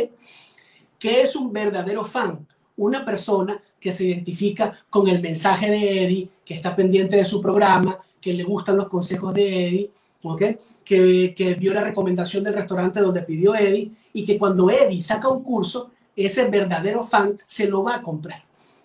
¿Qué 1.00 1.22
es 1.22 1.36
un 1.36 1.54
verdadero 1.54 2.04
fan? 2.04 2.46
Una 2.76 3.06
persona 3.06 3.62
que 3.80 3.92
se 3.92 4.08
identifica 4.08 4.74
con 4.90 5.08
el 5.08 5.22
mensaje 5.22 5.70
de 5.70 6.04
Eddie, 6.04 6.30
que 6.44 6.56
está 6.56 6.76
pendiente 6.76 7.16
de 7.16 7.26
su 7.26 7.42
programa, 7.42 8.00
que 8.20 8.34
le 8.34 8.44
gustan 8.44 8.78
los 8.78 8.90
consejos 8.90 9.34
de 9.34 9.68
Eddie, 9.68 9.92
¿okay? 10.24 10.58
que, 10.88 11.34
que 11.36 11.56
vio 11.56 11.74
la 11.74 11.84
recomendación 11.84 12.44
del 12.44 12.54
restaurante 12.54 13.02
donde 13.02 13.22
pidió 13.22 13.54
Eddie 13.54 13.92
y 14.14 14.26
que 14.26 14.38
cuando 14.38 14.70
Eddie 14.70 15.02
saca 15.02 15.28
un 15.28 15.44
curso, 15.44 15.92
ese 16.16 16.46
verdadero 16.46 17.04
fan 17.04 17.38
se 17.46 17.68
lo 17.68 17.84
va 17.84 17.96
a 17.96 18.02
comprar. 18.02 18.44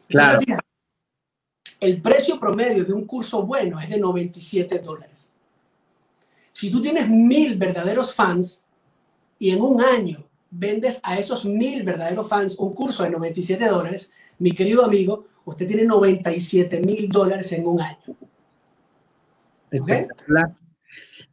Claro. 0.08 0.40
el 1.80 2.02
precio 2.02 2.38
promedio 2.38 2.84
de 2.84 2.92
un 2.92 3.06
curso 3.06 3.44
bueno 3.44 3.80
es 3.80 3.88
de 3.88 3.98
97 3.98 4.80
dólares. 4.80 5.32
Si 6.52 6.70
tú 6.70 6.80
tienes 6.80 7.08
mil 7.08 7.56
verdaderos 7.56 8.14
fans 8.14 8.62
y 9.38 9.50
en 9.50 9.62
un 9.62 9.80
año 9.80 10.24
vendes 10.50 11.00
a 11.02 11.18
esos 11.18 11.46
mil 11.46 11.82
verdaderos 11.82 12.28
fans 12.28 12.58
un 12.58 12.74
curso 12.74 13.04
de 13.04 13.10
97 13.10 13.64
dólares, 13.66 14.10
mi 14.38 14.52
querido 14.52 14.84
amigo, 14.84 15.24
usted 15.44 15.66
tiene 15.66 15.84
97 15.84 16.80
mil 16.80 17.08
dólares 17.08 17.50
en 17.52 17.66
un 17.66 17.80
año. 17.80 18.16
Espectacular. 19.70 20.54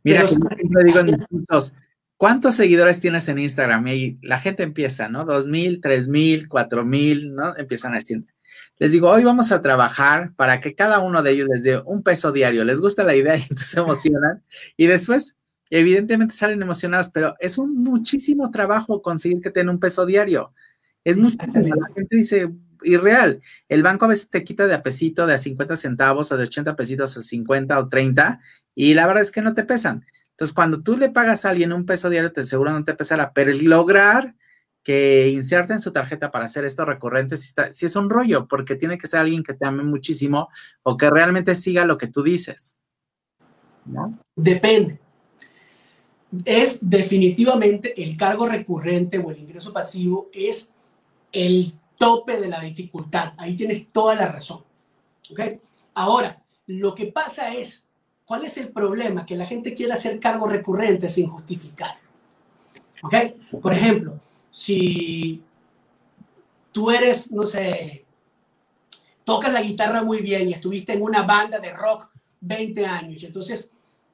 Mira, 0.03 0.27
siempre 0.27 0.83
digo 0.83 0.99
en 0.99 1.05
mis 1.07 1.27
cursos, 1.27 1.73
¿cuántos 2.17 2.55
seguidores 2.55 2.99
tienes 2.99 3.27
en 3.27 3.39
Instagram? 3.39 3.87
Y 3.87 4.17
la 4.21 4.39
gente 4.39 4.63
empieza, 4.63 5.09
¿no? 5.09 5.25
Dos 5.25 5.47
mil, 5.47 5.81
tres 5.81 6.07
mil, 6.07 6.47
cuatro 6.47 6.85
mil, 6.85 7.33
¿no? 7.33 7.55
Empiezan 7.57 7.93
a 7.93 7.95
decir. 7.95 8.25
Les 8.77 8.91
digo, 8.91 9.09
hoy 9.09 9.23
vamos 9.23 9.51
a 9.51 9.61
trabajar 9.61 10.33
para 10.35 10.61
que 10.61 10.73
cada 10.73 10.99
uno 10.99 11.21
de 11.21 11.31
ellos 11.31 11.47
les 11.49 11.63
dé 11.63 11.81
un 11.85 12.01
peso 12.01 12.31
diario. 12.31 12.63
Les 12.63 12.79
gusta 12.79 13.03
la 13.03 13.15
idea 13.15 13.35
y 13.37 13.41
entonces 13.41 13.67
se 13.67 13.79
emocionan. 13.79 14.43
Y 14.77 14.87
después 14.87 15.37
evidentemente 15.69 16.33
salen 16.33 16.61
emocionadas, 16.61 17.11
pero 17.11 17.35
es 17.39 17.57
un 17.57 17.83
muchísimo 17.83 18.49
trabajo 18.51 19.01
conseguir 19.01 19.41
que 19.41 19.51
tengan 19.51 19.75
un 19.75 19.79
peso 19.79 20.05
diario. 20.05 20.53
Es 21.03 21.17
muchísimo. 21.17 21.53
La 21.53 21.93
gente 21.93 22.15
dice, 22.15 22.49
irreal. 22.83 23.41
El 23.67 23.83
banco 23.83 24.05
a 24.05 24.09
veces 24.09 24.29
te 24.29 24.43
quita 24.43 24.67
de 24.67 24.73
a 24.73 24.83
pesito, 24.83 25.27
de 25.27 25.33
a 25.33 25.37
50 25.37 25.75
centavos 25.75 26.31
o 26.31 26.37
de 26.37 26.43
80 26.43 26.75
pesitos 26.75 27.17
o 27.17 27.21
50 27.21 27.79
o 27.79 27.89
30 27.89 28.39
y 28.75 28.93
la 28.93 29.07
verdad 29.07 29.21
es 29.21 29.31
que 29.31 29.41
no 29.41 29.53
te 29.53 29.63
pesan. 29.63 30.05
Entonces, 30.31 30.53
cuando 30.53 30.81
tú 30.81 30.97
le 30.97 31.09
pagas 31.09 31.45
a 31.45 31.49
alguien 31.49 31.73
un 31.73 31.85
peso 31.85 32.09
diario, 32.09 32.31
te 32.31 32.43
seguro 32.43 32.71
no 32.71 32.83
te 32.83 32.93
pesará, 32.93 33.33
pero 33.33 33.51
el 33.51 33.65
lograr 33.65 34.35
que 34.83 35.29
en 35.33 35.79
su 35.79 35.91
tarjeta 35.91 36.31
para 36.31 36.45
hacer 36.45 36.65
esto 36.65 36.85
recurrente 36.85 37.37
si, 37.37 37.53
si 37.71 37.85
es 37.85 37.95
un 37.95 38.09
rollo, 38.09 38.47
porque 38.47 38.75
tiene 38.75 38.97
que 38.97 39.07
ser 39.07 39.19
alguien 39.19 39.43
que 39.43 39.53
te 39.53 39.65
ame 39.65 39.83
muchísimo 39.83 40.49
o 40.83 40.97
que 40.97 41.09
realmente 41.09 41.53
siga 41.53 41.85
lo 41.85 41.97
que 41.97 42.07
tú 42.07 42.23
dices. 42.23 42.77
¿no? 43.85 44.11
Depende 44.35 44.99
es 46.45 46.77
definitivamente 46.81 48.01
el 48.01 48.15
cargo 48.15 48.47
recurrente 48.47 49.17
o 49.17 49.31
el 49.31 49.39
ingreso 49.39 49.73
pasivo 49.73 50.29
es 50.31 50.71
el 51.31 51.73
tope 51.99 52.39
de 52.39 52.47
la 52.47 52.61
dificultad. 52.61 53.33
Ahí 53.37 53.55
tienes 53.55 53.91
toda 53.91 54.15
la 54.15 54.25
razón. 54.25 54.63
Ahora, 55.93 56.41
lo 56.65 56.95
que 56.95 57.07
pasa 57.07 57.53
es, 57.53 57.85
¿cuál 58.25 58.45
es 58.45 58.57
el 58.57 58.69
problema? 58.69 59.25
Que 59.25 59.35
la 59.35 59.45
gente 59.45 59.75
quiere 59.75 59.93
hacer 59.93 60.19
cargos 60.19 60.51
recurrentes 60.51 61.13
sin 61.13 61.27
justificar. 61.27 61.97
Por 63.61 63.73
ejemplo, 63.73 64.19
si 64.49 65.43
tú 66.71 66.89
eres, 66.89 67.31
no 67.31 67.45
sé, 67.45 68.05
tocas 69.25 69.53
la 69.53 69.61
guitarra 69.61 70.01
muy 70.01 70.21
bien 70.21 70.49
y 70.49 70.53
estuviste 70.53 70.93
en 70.93 71.01
una 71.01 71.23
banda 71.23 71.59
de 71.59 71.71
rock 71.73 72.09
20 72.41 72.85
años, 72.85 73.21
y 73.21 73.25
entonces 73.25 73.71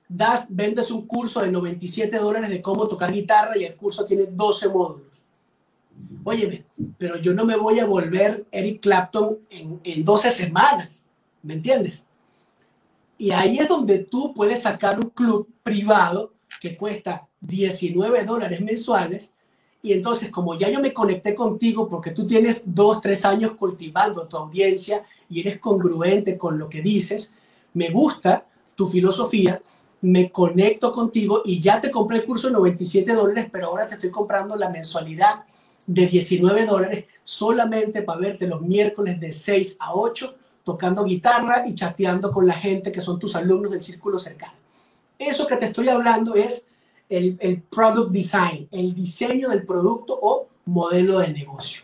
das, 0.09 0.47
vendes 0.49 0.89
un 0.89 1.05
curso 1.05 1.41
de 1.41 1.51
97 1.51 2.17
dólares 2.17 2.49
de 2.49 2.61
cómo 2.61 2.87
tocar 2.87 3.11
guitarra 3.11 3.55
y 3.57 3.63
el 3.65 3.75
curso 3.75 4.05
tiene 4.05 4.25
12 4.25 4.69
módulos. 4.69 5.14
Óyeme, 6.23 6.65
pero 6.97 7.17
yo 7.17 7.33
no 7.33 7.45
me 7.45 7.55
voy 7.55 7.79
a 7.79 7.85
volver 7.85 8.45
Eric 8.51 8.81
Clapton 8.81 9.39
en, 9.49 9.79
en 9.83 10.03
12 10.03 10.31
semanas, 10.31 11.05
¿me 11.43 11.53
entiendes? 11.53 12.03
Y 13.17 13.31
ahí 13.31 13.59
es 13.59 13.69
donde 13.69 13.99
tú 13.99 14.33
puedes 14.33 14.63
sacar 14.63 14.99
un 14.99 15.09
club 15.09 15.47
privado 15.63 16.33
que 16.59 16.75
cuesta 16.75 17.27
19 17.41 18.23
dólares 18.23 18.61
mensuales. 18.61 19.33
Y 19.81 19.93
entonces, 19.93 20.29
como 20.29 20.57
ya 20.57 20.69
yo 20.69 20.79
me 20.79 20.93
conecté 20.93 21.35
contigo 21.35 21.87
porque 21.87 22.11
tú 22.11 22.25
tienes 22.25 22.63
dos, 22.65 23.01
tres 23.01 23.23
años 23.23 23.53
cultivando 23.53 24.27
tu 24.27 24.35
audiencia 24.37 25.03
y 25.29 25.41
eres 25.41 25.59
congruente 25.59 26.37
con 26.37 26.57
lo 26.57 26.67
que 26.67 26.81
dices, 26.81 27.33
me 27.73 27.91
gusta 27.91 28.45
tu 28.73 28.87
filosofía, 28.87 29.61
me 30.01 30.31
conecto 30.31 30.91
contigo 30.91 31.43
y 31.45 31.59
ya 31.61 31.79
te 31.79 31.91
compré 31.91 32.17
el 32.17 32.25
curso 32.25 32.47
de 32.47 32.53
97 32.53 33.13
dólares, 33.13 33.47
pero 33.51 33.67
ahora 33.67 33.87
te 33.87 33.93
estoy 33.93 34.09
comprando 34.09 34.55
la 34.55 34.69
mensualidad 34.69 35.43
de 35.87 36.07
19 36.07 36.65
dólares 36.65 37.05
solamente 37.23 38.01
para 38.01 38.19
verte 38.19 38.47
los 38.47 38.61
miércoles 38.61 39.19
de 39.19 39.31
6 39.31 39.77
a 39.79 39.93
8 39.93 40.35
tocando 40.63 41.03
guitarra 41.03 41.63
y 41.67 41.75
chateando 41.75 42.31
con 42.31 42.47
la 42.47 42.53
gente 42.53 42.91
que 42.91 43.01
son 43.01 43.19
tus 43.19 43.35
alumnos 43.35 43.71
del 43.71 43.81
círculo 43.81 44.17
cercano. 44.17 44.53
Eso 45.17 45.45
que 45.45 45.57
te 45.57 45.65
estoy 45.65 45.89
hablando 45.89 46.33
es 46.33 46.67
el, 47.07 47.37
el 47.39 47.61
product 47.61 48.11
design, 48.11 48.67
el 48.71 48.93
diseño 48.95 49.49
del 49.49 49.63
producto 49.63 50.17
o 50.19 50.49
modelo 50.65 51.19
de 51.19 51.29
negocio. 51.29 51.83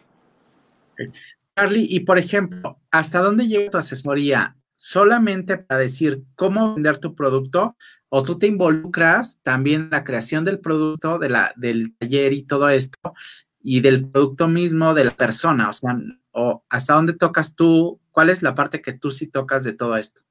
Charlie, 1.56 1.88
y 1.90 2.02
por 2.02 2.18
ejemplo, 2.18 2.80
¿hasta 2.90 3.20
dónde 3.20 3.48
llega 3.48 3.72
tu 3.72 3.78
asesoría? 3.78 4.58
¿Solamente 4.76 5.58
para 5.58 5.80
decir 5.80 6.24
cómo 6.36 6.74
vender 6.74 6.98
tu 6.98 7.14
producto? 7.14 7.76
¿O 8.10 8.24
tú 8.24 8.40
te 8.40 8.48
involucras 8.48 9.40
también 9.44 9.84
en 9.84 9.90
la 9.92 10.04
creación 10.04 10.44
del 10.44 10.60
producto, 10.60 11.20
de 11.20 11.30
la, 11.30 11.54
del 11.56 11.96
taller 11.98 12.34
y 12.34 12.44
todo 12.44 12.68
esto? 12.68 13.14
Y 13.63 13.82
del 13.82 14.08
producto 14.08 14.47
mismo 14.47 14.93
de 14.93 15.06
la 15.06 15.12
persona, 15.12 15.69
o 15.69 15.74
sea, 15.74 15.97
o 16.32 16.63
hasta 16.69 16.93
dónde 16.93 17.13
tocas 17.13 17.56
tú, 17.56 18.00
cuál 18.12 18.30
es 18.30 18.41
la 18.41 18.56
parte 18.56 18.82
que 18.82 18.93
tú 18.93 19.12
sí 19.12 19.28
tocas 19.28 19.63
de 19.63 19.74
todo 19.74 19.97
esto. 19.97 20.21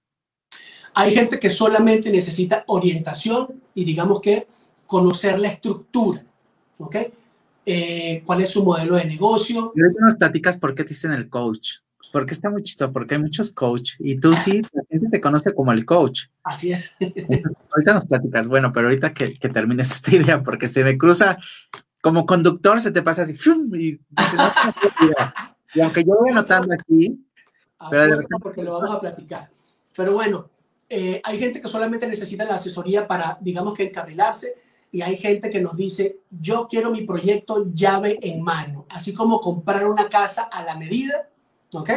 Hay 0.94 1.14
gente 1.14 1.38
que 1.38 1.50
solamente 1.50 2.10
necesita 2.10 2.64
orientación 2.66 3.62
y 3.74 3.84
digamos 3.84 4.20
que 4.20 4.48
conocer 4.86 5.38
la 5.38 5.48
estructura, 5.48 6.24
¿ok? 6.78 6.96
Eh, 7.64 8.22
¿Cuál 8.24 8.40
es 8.40 8.50
su 8.50 8.64
modelo 8.64 8.96
de 8.96 9.04
negocio? 9.04 9.72
Y 9.76 9.80
ahorita 9.80 10.00
nos 10.04 10.14
platicas 10.16 10.58
por 10.58 10.74
qué 10.74 10.82
te 10.82 10.90
dicen 10.90 11.12
el 11.12 11.28
coach. 11.28 11.78
Porque 12.12 12.32
está 12.32 12.50
muy 12.50 12.64
chistoso, 12.64 12.92
porque 12.92 13.14
hay 13.14 13.20
muchos 13.20 13.52
coach 13.52 13.92
y 14.00 14.18
tú 14.18 14.34
sí, 14.34 14.62
la 14.72 14.82
gente 14.90 15.08
te 15.10 15.20
conoce 15.20 15.54
como 15.54 15.70
el 15.70 15.84
coach. 15.84 16.22
Así 16.42 16.72
es. 16.72 16.92
ahorita 16.98 17.94
nos 17.94 18.06
platicas, 18.06 18.48
bueno, 18.48 18.72
pero 18.72 18.88
ahorita 18.88 19.14
que, 19.14 19.38
que 19.38 19.48
termines 19.48 19.90
esta 19.92 20.16
idea, 20.16 20.42
porque 20.42 20.66
se 20.66 20.82
me 20.82 20.98
cruza 20.98 21.38
como 22.00 22.26
conductor 22.26 22.80
se 22.80 22.90
te 22.90 23.02
pasa 23.02 23.22
así, 23.22 23.34
y, 23.74 24.00
y 25.74 25.80
aunque 25.80 26.02
yo 26.02 26.14
voy 26.18 26.30
anotando 26.30 26.74
aquí, 26.74 27.20
pero 27.90 28.18
porque 28.42 28.62
lo 28.62 28.78
vamos 28.78 28.96
a 28.96 29.00
platicar. 29.00 29.50
Pero 29.96 30.14
bueno, 30.14 30.48
eh, 30.88 31.20
hay 31.22 31.38
gente 31.38 31.60
que 31.60 31.68
solamente 31.68 32.06
necesita 32.06 32.44
la 32.44 32.54
asesoría 32.54 33.06
para, 33.06 33.38
digamos 33.40 33.74
que 33.74 33.84
encarrilarse, 33.84 34.54
y 34.92 35.02
hay 35.02 35.16
gente 35.16 35.50
que 35.50 35.60
nos 35.60 35.76
dice, 35.76 36.18
yo 36.30 36.66
quiero 36.68 36.90
mi 36.90 37.02
proyecto 37.02 37.66
llave 37.72 38.18
en 38.22 38.42
mano, 38.42 38.86
así 38.88 39.14
como 39.14 39.38
comprar 39.38 39.86
una 39.86 40.08
casa 40.08 40.42
a 40.42 40.64
la 40.64 40.76
medida, 40.76 41.28
¿ok? 41.72 41.90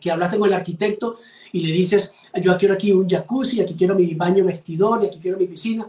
Que 0.00 0.10
hablaste 0.10 0.38
con 0.38 0.48
el 0.48 0.54
arquitecto 0.54 1.16
y 1.52 1.60
le 1.60 1.72
dices, 1.72 2.12
yo 2.42 2.56
quiero 2.56 2.74
aquí 2.74 2.90
un 2.90 3.08
jacuzzi, 3.08 3.60
aquí 3.60 3.76
quiero 3.76 3.94
mi 3.94 4.12
baño 4.14 4.44
vestidor, 4.44 5.04
y 5.04 5.06
aquí 5.06 5.20
quiero 5.20 5.38
mi 5.38 5.46
piscina. 5.46 5.88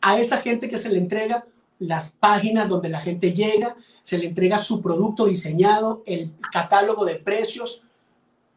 A 0.00 0.20
esa 0.20 0.40
gente 0.40 0.68
que 0.68 0.78
se 0.78 0.88
le 0.88 0.98
entrega 0.98 1.44
las 1.86 2.12
páginas 2.12 2.68
donde 2.68 2.88
la 2.88 3.00
gente 3.00 3.32
llega, 3.32 3.76
se 4.02 4.18
le 4.18 4.26
entrega 4.26 4.58
su 4.58 4.80
producto 4.80 5.26
diseñado, 5.26 6.02
el 6.06 6.32
catálogo 6.52 7.04
de 7.04 7.16
precios, 7.16 7.82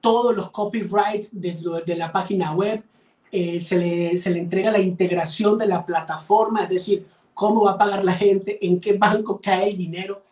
todos 0.01 0.35
los 0.35 0.51
copyrights 0.51 1.29
de, 1.31 1.95
la 1.95 2.11
página 2.11 2.53
web, 2.53 2.83
eh, 3.31 3.59
se, 3.59 3.77
le, 3.77 4.17
se 4.17 4.29
le 4.29 4.39
entrega 4.39 4.71
la 4.71 4.79
integración 4.79 5.57
de 5.57 5.67
la 5.67 5.85
plataforma, 5.85 6.63
es 6.63 6.69
decir, 6.69 7.05
cómo 7.33 7.61
va 7.65 7.71
a 7.71 7.77
pagar 7.77 8.03
la 8.03 8.13
gente, 8.13 8.65
en 8.65 8.79
qué 8.79 8.93
banco 8.93 9.39
cae 9.41 9.69
el 9.69 9.77
dinero. 9.77 10.23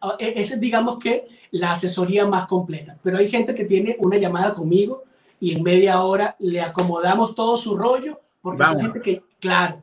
Ah, 0.00 0.16
e, 0.18 0.34
esa 0.36 0.54
es, 0.54 0.60
digamos 0.60 0.98
que, 0.98 1.26
la 1.50 1.72
asesoría 1.72 2.26
más 2.26 2.46
completa. 2.46 2.96
Pero 3.02 3.18
hay 3.18 3.28
gente 3.30 3.54
que 3.54 3.64
tiene 3.64 3.96
una 4.00 4.16
llamada 4.16 4.54
conmigo 4.54 5.02
y 5.40 5.54
en 5.56 5.62
media 5.62 6.02
hora 6.02 6.36
le 6.38 6.60
acomodamos 6.60 7.34
todo 7.34 7.56
su 7.56 7.76
rollo, 7.76 8.20
porque 8.40 8.62
hay 8.62 8.80
gente 8.80 9.00
que, 9.00 9.22
claro, 9.40 9.82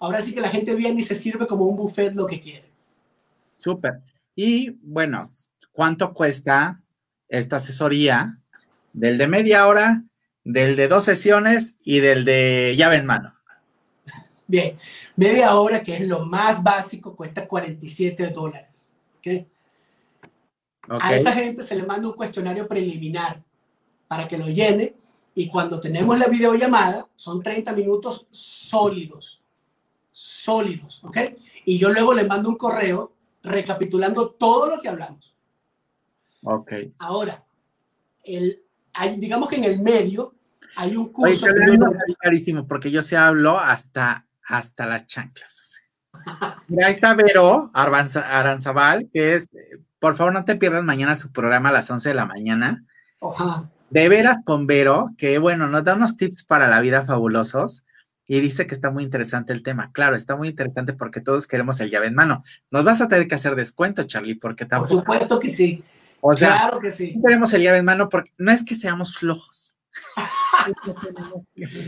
Ahora 0.00 0.20
sí 0.20 0.34
que 0.34 0.40
la 0.40 0.48
gente 0.48 0.74
viene 0.74 1.00
y 1.00 1.04
se 1.04 1.16
sirve 1.16 1.46
como 1.46 1.66
un 1.66 1.76
buffet 1.76 2.14
lo 2.14 2.26
que 2.26 2.40
quiere. 2.40 2.70
Súper. 3.58 4.00
Y 4.34 4.70
bueno, 4.82 5.24
¿cuánto 5.72 6.12
cuesta 6.12 6.82
esta 7.28 7.56
asesoría 7.56 8.38
del 8.92 9.18
de 9.18 9.28
media 9.28 9.66
hora, 9.66 10.04
del 10.44 10.76
de 10.76 10.88
dos 10.88 11.04
sesiones 11.04 11.76
y 11.84 12.00
del 12.00 12.24
de 12.24 12.74
llave 12.76 12.96
en 12.96 13.06
mano? 13.06 13.32
Bien, 14.46 14.76
media 15.16 15.54
hora, 15.54 15.82
que 15.82 15.94
es 15.94 16.02
lo 16.02 16.24
más 16.24 16.62
básico, 16.62 17.16
cuesta 17.16 17.48
47 17.48 18.28
dólares. 18.28 18.88
¿okay? 19.18 19.48
A 20.88 21.14
esa 21.14 21.32
gente 21.32 21.62
se 21.62 21.74
le 21.74 21.82
manda 21.82 22.08
un 22.08 22.14
cuestionario 22.14 22.68
preliminar 22.68 23.42
para 24.06 24.28
que 24.28 24.38
lo 24.38 24.46
llene 24.46 24.94
y 25.34 25.48
cuando 25.48 25.80
tenemos 25.80 26.18
la 26.18 26.28
videollamada 26.28 27.08
son 27.16 27.42
30 27.42 27.72
minutos 27.72 28.26
sólidos 28.30 29.35
sólidos, 30.16 31.04
¿ok? 31.04 31.18
Y 31.66 31.76
yo 31.76 31.92
luego 31.92 32.14
le 32.14 32.24
mando 32.24 32.48
un 32.48 32.56
correo 32.56 33.12
recapitulando 33.42 34.30
todo 34.30 34.66
lo 34.66 34.80
que 34.80 34.88
hablamos. 34.88 35.36
Ok. 36.42 36.72
Ahora, 36.98 37.44
el, 38.24 38.62
hay, 38.94 39.18
digamos 39.18 39.50
que 39.50 39.56
en 39.56 39.64
el 39.64 39.78
medio 39.78 40.34
hay 40.76 40.96
un 40.96 41.12
curso. 41.12 41.44
Oye, 41.44 41.78
carísimo, 42.18 42.66
porque 42.66 42.90
yo 42.90 43.02
se 43.02 43.18
hablo 43.18 43.58
hasta, 43.58 44.26
hasta 44.48 44.86
las 44.86 45.06
chanclas. 45.06 45.82
Mira, 46.68 46.86
ahí 46.86 46.92
está 46.92 47.12
Vero 47.12 47.70
Aranzabal, 47.74 49.10
que 49.12 49.34
es, 49.34 49.50
por 49.98 50.16
favor, 50.16 50.32
no 50.32 50.46
te 50.46 50.56
pierdas 50.56 50.82
mañana 50.82 51.14
su 51.14 51.30
programa 51.30 51.68
a 51.68 51.72
las 51.72 51.90
11 51.90 52.08
de 52.08 52.14
la 52.14 52.24
mañana. 52.24 52.86
De 53.90 54.08
veras 54.08 54.38
con 54.46 54.66
Vero, 54.66 55.10
que 55.18 55.36
bueno, 55.36 55.66
nos 55.68 55.84
da 55.84 55.94
unos 55.94 56.16
tips 56.16 56.42
para 56.44 56.68
la 56.68 56.80
vida 56.80 57.02
fabulosos 57.02 57.84
y 58.26 58.40
dice 58.40 58.66
que 58.66 58.74
está 58.74 58.90
muy 58.90 59.04
interesante 59.04 59.52
el 59.52 59.62
tema. 59.62 59.92
Claro, 59.92 60.16
está 60.16 60.36
muy 60.36 60.48
interesante 60.48 60.92
porque 60.92 61.20
todos 61.20 61.46
queremos 61.46 61.80
el 61.80 61.90
llave 61.90 62.06
en 62.06 62.14
mano. 62.14 62.42
Nos 62.70 62.84
vas 62.84 63.00
a 63.00 63.08
tener 63.08 63.28
que 63.28 63.36
hacer 63.36 63.54
descuento, 63.54 64.02
Charlie, 64.02 64.34
porque 64.34 64.64
tampoco. 64.64 64.94
Por 64.94 65.00
supuesto 65.00 65.38
que 65.38 65.48
sí. 65.48 65.84
O 66.20 66.34
sea, 66.34 66.48
claro 66.48 66.80
que 66.80 66.90
sí. 66.90 67.18
Queremos 67.22 67.52
el 67.54 67.62
llave 67.62 67.78
en 67.78 67.84
mano 67.84 68.08
porque 68.08 68.32
no 68.38 68.50
es 68.50 68.64
que 68.64 68.74
seamos 68.74 69.16
flojos. 69.16 69.76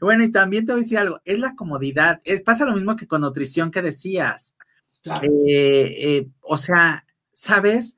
Bueno, 0.00 0.22
y 0.22 0.30
también 0.30 0.64
te 0.64 0.70
voy 0.70 0.82
a 0.82 0.84
decir 0.84 0.98
algo, 0.98 1.20
es 1.24 1.40
la 1.40 1.56
comodidad. 1.56 2.20
Es, 2.22 2.42
pasa 2.42 2.64
lo 2.64 2.74
mismo 2.74 2.94
que 2.94 3.08
con 3.08 3.22
nutrición 3.22 3.72
que 3.72 3.82
decías. 3.82 4.54
Claro. 5.02 5.22
Eh, 5.24 5.94
eh, 5.98 6.28
o 6.42 6.56
sea, 6.56 7.04
¿sabes? 7.32 7.96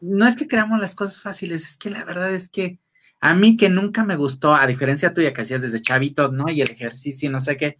No 0.00 0.26
es 0.26 0.34
que 0.34 0.48
creamos 0.48 0.80
las 0.80 0.96
cosas 0.96 1.20
fáciles, 1.20 1.64
es 1.64 1.78
que 1.78 1.90
la 1.90 2.04
verdad 2.04 2.32
es 2.32 2.48
que 2.48 2.80
a 3.20 3.34
mí 3.34 3.56
que 3.56 3.68
nunca 3.68 4.04
me 4.04 4.16
gustó, 4.16 4.54
a 4.54 4.66
diferencia 4.66 5.14
tuya 5.14 5.32
que 5.32 5.42
hacías 5.42 5.62
desde 5.62 5.80
chavito, 5.80 6.30
¿no? 6.30 6.50
Y 6.50 6.60
el 6.60 6.70
ejercicio, 6.70 7.30
no 7.30 7.40
sé 7.40 7.56
qué. 7.56 7.78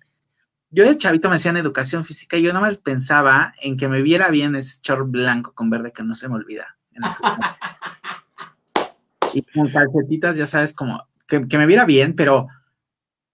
Yo 0.70 0.84
de 0.84 0.96
chavito 0.96 1.28
me 1.28 1.36
hacían 1.36 1.56
educación 1.56 2.04
física 2.04 2.36
y 2.36 2.42
yo 2.42 2.52
más 2.54 2.78
pensaba 2.78 3.54
en 3.62 3.76
que 3.76 3.88
me 3.88 4.02
viera 4.02 4.30
bien 4.30 4.56
ese 4.56 4.80
short 4.82 5.10
blanco 5.10 5.52
con 5.54 5.70
verde 5.70 5.92
que 5.92 6.02
no 6.02 6.14
se 6.14 6.28
me 6.28 6.34
olvida. 6.34 6.76
y 9.34 9.42
con 9.42 9.68
calcetitas, 9.68 10.36
ya 10.36 10.46
sabes, 10.46 10.72
como 10.72 11.06
que, 11.26 11.40
me 11.40 11.66
viera 11.66 11.84
bien, 11.84 12.14
pero, 12.14 12.48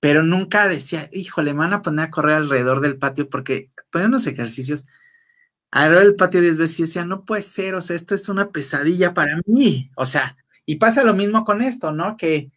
pero 0.00 0.22
nunca 0.22 0.68
decía, 0.68 1.08
híjole, 1.12 1.54
me 1.54 1.60
van 1.60 1.72
a 1.72 1.82
poner 1.82 2.06
a 2.06 2.10
correr 2.10 2.36
alrededor 2.36 2.80
del 2.80 2.98
patio 2.98 3.28
porque 3.28 3.70
ponían 3.90 4.10
unos 4.10 4.26
ejercicios 4.26 4.86
alrededor 5.70 6.04
del 6.04 6.16
patio 6.16 6.40
diez 6.42 6.58
veces 6.58 6.78
y 6.78 6.82
yo 6.82 6.86
decía, 6.86 7.04
no 7.04 7.24
puede 7.24 7.42
ser, 7.42 7.74
o 7.74 7.80
sea, 7.80 7.96
esto 7.96 8.14
es 8.14 8.28
una 8.28 8.50
pesadilla 8.50 9.14
para 9.14 9.40
mí. 9.46 9.90
O 9.96 10.04
sea, 10.04 10.36
y 10.66 10.76
pasa 10.76 11.04
lo 11.04 11.14
mismo 11.14 11.44
con 11.44 11.62
esto, 11.62 11.92
¿no? 11.92 12.16
Que 12.16 12.50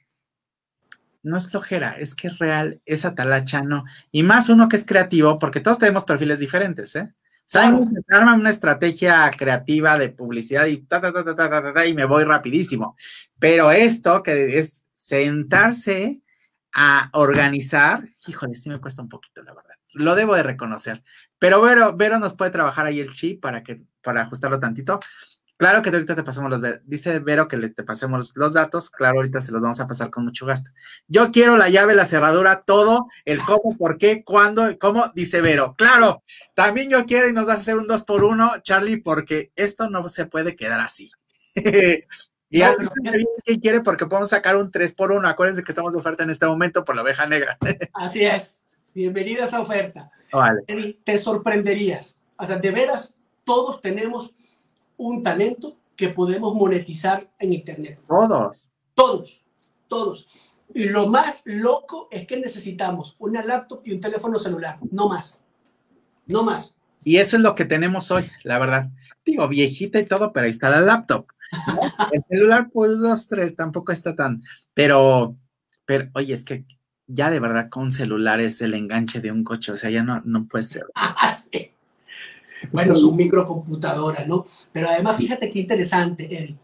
no 1.24 1.38
es 1.38 1.50
flojera, 1.50 1.94
es 1.94 2.14
que 2.14 2.28
es 2.28 2.38
real, 2.38 2.82
es 2.86 3.04
atalacha, 3.04 3.62
¿no? 3.62 3.84
Y 4.12 4.24
más 4.24 4.50
uno 4.50 4.70
que 4.70 4.76
es 4.76 4.86
creativo, 4.86 5.40
porque 5.40 5.60
todos 5.60 5.80
tenemos 5.80 6.06
perfiles 6.06 6.40
diferentes, 6.40 6.96
¿eh? 6.96 7.12
O 7.12 7.48
sea, 7.48 7.70
se 7.70 8.16
arma 8.16 8.34
una 8.34 8.50
estrategia 8.50 9.30
creativa 9.30 10.00
de 10.00 10.10
publicidad 10.10 10.66
y 10.66 10.78
ta, 10.78 11.00
ta, 11.00 11.14
ta, 11.14 11.24
ta, 11.24 11.36
ta, 11.36 11.74
ta, 11.74 11.86
y 11.86 11.94
me 11.94 12.06
voy 12.06 12.24
rapidísimo. 12.24 12.96
Pero 13.38 13.70
esto 13.70 14.24
que 14.24 14.58
es 14.58 14.84
sentarse 14.96 16.24
a 16.74 17.10
organizar, 17.14 18.08
híjole, 18.28 18.56
sí 18.56 18.70
me 18.70 18.82
cuesta 18.82 19.04
un 19.04 19.10
poquito, 19.10 19.44
la 19.44 19.54
verdad. 19.54 19.76
Lo 19.94 20.16
debo 20.16 20.36
de 20.36 20.42
reconocer. 20.42 21.04
Pero 21.38 21.62
Vero, 21.62 21.96
Vero 21.96 22.18
nos 22.18 22.34
puede 22.34 22.52
trabajar 22.52 22.88
ahí 22.88 23.00
el 23.00 23.14
chip 23.14 23.42
para 23.42 23.64
que, 23.64 23.84
para 24.02 24.24
ajustarlo 24.24 24.60
tantito. 24.60 25.00
Claro 25.58 25.82
que 25.82 25.90
ahorita 25.90 26.16
te 26.16 26.24
pasamos 26.24 26.50
los, 26.50 26.62
dice 26.84 27.20
Vero 27.20 27.48
que 27.48 27.56
le, 27.56 27.70
te 27.70 27.84
pasemos 27.84 28.34
los 28.36 28.54
datos, 28.54 28.90
claro, 28.90 29.18
ahorita 29.18 29.40
se 29.40 29.54
los 29.54 29.62
vamos 29.62 29.80
a 29.80 29.88
pasar 29.88 30.10
con 30.10 30.26
mucho 30.26 30.46
gasto. 30.46 30.72
Yo 31.08 31.32
quiero 31.32 31.56
la 31.56 31.70
llave, 31.70 31.96
la 31.96 32.04
cerradura, 32.04 32.64
todo, 32.64 33.08
el 33.24 33.40
cómo, 33.40 33.78
por 33.78 33.98
qué, 33.98 34.24
cuándo, 34.24 34.78
cómo, 34.78 35.12
dice 35.16 35.40
Vero. 35.40 35.76
Claro, 35.78 36.24
también 36.54 36.90
yo 36.90 37.06
quiero 37.06 37.30
y 37.30 37.34
nos 37.34 37.46
vas 37.46 37.58
a 37.58 37.62
hacer 37.62 37.78
un 37.78 37.88
dos 37.88 38.04
por 38.04 38.26
uno, 38.26 38.52
Charlie, 38.64 38.98
porque 38.98 39.52
esto 39.56 39.90
no 39.90 40.08
se 40.10 40.26
puede 40.26 40.56
quedar 40.56 40.82
así. 40.82 41.12
Y 42.48 42.62
a 42.62 42.76
¿quién 43.44 43.60
quiere? 43.60 43.82
Porque 43.82 44.06
podemos 44.06 44.30
sacar 44.30 44.56
un 44.56 44.72
3 44.72 44.94
por 44.94 45.12
1 45.12 45.28
Acuérdense 45.28 45.64
que 45.64 45.72
estamos 45.72 45.92
de 45.92 46.00
oferta 46.00 46.24
en 46.24 46.30
este 46.30 46.46
momento 46.46 46.86
por 46.86 46.96
la 46.96 47.02
oveja 47.02 47.26
negra. 47.26 47.58
Así 47.94 48.24
es. 48.24 48.62
Bienvenida 48.94 49.44
a 49.44 49.48
esa 49.48 49.60
oferta. 49.60 50.10
Vale. 50.32 50.62
Te 51.04 51.18
sorprenderías. 51.18 52.18
O 52.38 52.46
sea, 52.46 52.58
de 52.58 52.72
veras, 52.72 53.16
todos 53.44 53.82
tenemos 53.82 54.36
un 54.98 55.22
talento 55.22 55.78
que 55.96 56.10
podemos 56.10 56.54
monetizar 56.54 57.30
en 57.40 57.54
Internet. 57.54 58.00
Todos. 58.08 58.72
Todos, 58.94 59.44
todos. 59.88 60.28
Y 60.74 60.86
lo 60.86 61.08
más 61.08 61.42
loco 61.46 62.08
es 62.12 62.26
que 62.26 62.38
necesitamos 62.38 63.16
una 63.20 63.44
laptop 63.44 63.82
y 63.86 63.94
un 63.94 64.00
teléfono 64.00 64.38
celular, 64.38 64.80
no 64.92 65.08
más. 65.10 65.40
No 66.26 66.44
más. 66.44 66.76
Y 67.04 67.18
eso 67.18 67.38
es 67.38 67.44
lo 67.44 67.54
que 67.54 67.66
tenemos 67.66 68.10
hoy, 68.12 68.30
la 68.44 68.58
verdad. 68.58 68.90
Digo, 69.24 69.48
viejita 69.48 70.00
y 70.00 70.06
todo, 70.06 70.34
pero 70.34 70.46
ahí 70.46 70.50
está 70.50 70.70
la 70.70 70.82
laptop. 70.82 71.28
El 72.12 72.24
celular, 72.28 72.70
pues 72.74 72.98
dos, 72.98 73.28
tres, 73.28 73.56
tampoco 73.56 73.92
está 73.92 74.16
tan. 74.16 74.42
Pero, 74.74 75.38
pero, 75.86 76.10
oye, 76.16 76.34
es 76.34 76.44
que 76.44 76.66
ya 77.08 77.30
de 77.30 77.40
verdad 77.40 77.70
con 77.70 77.92
celular 77.92 78.40
es 78.40 78.62
el 78.62 78.74
enganche 78.74 79.22
de 79.22 79.32
un 79.32 79.44
coche, 79.44 79.72
o 79.72 79.76
sea, 79.76 79.92
ya 79.92 80.04
no, 80.04 80.22
no 80.26 80.48
puede 80.48 80.64
ser. 80.64 80.86
Ah, 80.96 81.34
sí. 81.34 81.72
Bueno, 82.72 82.96
su 82.96 83.14
microcomputadora, 83.14 84.26
¿no? 84.26 84.46
Pero 84.72 84.90
además, 84.90 85.18
fíjate 85.18 85.50
qué 85.50 85.60
interesante, 85.60 86.26
Eddie. 86.26 86.58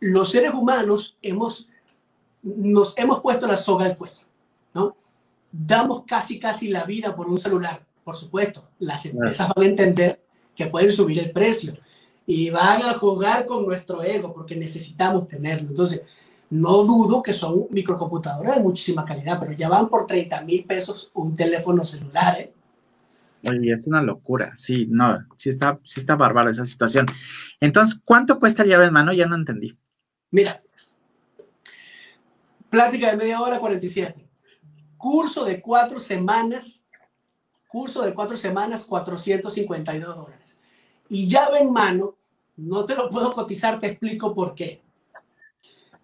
Los 0.00 0.30
seres 0.30 0.52
humanos 0.52 1.16
hemos, 1.22 1.68
nos 2.42 2.96
hemos 2.96 3.20
puesto 3.20 3.46
la 3.46 3.56
soga 3.56 3.86
al 3.86 3.96
cuello, 3.96 4.24
¿no? 4.74 4.96
Damos 5.50 6.02
casi, 6.06 6.38
casi 6.38 6.68
la 6.68 6.84
vida 6.84 7.14
por 7.14 7.28
un 7.28 7.38
celular. 7.38 7.84
Por 8.04 8.16
supuesto, 8.16 8.68
las 8.78 9.04
empresas 9.06 9.48
van 9.54 9.64
a 9.64 9.68
entender 9.68 10.20
que 10.54 10.66
pueden 10.66 10.92
subir 10.92 11.18
el 11.18 11.30
precio 11.30 11.74
y 12.26 12.50
van 12.50 12.82
a 12.82 12.94
jugar 12.94 13.46
con 13.46 13.64
nuestro 13.64 14.02
ego 14.02 14.32
porque 14.32 14.56
necesitamos 14.56 15.28
tenerlo. 15.28 15.68
Entonces, 15.68 16.02
no 16.50 16.84
dudo 16.84 17.22
que 17.22 17.32
son 17.32 17.66
microcomputadoras 17.70 18.56
de 18.56 18.62
muchísima 18.62 19.04
calidad, 19.04 19.38
pero 19.40 19.52
ya 19.52 19.68
van 19.68 19.88
por 19.88 20.06
30 20.06 20.42
mil 20.42 20.64
pesos 20.64 21.10
un 21.14 21.34
teléfono 21.34 21.84
celular, 21.84 22.40
¿eh? 22.40 22.52
Oye, 23.44 23.72
es 23.72 23.86
una 23.86 24.02
locura. 24.02 24.52
Sí, 24.56 24.86
no, 24.88 25.18
sí 25.36 25.50
está, 25.50 25.78
sí 25.82 26.00
está 26.00 26.16
bárbaro 26.16 26.50
esa 26.50 26.64
situación. 26.64 27.06
Entonces, 27.60 28.00
¿cuánto 28.04 28.38
cuesta 28.38 28.62
el 28.62 28.70
llave 28.70 28.86
en 28.86 28.92
mano? 28.92 29.12
Ya 29.12 29.26
no 29.26 29.36
entendí. 29.36 29.78
Mira, 30.30 30.62
plática 32.70 33.10
de 33.10 33.16
media 33.16 33.40
hora, 33.40 33.60
47. 33.60 34.26
Curso 34.96 35.44
de 35.44 35.60
cuatro 35.60 36.00
semanas, 36.00 36.84
curso 37.68 38.02
de 38.02 38.14
cuatro 38.14 38.36
semanas, 38.36 38.86
452 38.86 40.16
dólares. 40.16 40.58
Y 41.08 41.28
llave 41.28 41.60
en 41.60 41.72
mano, 41.72 42.16
no 42.56 42.84
te 42.84 42.96
lo 42.96 43.08
puedo 43.08 43.32
cotizar, 43.32 43.78
te 43.78 43.88
explico 43.88 44.34
por 44.34 44.54
qué. 44.54 44.82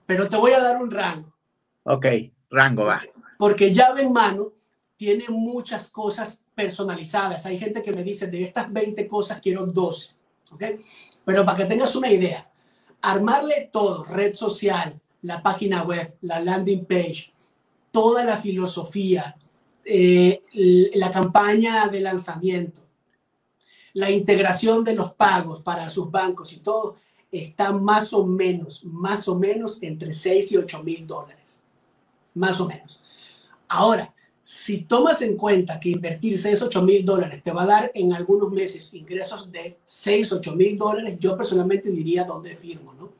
Pero 0.06 0.28
te 0.28 0.36
voy 0.36 0.52
a 0.52 0.60
dar 0.60 0.80
un 0.80 0.90
rango. 0.90 1.34
Ok, 1.84 2.06
rango 2.50 2.84
va. 2.84 3.02
Porque 3.38 3.72
llave 3.72 4.02
en 4.02 4.12
mano 4.12 4.52
tiene 4.96 5.24
muchas 5.28 5.90
cosas 5.90 6.41
personalizadas. 6.54 7.46
Hay 7.46 7.58
gente 7.58 7.82
que 7.82 7.92
me 7.92 8.04
dice, 8.04 8.26
de 8.26 8.44
estas 8.44 8.72
20 8.72 9.06
cosas 9.08 9.40
quiero 9.40 9.66
12. 9.66 10.10
¿Ok? 10.52 10.64
Pero 11.24 11.44
para 11.44 11.58
que 11.58 11.64
tengas 11.64 11.94
una 11.96 12.12
idea, 12.12 12.50
armarle 13.00 13.70
todo, 13.72 14.04
red 14.04 14.34
social, 14.34 15.00
la 15.22 15.42
página 15.42 15.82
web, 15.82 16.16
la 16.22 16.40
landing 16.40 16.84
page, 16.84 17.32
toda 17.90 18.24
la 18.24 18.36
filosofía, 18.36 19.36
eh, 19.84 20.42
la 20.94 21.10
campaña 21.10 21.88
de 21.88 22.00
lanzamiento, 22.00 22.80
la 23.94 24.10
integración 24.10 24.84
de 24.84 24.94
los 24.94 25.12
pagos 25.14 25.60
para 25.62 25.88
sus 25.88 26.10
bancos 26.10 26.52
y 26.52 26.58
todo, 26.58 26.96
está 27.30 27.72
más 27.72 28.12
o 28.12 28.26
menos, 28.26 28.84
más 28.84 29.26
o 29.28 29.34
menos 29.34 29.82
entre 29.82 30.12
6 30.12 30.52
y 30.52 30.56
8 30.58 30.82
mil 30.82 31.06
dólares. 31.06 31.62
Más 32.34 32.60
o 32.60 32.66
menos. 32.66 33.02
Ahora, 33.68 34.14
si 34.42 34.78
tomas 34.82 35.22
en 35.22 35.36
cuenta 35.36 35.78
que 35.78 35.90
invertir 35.90 36.38
6, 36.38 36.62
8 36.62 36.82
mil 36.82 37.04
dólares 37.04 37.42
te 37.42 37.52
va 37.52 37.62
a 37.62 37.66
dar 37.66 37.92
en 37.94 38.12
algunos 38.12 38.50
meses 38.50 38.92
ingresos 38.94 39.50
de 39.52 39.78
6, 39.84 40.32
8 40.32 40.56
mil 40.56 40.76
dólares, 40.76 41.16
yo 41.18 41.36
personalmente 41.36 41.90
diría 41.90 42.24
dónde 42.24 42.56
firmo, 42.56 42.92
¿no? 42.94 43.12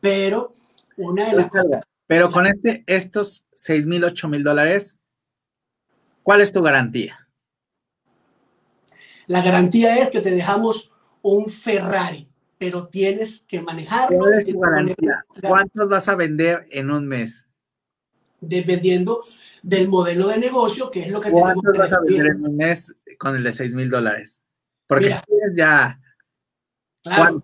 Pero 0.00 0.54
una 0.96 1.28
de 1.28 1.36
las 1.36 1.48
cosas... 1.48 1.82
Pero 2.06 2.30
con 2.30 2.46
este, 2.46 2.84
estos 2.86 3.46
6 3.52 3.86
mil, 3.86 4.04
8 4.04 4.28
mil 4.28 4.44
dólares, 4.44 5.00
¿cuál 6.22 6.40
es 6.40 6.52
tu 6.52 6.62
garantía? 6.62 7.28
La 9.26 9.42
garantía 9.42 9.98
es 9.98 10.10
que 10.10 10.20
te 10.20 10.30
dejamos 10.30 10.92
un 11.22 11.50
Ferrari, 11.50 12.28
pero 12.58 12.86
tienes 12.86 13.42
que 13.48 13.60
manejarlo. 13.60 14.18
¿Cuál 14.18 14.34
es 14.34 14.46
tu 14.46 14.60
garantía? 14.60 15.24
¿Cuántos 15.40 15.88
vas 15.88 16.08
a 16.08 16.14
vender 16.14 16.64
en 16.70 16.92
un 16.92 17.08
mes? 17.08 17.45
Dependiendo 18.40 19.24
del 19.62 19.88
modelo 19.88 20.28
de 20.28 20.38
negocio, 20.38 20.90
que 20.90 21.00
es 21.00 21.08
lo 21.08 21.20
que 21.20 21.30
tenemos 21.30 21.62
que 21.72 21.78
vas 21.78 21.92
a 21.92 22.00
vender 22.00 22.26
en 22.26 22.44
un 22.44 22.56
mes 22.56 22.94
con 23.18 23.34
el 23.34 23.42
de 23.42 23.52
6 23.52 23.74
mil 23.74 23.90
dólares? 23.90 24.42
Porque 24.86 25.06
Mira, 25.06 25.22
ya... 25.54 26.00
Claro, 27.02 27.42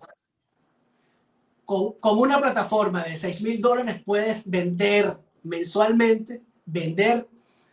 con, 1.65 1.93
con, 1.93 2.19
una 2.19 2.39
plataforma 2.39 3.03
de 3.03 3.15
6 3.15 3.41
mil 3.41 3.61
dólares 3.61 4.01
puedes 4.05 4.49
vender 4.49 5.17
mensualmente, 5.43 6.41
vender 6.65 7.27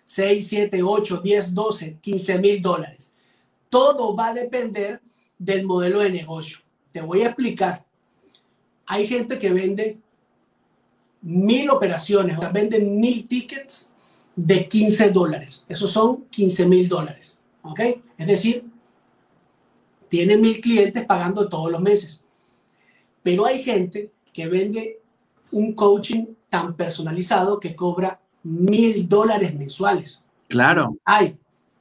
6, 0.05 0.49
7, 0.49 0.83
8, 0.83 1.21
10, 1.23 1.55
12, 1.55 1.99
15 2.01 2.39
mil 2.39 2.61
dólares. 2.61 3.15
Todo 3.69 4.17
va 4.17 4.29
a 4.29 4.35
depender 4.35 5.01
del 5.39 5.65
modelo 5.65 6.01
de 6.01 6.11
negocio. 6.11 6.59
Te 6.91 7.01
voy 7.01 7.23
a 7.23 7.27
explicar. 7.27 7.85
Hay 8.87 9.07
gente 9.07 9.39
que 9.39 9.53
vende 9.53 9.99
mil 11.23 11.71
operaciones, 11.71 12.39
o 12.39 12.41
sea, 12.41 12.51
venden 12.51 12.99
mil 12.99 13.29
tickets 13.29 13.89
de 14.37 14.67
15 14.67 15.11
dólares. 15.11 15.65
Esos 15.69 15.91
son 15.91 16.25
15 16.31 16.67
mil 16.67 16.89
dólares. 16.89 17.39
¿Ok? 17.63 17.81
Es 18.17 18.27
decir, 18.27 18.65
tiene 20.09 20.37
mil 20.37 20.61
clientes 20.61 21.05
pagando 21.05 21.49
todos 21.49 21.71
los 21.71 21.81
meses. 21.81 22.23
Pero 23.23 23.47
hay 23.47 23.63
gente 23.63 24.11
que 24.33 24.49
vende 24.49 25.01
un 25.53 25.75
coaching 25.75 26.27
tan 26.49 26.75
personalizado 26.75 27.61
que 27.61 27.75
cobra 27.75 28.21
mil 28.43 29.09
dólares 29.09 29.55
mensuales. 29.55 30.23
Claro. 30.49 30.97
Hay. 31.05 31.37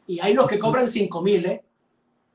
Y 0.06 0.20
hay 0.20 0.34
los 0.34 0.48
que 0.48 0.60
cobran 0.60 0.88
cinco 0.88 1.22
mil, 1.22 1.46
¿eh? 1.46 1.64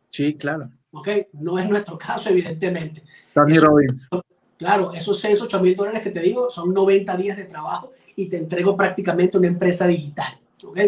Sí, 0.09 0.35
claro. 0.35 0.71
¿Ok? 0.93 1.09
No 1.35 1.59
es 1.59 1.69
nuestro 1.69 1.99
caso, 1.99 2.31
evidentemente. 2.31 3.03
Tony 3.35 3.59
Robbins. 3.59 4.09
Claro, 4.64 4.94
esos 4.94 5.20
6, 5.20 5.42
8 5.42 5.62
mil 5.62 5.77
dólares 5.77 6.00
que 6.00 6.09
te 6.09 6.20
digo 6.20 6.50
son 6.50 6.72
90 6.72 7.18
días 7.18 7.37
de 7.37 7.44
trabajo 7.44 7.92
y 8.16 8.31
te 8.31 8.38
entrego 8.38 8.74
prácticamente 8.74 9.37
una 9.37 9.48
empresa 9.48 9.87
digital. 9.87 10.40
¿ok? 10.64 10.79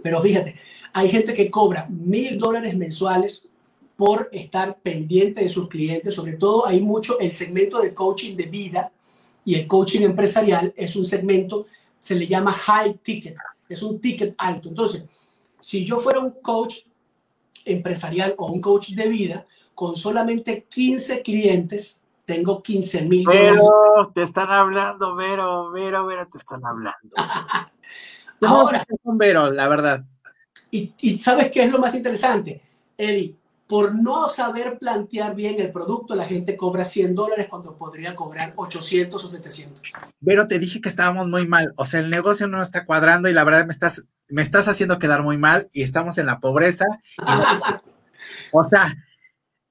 Pero 0.00 0.20
fíjate, 0.20 0.54
hay 0.92 1.08
gente 1.08 1.34
que 1.34 1.50
cobra 1.50 1.88
mil 1.90 2.38
dólares 2.38 2.76
mensuales 2.76 3.48
por 3.96 4.28
estar 4.30 4.78
pendiente 4.78 5.42
de 5.42 5.48
sus 5.48 5.68
clientes. 5.68 6.14
Sobre 6.14 6.34
todo 6.34 6.64
hay 6.64 6.80
mucho 6.80 7.18
el 7.18 7.32
segmento 7.32 7.80
de 7.80 7.92
coaching 7.92 8.36
de 8.36 8.46
vida 8.46 8.92
y 9.44 9.56
el 9.56 9.66
coaching 9.66 10.02
empresarial 10.02 10.72
es 10.76 10.94
un 10.94 11.04
segmento, 11.04 11.66
se 11.98 12.14
le 12.14 12.28
llama 12.28 12.52
high 12.52 12.96
ticket, 13.02 13.34
es 13.68 13.82
un 13.82 14.00
ticket 14.00 14.36
alto. 14.38 14.68
Entonces, 14.68 15.02
si 15.58 15.84
yo 15.84 15.98
fuera 15.98 16.20
un 16.20 16.30
coach 16.40 16.82
empresarial 17.64 18.36
o 18.38 18.52
un 18.52 18.60
coach 18.60 18.90
de 18.90 19.08
vida, 19.08 19.46
con 19.74 19.96
solamente 19.96 20.64
15 20.70 21.22
clientes, 21.22 21.98
tengo 22.32 22.62
15 22.62 23.02
mil 23.02 23.26
Pero 23.30 24.10
te 24.14 24.22
están 24.22 24.50
hablando, 24.50 25.14
Vero, 25.14 25.70
Vero, 25.70 26.06
Vero, 26.06 26.26
te 26.26 26.38
están 26.38 26.64
hablando. 26.64 27.10
Ahora, 28.40 28.84
con 29.02 29.18
Vero, 29.18 29.50
la 29.50 29.68
verdad. 29.68 30.04
Y, 30.70 30.94
y 31.02 31.18
¿sabes 31.18 31.50
qué 31.50 31.64
es 31.64 31.70
lo 31.70 31.78
más 31.78 31.94
interesante? 31.94 32.62
Eddie, 32.96 33.36
por 33.66 33.94
no 33.94 34.30
saber 34.30 34.78
plantear 34.78 35.34
bien 35.34 35.60
el 35.60 35.70
producto, 35.70 36.14
la 36.14 36.24
gente 36.24 36.56
cobra 36.56 36.86
100 36.86 37.14
dólares 37.14 37.48
cuando 37.50 37.76
podría 37.76 38.16
cobrar 38.16 38.54
800 38.56 39.22
o 39.22 39.28
700. 39.28 39.82
Pero 40.24 40.48
te 40.48 40.58
dije 40.58 40.80
que 40.80 40.88
estábamos 40.88 41.28
muy 41.28 41.46
mal. 41.46 41.74
O 41.76 41.84
sea, 41.84 42.00
el 42.00 42.08
negocio 42.08 42.48
no 42.48 42.62
está 42.62 42.86
cuadrando 42.86 43.28
y 43.28 43.34
la 43.34 43.44
verdad 43.44 43.66
me 43.66 43.72
estás, 43.72 44.06
me 44.28 44.40
estás 44.40 44.68
haciendo 44.68 44.98
quedar 44.98 45.22
muy 45.22 45.36
mal 45.36 45.68
y 45.74 45.82
estamos 45.82 46.16
en 46.16 46.26
la 46.26 46.40
pobreza. 46.40 46.86
o 48.52 48.64
sea, 48.68 48.96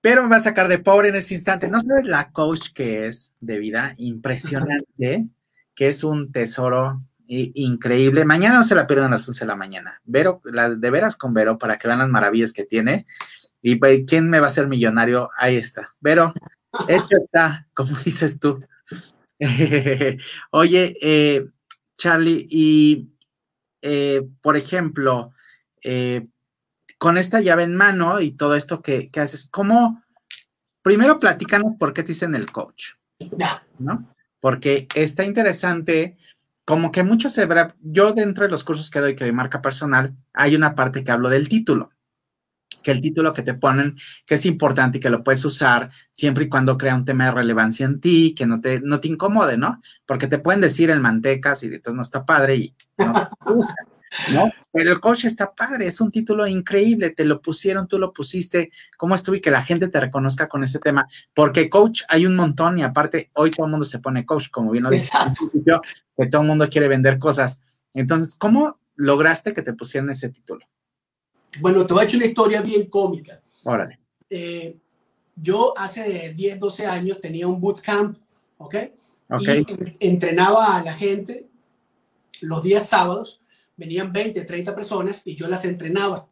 pero 0.01 0.23
me 0.23 0.29
va 0.29 0.37
a 0.37 0.41
sacar 0.41 0.67
de 0.67 0.79
pobre 0.79 1.09
en 1.09 1.15
ese 1.15 1.35
instante. 1.35 1.69
No 1.69 1.79
sabes 1.79 2.05
la 2.05 2.31
coach 2.31 2.69
que 2.73 3.05
es 3.05 3.33
de 3.39 3.59
vida, 3.59 3.93
impresionante, 3.97 5.27
que 5.75 5.87
es 5.87 6.03
un 6.03 6.31
tesoro 6.31 6.99
increíble. 7.27 8.25
Mañana 8.25 8.57
no 8.57 8.63
se 8.63 8.75
la 8.75 8.87
pierdan 8.87 9.07
a 9.07 9.15
las 9.15 9.27
11 9.27 9.41
de 9.41 9.47
la 9.47 9.55
mañana. 9.55 10.01
Vero, 10.03 10.41
la, 10.43 10.69
de 10.69 10.89
veras 10.89 11.15
con 11.15 11.33
Vero, 11.33 11.57
para 11.57 11.77
que 11.77 11.87
vean 11.87 11.99
las 11.99 12.09
maravillas 12.09 12.51
que 12.51 12.65
tiene. 12.65 13.05
Y 13.61 13.75
pues, 13.75 14.03
quién 14.05 14.29
me 14.29 14.39
va 14.39 14.47
a 14.47 14.51
ser 14.51 14.67
millonario, 14.67 15.29
ahí 15.37 15.55
está. 15.55 15.87
Vero, 16.01 16.33
hecho 16.87 17.17
está, 17.23 17.67
como 17.73 17.91
dices 18.05 18.39
tú. 18.39 18.59
Oye, 20.51 20.95
eh, 21.01 21.47
Charlie, 21.95 22.45
y 22.49 23.11
eh, 23.81 24.27
por 24.41 24.57
ejemplo, 24.57 25.33
eh, 25.83 26.27
con 27.01 27.17
esta 27.17 27.41
llave 27.41 27.63
en 27.63 27.75
mano 27.75 28.19
y 28.19 28.29
todo 28.29 28.53
esto 28.53 28.83
que, 28.83 29.09
haces, 29.15 29.49
¿cómo? 29.49 30.03
Primero 30.83 31.19
platícanos 31.19 31.73
por 31.79 31.95
qué 31.95 32.03
te 32.03 32.09
dicen 32.09 32.35
el 32.35 32.51
coach. 32.51 32.91
¿No? 33.79 34.13
Porque 34.39 34.87
está 34.93 35.23
interesante, 35.23 36.15
como 36.63 36.91
que 36.91 37.01
mucho 37.01 37.29
se 37.29 37.47
verá, 37.47 37.75
yo 37.81 38.13
dentro 38.13 38.45
de 38.45 38.51
los 38.51 38.63
cursos 38.63 38.91
que 38.91 38.99
doy, 38.99 39.15
que 39.15 39.23
doy 39.23 39.33
marca 39.33 39.63
personal, 39.63 40.15
hay 40.31 40.55
una 40.55 40.75
parte 40.75 41.03
que 41.03 41.11
hablo 41.11 41.29
del 41.29 41.49
título 41.49 41.89
que 42.83 42.91
el 42.91 43.01
título 43.01 43.31
que 43.31 43.43
te 43.43 43.53
ponen, 43.53 43.95
que 44.25 44.35
es 44.35 44.45
importante 44.47 44.97
y 44.97 45.01
que 45.01 45.11
lo 45.11 45.23
puedes 45.23 45.45
usar 45.45 45.91
siempre 46.09 46.45
y 46.45 46.49
cuando 46.49 46.79
crea 46.79 46.95
un 46.95 47.05
tema 47.05 47.25
de 47.25 47.31
relevancia 47.31 47.85
en 47.85 47.99
ti, 47.99 48.33
que 48.35 48.47
no 48.47 48.59
te, 48.59 48.81
no 48.81 48.99
te 48.99 49.07
incomode, 49.07 49.55
¿no? 49.55 49.79
Porque 50.07 50.25
te 50.25 50.39
pueden 50.39 50.61
decir 50.61 50.89
el 50.89 50.99
mantecas 50.99 51.61
y 51.61 51.67
entonces 51.67 51.93
no 51.93 52.01
está 52.01 52.25
padre 52.25 52.55
y 52.55 52.75
no, 52.97 53.29
¿no? 54.34 54.51
Pero 54.72 54.91
el 54.91 54.99
coach 54.99 55.26
está 55.26 55.53
padre, 55.53 55.88
es 55.88 56.01
un 56.01 56.12
título 56.12 56.47
increíble, 56.47 57.09
te 57.09 57.26
lo 57.26 57.41
pusieron, 57.41 57.88
tú 57.88 57.99
lo 57.99 58.14
pusiste, 58.14 58.72
¿cómo 58.97 59.16
estuvo? 59.16 59.36
Y 59.36 59.41
que 59.41 59.51
la 59.51 59.64
gente 59.64 59.88
te 59.88 59.99
reconozca 59.99 60.47
con 60.47 60.64
ese 60.64 60.80
tema, 60.80 61.07
porque 61.34 61.70
coach 61.70 62.03
hay 62.07 62.26
un 62.26 62.36
montón 62.36 62.78
y 62.78 62.84
aparte 62.84 63.30
hoy 63.34 63.51
todo 63.51 63.66
el 63.66 63.72
mundo 63.72 63.86
se 63.86 63.99
pone 63.99 64.26
coach, 64.26 64.49
como 64.49 64.72
bien 64.72 64.86
lo 64.86 64.89
dije, 64.89 65.09
que 66.18 66.28
todo 66.28 66.41
el 66.41 66.47
mundo 66.47 66.70
quiere 66.70 66.88
vender 66.88 67.20
cosas. 67.20 67.64
Entonces, 67.93 68.36
¿cómo 68.36 68.80
lograste 68.95 69.53
que 69.53 69.62
te 69.62 69.74
pusieran 69.74 70.09
ese 70.09 70.30
título? 70.30 70.66
Bueno, 71.59 71.86
te 71.86 71.93
voy 71.93 72.03
a 72.03 72.05
echar 72.05 72.18
una 72.18 72.26
historia 72.28 72.62
bien 72.62 72.86
cómica. 72.89 73.41
Órale. 73.64 73.99
Eh, 74.30 74.78
yo 75.36 75.78
hace 75.78 76.34
10, 76.34 76.59
12 76.59 76.86
años 76.86 77.20
tenía 77.20 77.47
un 77.47 77.59
bootcamp, 77.59 78.18
¿ok? 78.57 78.76
Ok. 79.30 79.43
Y 79.43 80.07
entrenaba 80.07 80.78
a 80.78 80.84
la 80.84 80.93
gente 80.93 81.47
los 82.41 82.64
días 82.64 82.88
sábados, 82.88 83.40
venían 83.82 84.13
20, 84.13 84.41
30 84.43 84.75
personas 84.75 85.23
y 85.25 85.36
yo 85.36 85.47
las 85.47 85.65
entrenaba. 85.65 86.27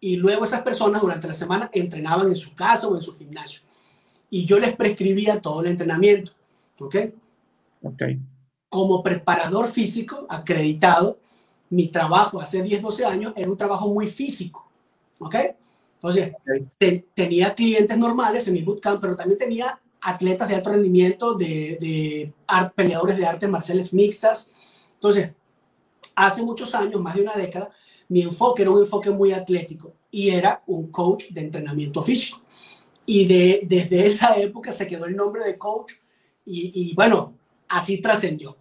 Y 0.00 0.16
luego 0.16 0.44
esas 0.44 0.62
personas 0.62 1.00
durante 1.00 1.28
la 1.28 1.34
semana 1.34 1.70
entrenaban 1.72 2.26
en 2.26 2.36
su 2.36 2.54
casa 2.54 2.88
o 2.88 2.96
en 2.96 3.02
su 3.02 3.16
gimnasio. 3.16 3.60
Y 4.30 4.44
yo 4.44 4.58
les 4.58 4.74
prescribía 4.74 5.40
todo 5.40 5.60
el 5.60 5.68
entrenamiento, 5.68 6.32
¿ok? 6.78 6.96
Ok. 7.82 8.02
Como 8.68 9.02
preparador 9.02 9.68
físico 9.68 10.26
acreditado, 10.28 11.18
mi 11.68 11.86
trabajo 11.88 12.40
hace 12.40 12.62
10, 12.62 12.82
12 12.82 13.04
años 13.04 13.32
era 13.36 13.48
un 13.48 13.56
trabajo 13.56 13.88
muy 13.88 14.08
físico. 14.08 14.68
¿Ok? 15.20 15.36
Entonces, 15.94 16.32
tenía 17.14 17.54
clientes 17.54 17.96
normales 17.96 18.48
en 18.48 18.54
mi 18.54 18.62
bootcamp, 18.62 19.00
pero 19.00 19.14
también 19.14 19.38
tenía 19.38 19.78
atletas 20.00 20.48
de 20.48 20.54
alto 20.54 20.70
rendimiento, 20.70 21.34
de, 21.34 21.78
de 21.80 22.32
peleadores 22.74 23.18
de 23.18 23.26
artes 23.26 23.48
marciales 23.48 23.92
mixtas. 23.92 24.50
Entonces, 24.94 25.30
hace 26.26 26.42
muchos 26.42 26.74
años, 26.74 27.00
más 27.00 27.14
de 27.14 27.22
una 27.22 27.34
década, 27.34 27.70
mi 28.08 28.22
enfoque 28.22 28.62
era 28.62 28.70
un 28.70 28.80
enfoque 28.80 29.10
muy 29.10 29.32
atlético 29.32 29.94
y 30.10 30.30
era 30.30 30.62
un 30.66 30.90
coach 30.90 31.28
de 31.30 31.40
entrenamiento 31.40 32.02
físico. 32.02 32.40
Y 33.06 33.26
de, 33.26 33.60
desde 33.64 34.06
esa 34.06 34.34
época 34.36 34.72
se 34.72 34.86
quedó 34.86 35.06
el 35.06 35.16
nombre 35.16 35.44
de 35.44 35.58
coach 35.58 35.92
y, 36.44 36.94
bueno, 36.94 37.34
así 37.68 37.98
trascendió 37.98 38.56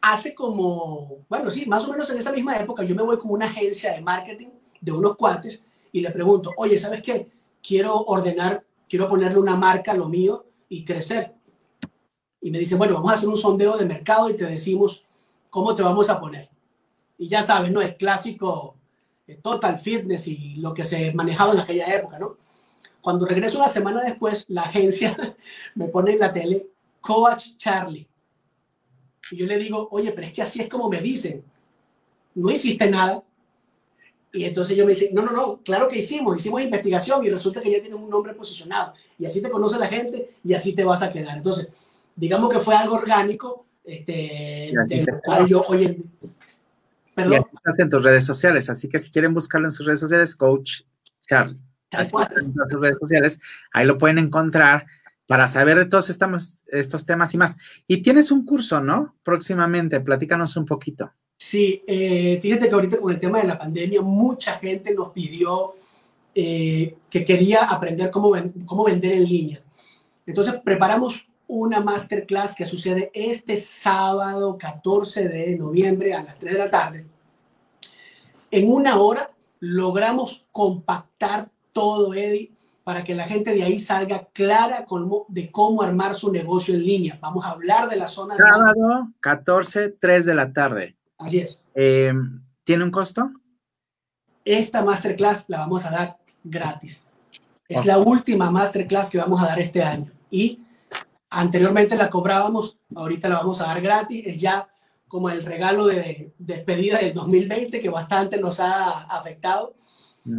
hace 0.00 0.34
como, 0.34 1.18
bueno, 1.28 1.50
sí, 1.50 1.66
más 1.66 1.86
o 1.86 1.92
menos 1.92 2.08
en 2.10 2.18
esa 2.18 2.32
misma 2.32 2.56
época, 2.56 2.82
yo 2.84 2.94
me 2.94 3.02
voy 3.02 3.18
con 3.18 3.30
una 3.30 3.46
agencia 3.46 3.92
de 3.92 4.00
marketing 4.00 4.48
de 4.80 4.92
unos 4.92 5.16
cuates 5.16 5.62
y 5.92 6.00
le 6.00 6.10
pregunto, 6.10 6.52
oye, 6.56 6.78
¿sabes 6.78 7.02
qué? 7.02 7.30
Quiero 7.62 7.96
ordenar, 7.96 8.64
quiero 8.88 9.08
ponerle 9.08 9.38
una 9.38 9.56
marca 9.56 9.92
a 9.92 9.94
lo 9.94 10.08
mío 10.08 10.46
y 10.68 10.84
crecer. 10.84 11.34
Y 12.40 12.50
me 12.50 12.58
dicen, 12.58 12.78
bueno, 12.78 12.94
vamos 12.94 13.12
a 13.12 13.14
hacer 13.16 13.28
un 13.28 13.36
sondeo 13.36 13.76
de 13.76 13.84
mercado 13.84 14.30
y 14.30 14.36
te 14.36 14.46
decimos 14.46 15.04
cómo 15.50 15.74
te 15.74 15.82
vamos 15.82 16.08
a 16.08 16.18
poner. 16.18 16.49
Y 17.20 17.28
ya 17.28 17.42
sabes, 17.42 17.70
¿no? 17.70 17.82
El 17.82 17.96
clásico 17.96 18.76
eh, 19.26 19.38
Total 19.42 19.78
Fitness 19.78 20.26
y 20.26 20.54
lo 20.54 20.72
que 20.72 20.84
se 20.84 21.12
manejaba 21.12 21.52
en 21.52 21.60
aquella 21.60 21.94
época, 21.94 22.18
¿no? 22.18 22.38
Cuando 23.02 23.26
regreso 23.26 23.58
una 23.58 23.68
semana 23.68 24.02
después, 24.02 24.46
la 24.48 24.62
agencia 24.62 25.14
me 25.74 25.88
pone 25.88 26.12
en 26.12 26.18
la 26.18 26.32
tele 26.32 26.66
Coach 27.02 27.56
Charlie. 27.58 28.08
Y 29.32 29.36
yo 29.36 29.46
le 29.46 29.58
digo, 29.58 29.86
oye, 29.90 30.12
pero 30.12 30.26
es 30.26 30.32
que 30.32 30.40
así 30.40 30.62
es 30.62 30.68
como 30.70 30.88
me 30.88 31.02
dicen. 31.02 31.44
No 32.36 32.50
hiciste 32.50 32.90
nada. 32.90 33.22
Y 34.32 34.44
entonces 34.44 34.74
yo 34.74 34.86
me 34.86 34.94
dice, 34.94 35.10
no, 35.12 35.20
no, 35.20 35.32
no, 35.32 35.60
claro 35.62 35.88
que 35.88 35.98
hicimos, 35.98 36.38
hicimos 36.38 36.62
investigación 36.62 37.22
y 37.22 37.28
resulta 37.28 37.60
que 37.60 37.70
ya 37.70 37.82
tienes 37.82 38.00
un 38.00 38.08
nombre 38.08 38.32
posicionado. 38.32 38.94
Y 39.18 39.26
así 39.26 39.42
te 39.42 39.50
conoce 39.50 39.78
la 39.78 39.88
gente 39.88 40.30
y 40.42 40.54
así 40.54 40.72
te 40.72 40.84
vas 40.84 41.02
a 41.02 41.12
quedar. 41.12 41.36
Entonces, 41.36 41.68
digamos 42.16 42.50
que 42.50 42.60
fue 42.60 42.74
algo 42.74 42.94
orgánico, 42.94 43.66
este, 43.84 44.72
cual 45.22 45.46
yo, 45.46 45.64
oye, 45.68 45.98
perdón. 47.22 47.46
Y 47.50 47.54
estás 47.54 47.78
en 47.78 47.90
tus 47.90 48.02
redes 48.02 48.24
sociales, 48.24 48.70
así 48.70 48.88
que 48.88 48.98
si 48.98 49.10
quieren 49.10 49.34
buscarlo 49.34 49.66
en 49.66 49.72
sus 49.72 49.86
redes 49.86 50.00
sociales, 50.00 50.36
Coach 50.36 50.82
Charlie. 51.26 51.58
en 51.92 52.06
sus 52.06 52.80
redes 52.80 52.98
sociales, 53.00 53.40
ahí 53.72 53.86
lo 53.86 53.98
pueden 53.98 54.18
encontrar 54.18 54.86
para 55.26 55.46
saber 55.46 55.78
de 55.78 55.84
todos 55.84 56.10
estos, 56.10 56.56
estos 56.66 57.06
temas 57.06 57.32
y 57.34 57.38
más. 57.38 57.56
Y 57.86 58.02
tienes 58.02 58.32
un 58.32 58.44
curso, 58.44 58.80
¿no? 58.80 59.14
Próximamente, 59.22 60.00
platícanos 60.00 60.56
un 60.56 60.64
poquito. 60.64 61.12
Sí, 61.38 61.82
eh, 61.86 62.38
fíjate 62.42 62.68
que 62.68 62.74
ahorita 62.74 62.98
con 62.98 63.12
el 63.12 63.20
tema 63.20 63.40
de 63.40 63.46
la 63.46 63.58
pandemia, 63.58 64.02
mucha 64.02 64.58
gente 64.58 64.92
nos 64.92 65.10
pidió 65.10 65.74
eh, 66.34 66.96
que 67.08 67.24
quería 67.24 67.64
aprender 67.64 68.10
cómo, 68.10 68.32
cómo 68.66 68.84
vender 68.84 69.12
en 69.12 69.24
línea. 69.24 69.62
Entonces, 70.26 70.54
preparamos 70.64 71.26
una 71.50 71.80
masterclass 71.80 72.54
que 72.54 72.64
sucede 72.64 73.10
este 73.12 73.56
sábado 73.56 74.56
14 74.56 75.28
de 75.28 75.56
noviembre 75.56 76.14
a 76.14 76.22
las 76.22 76.38
3 76.38 76.52
de 76.52 76.58
la 76.58 76.70
tarde. 76.70 77.06
En 78.52 78.70
una 78.70 78.98
hora 78.98 79.32
logramos 79.58 80.46
compactar 80.52 81.48
todo, 81.72 82.14
Eddie, 82.14 82.52
para 82.84 83.02
que 83.02 83.16
la 83.16 83.24
gente 83.24 83.52
de 83.52 83.64
ahí 83.64 83.80
salga 83.80 84.28
clara 84.32 84.86
de 85.28 85.50
cómo 85.50 85.82
armar 85.82 86.14
su 86.14 86.30
negocio 86.30 86.72
en 86.74 86.84
línea. 86.84 87.18
Vamos 87.20 87.44
a 87.44 87.50
hablar 87.50 87.90
de 87.90 87.96
la 87.96 88.06
zona 88.06 88.36
de... 88.36 88.42
Sábado, 88.42 89.08
14, 89.18 89.90
3 89.90 90.26
de 90.26 90.34
la 90.34 90.52
tarde. 90.52 90.96
Así 91.18 91.40
es. 91.40 91.62
Eh, 91.74 92.12
¿Tiene 92.62 92.84
un 92.84 92.92
costo? 92.92 93.28
Esta 94.44 94.84
masterclass 94.84 95.46
la 95.48 95.58
vamos 95.58 95.84
a 95.84 95.90
dar 95.90 96.16
gratis. 96.44 97.04
Es 97.68 97.86
la 97.86 97.98
última 97.98 98.52
masterclass 98.52 99.10
que 99.10 99.18
vamos 99.18 99.42
a 99.42 99.46
dar 99.46 99.60
este 99.60 99.82
año. 99.82 100.10
Y 100.30 100.60
anteriormente 101.30 101.96
la 101.96 102.10
cobrábamos, 102.10 102.78
ahorita 102.94 103.28
la 103.28 103.36
vamos 103.36 103.60
a 103.60 103.66
dar 103.66 103.80
gratis. 103.80 104.26
Es 104.26 104.38
ya 104.38 104.68
como 105.08 105.30
el 105.30 105.44
regalo 105.44 105.86
de 105.86 106.32
despedida 106.38 106.98
del 106.98 107.14
2020 107.14 107.80
que 107.80 107.88
bastante 107.88 108.38
nos 108.40 108.60
ha 108.60 109.02
afectado 109.02 109.74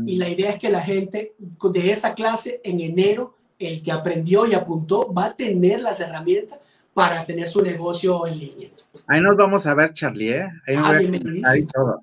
y 0.05 0.17
la 0.17 0.29
idea 0.29 0.51
es 0.51 0.59
que 0.59 0.69
la 0.69 0.81
gente 0.81 1.35
de 1.39 1.91
esa 1.91 2.13
clase 2.13 2.61
en 2.63 2.79
enero, 2.81 3.35
el 3.57 3.81
que 3.81 3.91
aprendió 3.91 4.45
y 4.45 4.53
apuntó, 4.53 5.11
va 5.11 5.25
a 5.25 5.35
tener 5.35 5.81
las 5.81 5.99
herramientas 5.99 6.59
para 6.93 7.25
tener 7.25 7.47
su 7.47 7.61
negocio 7.61 8.27
en 8.27 8.39
línea. 8.39 8.69
Ahí 9.07 9.21
nos 9.21 9.35
vamos 9.35 9.65
a 9.65 9.73
ver, 9.73 9.93
Charlie, 9.93 10.33
¿eh? 10.33 10.49
Ahí, 10.67 10.75
ah, 10.77 10.99
ahí 11.45 11.65
todo. 11.65 12.01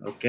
Ok. 0.00 0.24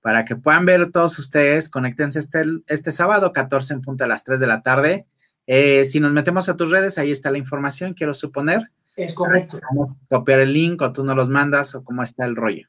Para 0.00 0.24
que 0.24 0.36
puedan 0.36 0.66
ver 0.66 0.90
todos 0.90 1.18
ustedes, 1.18 1.68
conéctense 1.68 2.18
este, 2.18 2.44
este 2.66 2.92
sábado 2.92 3.32
14 3.32 3.74
en 3.74 3.82
punto 3.82 4.04
a 4.04 4.08
las 4.08 4.24
3 4.24 4.40
de 4.40 4.46
la 4.46 4.62
tarde. 4.62 5.06
Eh, 5.46 5.84
si 5.84 6.00
nos 6.00 6.12
metemos 6.12 6.48
a 6.48 6.56
tus 6.56 6.70
redes, 6.70 6.98
ahí 6.98 7.10
está 7.10 7.30
la 7.30 7.38
información, 7.38 7.94
quiero 7.94 8.14
suponer. 8.14 8.70
Es 8.96 9.14
correcto. 9.14 9.58
Vamos 9.70 9.90
a 9.90 10.16
copiar 10.16 10.40
el 10.40 10.52
link 10.52 10.80
o 10.82 10.92
tú 10.92 11.04
no 11.04 11.14
los 11.14 11.28
mandas 11.28 11.74
o 11.74 11.84
cómo 11.84 12.02
está 12.02 12.24
el 12.24 12.36
rollo. 12.36 12.68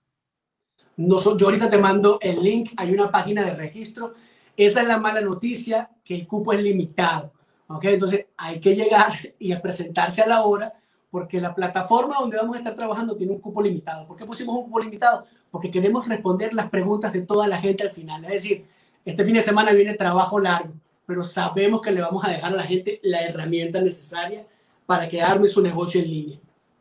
No, 0.98 1.38
yo 1.38 1.46
ahorita 1.48 1.70
te 1.70 1.78
mando 1.78 2.20
el 2.22 2.42
link, 2.42 2.72
hay 2.78 2.94
una 2.94 3.12
página 3.12 3.44
de 3.44 3.54
registro. 3.54 4.14
Esa 4.58 4.82
es 4.82 4.88
la 4.88 4.98
mala 4.98 5.22
noticia, 5.22 5.90
que 6.04 6.16
el 6.16 6.26
cupo 6.26 6.54
es 6.54 6.62
limitado. 6.62 7.34
¿ok? 7.68 7.86
Entonces 7.86 8.28
hay 8.38 8.60
que 8.60 8.76
llegar 8.76 9.14
y 9.40 9.52
a 9.52 9.62
presentarse 9.62 10.22
a 10.22 10.28
la 10.28 10.44
hora 10.44 10.74
porque 11.12 11.40
la 11.40 11.56
plataforma 11.56 12.16
donde 12.20 12.38
vamos 12.38 12.56
a 12.56 12.60
estar 12.60 12.76
trabajando 12.76 13.16
tiene 13.16 13.32
un 13.32 13.40
cupo 13.40 13.62
limitado. 13.62 14.06
¿Por 14.06 14.18
qué 14.18 14.26
pusimos 14.26 14.58
un 14.58 14.64
cupo 14.66 14.80
limitado? 14.80 15.26
Porque 15.50 15.72
queremos 15.72 16.08
responder 16.08 16.54
las 16.54 16.70
preguntas 16.70 17.14
de 17.14 17.22
toda 17.22 17.48
la 17.48 17.58
gente 17.58 17.84
al 17.84 17.92
final. 17.92 18.26
Es 18.26 18.44
decir, 18.44 18.66
este 19.06 19.24
fin 19.24 19.36
de 19.36 19.42
semana 19.42 19.72
viene 19.72 19.94
trabajo 19.94 20.40
largo, 20.40 20.74
pero 21.06 21.24
sabemos 21.24 21.82
que 21.82 21.92
le 21.92 22.02
vamos 22.02 22.24
a 22.26 22.30
dejar 22.30 22.54
a 22.54 22.56
la 22.56 22.64
gente 22.64 23.00
la 23.04 23.22
herramienta 23.22 23.82
necesaria 23.82 24.46
para 24.86 25.08
que 25.08 25.22
arme 25.22 25.48
su 25.48 25.62
negocio 25.62 26.02
en 26.02 26.10
línea. 26.10 26.40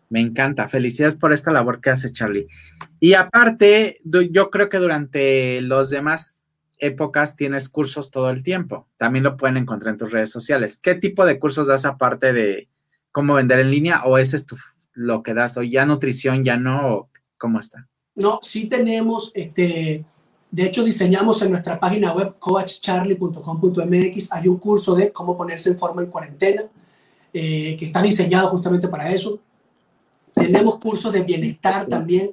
Me 0.08 0.20
encanta. 0.20 0.68
Felicidades 0.68 1.16
por 1.16 1.32
esta 1.32 1.50
labor 1.50 1.80
que 1.80 1.90
hace 1.90 2.10
Charlie. 2.10 2.46
Y 3.00 3.14
aparte, 3.14 3.98
yo 4.04 4.50
creo 4.50 4.68
que 4.68 4.78
durante 4.78 5.60
los 5.62 5.90
demás 5.90 6.44
épocas 6.78 7.36
tienes 7.36 7.68
cursos 7.68 8.10
todo 8.10 8.30
el 8.30 8.42
tiempo. 8.42 8.88
También 8.96 9.24
lo 9.24 9.36
pueden 9.36 9.56
encontrar 9.56 9.94
en 9.94 9.98
tus 9.98 10.12
redes 10.12 10.30
sociales. 10.30 10.78
¿Qué 10.78 10.94
tipo 10.94 11.24
de 11.24 11.38
cursos 11.38 11.66
das 11.66 11.84
aparte 11.84 12.32
de 12.32 12.68
cómo 13.12 13.34
vender 13.34 13.60
en 13.60 13.70
línea 13.70 14.04
o 14.04 14.18
ese 14.18 14.36
es 14.36 14.46
tu, 14.46 14.56
lo 14.92 15.22
que 15.22 15.34
das? 15.34 15.56
¿O 15.56 15.62
ya 15.62 15.86
nutrición, 15.86 16.44
ya 16.44 16.56
no? 16.56 17.08
¿Cómo 17.38 17.58
está? 17.58 17.88
No, 18.14 18.38
sí 18.42 18.66
tenemos, 18.66 19.32
este, 19.34 20.04
de 20.54 20.64
hecho 20.66 20.84
diseñamos 20.84 21.42
en 21.42 21.50
nuestra 21.50 21.80
página 21.80 22.12
web 22.12 22.36
coachcharlie.com.mx, 22.38 24.30
hay 24.30 24.46
un 24.46 24.58
curso 24.58 24.94
de 24.94 25.10
cómo 25.10 25.36
ponerse 25.36 25.70
en 25.70 25.78
forma 25.78 26.00
en 26.02 26.10
cuarentena, 26.10 26.62
eh, 27.32 27.74
que 27.76 27.86
está 27.86 28.00
diseñado 28.00 28.50
justamente 28.50 28.86
para 28.86 29.10
eso. 29.10 29.40
Tenemos 30.32 30.78
cursos 30.78 31.12
de 31.12 31.22
bienestar 31.22 31.86
también. 31.86 32.30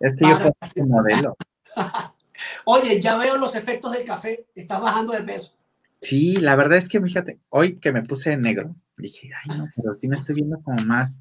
Es 0.00 0.16
que 0.16 0.24
yo 0.24 0.38
un 0.82 0.88
modelo. 0.88 1.36
Oye, 2.64 3.00
ya 3.00 3.16
veo 3.16 3.36
los 3.36 3.54
efectos 3.54 3.92
del 3.92 4.04
café. 4.04 4.44
Estás 4.56 4.80
bajando 4.80 5.12
de 5.12 5.22
peso. 5.22 5.52
Sí, 6.00 6.38
la 6.38 6.56
verdad 6.56 6.78
es 6.78 6.88
que 6.88 7.00
fíjate, 7.00 7.38
hoy 7.50 7.76
que 7.76 7.92
me 7.92 8.02
puse 8.02 8.36
negro, 8.36 8.74
Dije, 8.96 9.30
ay, 9.34 9.56
no, 9.56 9.68
pero 9.76 9.94
sí 9.94 10.08
me 10.08 10.16
estoy 10.16 10.34
viendo 10.34 10.60
como 10.62 10.82
más, 10.84 11.20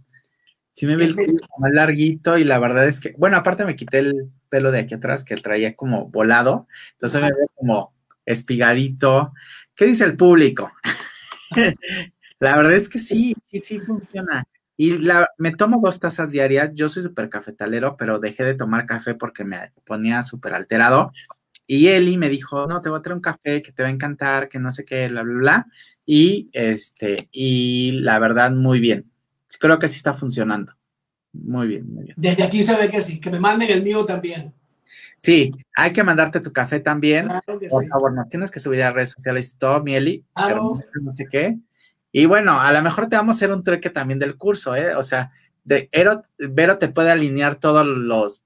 sí 0.71 0.85
me 0.85 0.95
veo 0.95 1.07
el 1.07 1.15
cuello 1.15 1.33
más 1.59 1.71
larguito 1.73 2.37
y 2.37 2.43
la 2.43 2.59
verdad 2.59 2.87
es 2.87 2.99
que, 2.99 3.13
bueno, 3.17 3.37
aparte 3.37 3.65
me 3.65 3.75
quité 3.75 3.99
el 3.99 4.31
pelo 4.49 4.71
de 4.71 4.79
aquí 4.79 4.93
atrás 4.93 5.23
que 5.23 5.35
traía 5.35 5.75
como 5.75 6.09
volado, 6.09 6.67
entonces 6.93 7.21
me 7.21 7.31
veo 7.31 7.47
como 7.55 7.93
espigadito. 8.25 9.33
¿Qué 9.75 9.85
dice 9.85 10.05
el 10.05 10.15
público? 10.15 10.71
la 12.39 12.55
verdad 12.55 12.73
es 12.73 12.89
que 12.89 12.99
sí, 12.99 13.33
sí, 13.43 13.59
sí 13.61 13.79
funciona. 13.79 14.45
Y 14.77 14.97
la, 14.97 15.27
me 15.37 15.51
tomo 15.51 15.79
dos 15.83 15.99
tazas 15.99 16.31
diarias. 16.31 16.71
Yo 16.73 16.89
soy 16.89 17.03
súper 17.03 17.29
cafetalero, 17.29 17.97
pero 17.97 18.19
dejé 18.19 18.43
de 18.43 18.55
tomar 18.55 18.85
café 18.85 19.13
porque 19.15 19.43
me 19.43 19.71
ponía 19.85 20.23
súper 20.23 20.53
alterado. 20.53 21.11
Y 21.67 21.87
Eli 21.87 22.17
me 22.17 22.29
dijo, 22.29 22.67
no, 22.67 22.81
te 22.81 22.89
voy 22.89 22.99
a 22.99 23.01
traer 23.01 23.15
un 23.15 23.21
café 23.21 23.61
que 23.61 23.71
te 23.71 23.83
va 23.83 23.89
a 23.89 23.91
encantar, 23.91 24.49
que 24.49 24.59
no 24.59 24.71
sé 24.71 24.83
qué, 24.83 25.07
bla, 25.07 25.23
bla, 25.23 25.37
bla. 25.37 25.67
Y, 26.05 26.49
este, 26.53 27.29
y 27.31 27.91
la 28.01 28.19
verdad, 28.19 28.51
muy 28.51 28.79
bien. 28.79 29.10
Creo 29.61 29.77
que 29.77 29.87
sí 29.87 29.97
está 29.97 30.13
funcionando. 30.13 30.73
Muy 31.33 31.67
bien, 31.67 31.93
muy 31.93 32.03
bien. 32.05 32.15
Desde 32.17 32.43
aquí 32.43 32.63
se 32.63 32.75
ve 32.75 32.89
que 32.89 32.99
sí, 32.99 33.21
que 33.21 33.29
me 33.29 33.39
manden 33.39 33.69
el 33.69 33.83
mío 33.83 34.03
también. 34.03 34.53
Sí, 35.19 35.51
hay 35.75 35.93
que 35.93 36.03
mandarte 36.03 36.39
tu 36.39 36.51
café 36.51 36.79
también. 36.79 37.27
Por 37.69 37.87
favor, 37.87 38.11
no 38.11 38.25
tienes 38.27 38.49
que 38.49 38.59
subir 38.59 38.81
a 38.81 38.91
redes 38.91 39.11
sociales 39.11 39.55
todo, 39.59 39.83
Mieli, 39.83 40.25
pero 40.35 40.73
no 40.99 41.11
sé 41.11 41.27
qué. 41.29 41.59
Y 42.11 42.25
bueno, 42.25 42.59
a 42.59 42.73
lo 42.73 42.81
mejor 42.81 43.07
te 43.07 43.15
vamos 43.15 43.35
a 43.35 43.37
hacer 43.37 43.51
un 43.51 43.63
truque 43.63 43.91
también 43.91 44.17
del 44.17 44.35
curso, 44.35 44.75
¿eh? 44.75 44.95
O 44.95 45.03
sea, 45.03 45.31
de 45.63 45.89
Vero 46.39 46.77
te 46.79 46.87
puede 46.87 47.11
alinear 47.11 47.55
todos 47.55 47.85
los, 47.85 48.45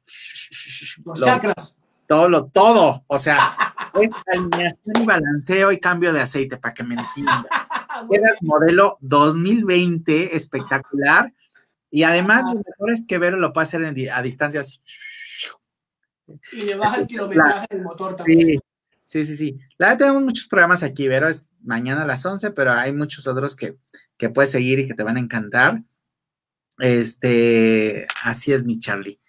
los, 1.05 1.21
chakras. 1.21 1.79
Todo 2.07 2.27
lo, 2.27 2.47
todo. 2.47 3.05
O 3.07 3.17
sea, 3.17 3.55
es 4.01 4.09
alineación 4.27 5.01
y 5.01 5.05
balanceo 5.05 5.71
y 5.71 5.79
cambio 5.79 6.11
de 6.11 6.21
aceite, 6.21 6.57
para 6.57 6.73
que 6.73 6.83
me 6.83 6.95
entiendan. 6.95 7.45
Era 8.09 8.29
el 8.29 8.37
modelo 8.41 8.97
2020, 9.01 10.35
espectacular. 10.35 11.33
Y 11.89 12.03
además, 12.03 12.43
lo 12.43 12.55
mejor 12.55 12.91
es 12.91 13.05
que 13.07 13.17
Vero 13.17 13.37
lo 13.37 13.53
puede 13.53 13.63
hacer 13.63 14.09
a 14.11 14.21
distancias. 14.21 14.81
Y 16.53 16.63
le 16.63 16.75
baja 16.75 17.01
el 17.01 17.07
kilometraje 17.07 17.67
del 17.69 17.83
motor 17.83 18.15
también. 18.15 18.59
Sí, 19.05 19.23
sí, 19.23 19.37
sí. 19.37 19.59
La 19.77 19.87
verdad, 19.87 19.99
tenemos 19.99 20.23
muchos 20.23 20.47
programas 20.47 20.81
aquí, 20.81 21.07
Vero, 21.07 21.27
es 21.27 21.51
mañana 21.63 22.03
a 22.03 22.07
las 22.07 22.25
11, 22.25 22.51
pero 22.51 22.71
hay 22.71 22.91
muchos 22.91 23.27
otros 23.27 23.55
que, 23.55 23.77
que 24.17 24.29
puedes 24.29 24.51
seguir 24.51 24.79
y 24.79 24.87
que 24.87 24.95
te 24.95 25.03
van 25.03 25.17
a 25.17 25.19
encantar. 25.19 25.83
Este, 26.79 28.07
así 28.23 28.51
es 28.51 28.65
mi 28.65 28.79
Charlie. 28.79 29.19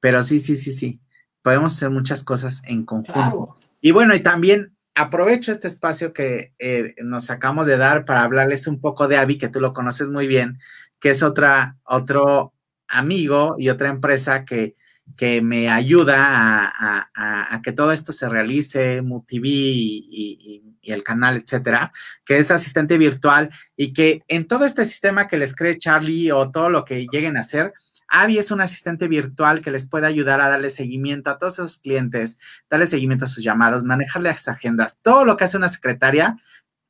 Pero 0.00 0.22
sí, 0.22 0.38
sí, 0.38 0.56
sí, 0.56 0.72
sí. 0.72 1.00
Podemos 1.42 1.74
hacer 1.74 1.90
muchas 1.90 2.24
cosas 2.24 2.62
en 2.64 2.84
conjunto. 2.84 3.58
Y 3.80 3.92
bueno, 3.92 4.14
y 4.14 4.20
también 4.20 4.75
aprovecho 4.96 5.52
este 5.52 5.68
espacio 5.68 6.12
que 6.12 6.54
eh, 6.58 6.94
nos 7.04 7.30
acabamos 7.30 7.66
de 7.66 7.76
dar 7.76 8.04
para 8.04 8.22
hablarles 8.22 8.66
un 8.66 8.80
poco 8.80 9.06
de 9.06 9.16
Avi, 9.16 9.38
que 9.38 9.48
tú 9.48 9.60
lo 9.60 9.72
conoces 9.72 10.10
muy 10.10 10.26
bien, 10.26 10.58
que 10.98 11.10
es 11.10 11.22
otra, 11.22 11.76
otro 11.84 12.52
amigo 12.88 13.54
y 13.58 13.68
otra 13.68 13.88
empresa 13.90 14.44
que 14.44 14.74
que 15.16 15.40
me 15.40 15.70
ayuda 15.70 16.72
a, 16.76 17.60
que 17.62 17.72
todo 17.72 17.92
esto 17.92 18.12
se 18.12 18.28
realice, 18.28 19.02
MUTV 19.02 19.44
y, 19.44 20.62
y, 20.82 20.92
el 20.92 21.02
canal, 21.02 21.36
etcétera, 21.36 21.92
que 22.24 22.38
es 22.38 22.50
asistente 22.52 22.96
virtual 22.96 23.50
y 23.76 23.92
que 23.92 24.22
en 24.28 24.46
todo 24.46 24.64
este 24.64 24.84
sistema 24.84 25.26
que 25.26 25.36
les 25.36 25.54
cree 25.54 25.78
Charlie 25.78 26.30
o 26.30 26.52
todo 26.52 26.70
lo 26.70 26.84
que 26.84 27.08
lleguen 27.10 27.36
a 27.36 27.40
hacer, 27.40 27.72
Avi 28.08 28.38
es 28.38 28.50
un 28.50 28.60
asistente 28.60 29.08
virtual 29.08 29.60
que 29.60 29.70
les 29.70 29.88
puede 29.88 30.06
ayudar 30.06 30.40
a 30.40 30.48
darle 30.48 30.70
seguimiento 30.70 31.30
a 31.30 31.38
todos 31.38 31.54
esos 31.54 31.78
clientes, 31.78 32.38
darle 32.70 32.86
seguimiento 32.86 33.24
a 33.24 33.28
sus 33.28 33.42
llamados, 33.42 33.84
manejarle 33.84 34.30
las 34.30 34.48
agendas, 34.48 34.98
todo 35.02 35.24
lo 35.24 35.36
que 35.36 35.44
hace 35.44 35.56
una 35.56 35.68
secretaria, 35.68 36.36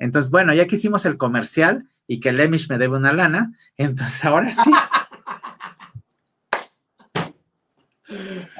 Entonces, 0.00 0.32
bueno, 0.32 0.52
ya 0.54 0.66
que 0.66 0.76
hicimos 0.76 1.04
el 1.04 1.18
comercial 1.18 1.86
y 2.06 2.18
que 2.20 2.32
Lemish 2.32 2.68
me 2.68 2.78
debe 2.78 2.96
una 2.96 3.12
lana, 3.12 3.52
entonces 3.76 4.24
ahora 4.24 4.52
sí. 4.52 4.70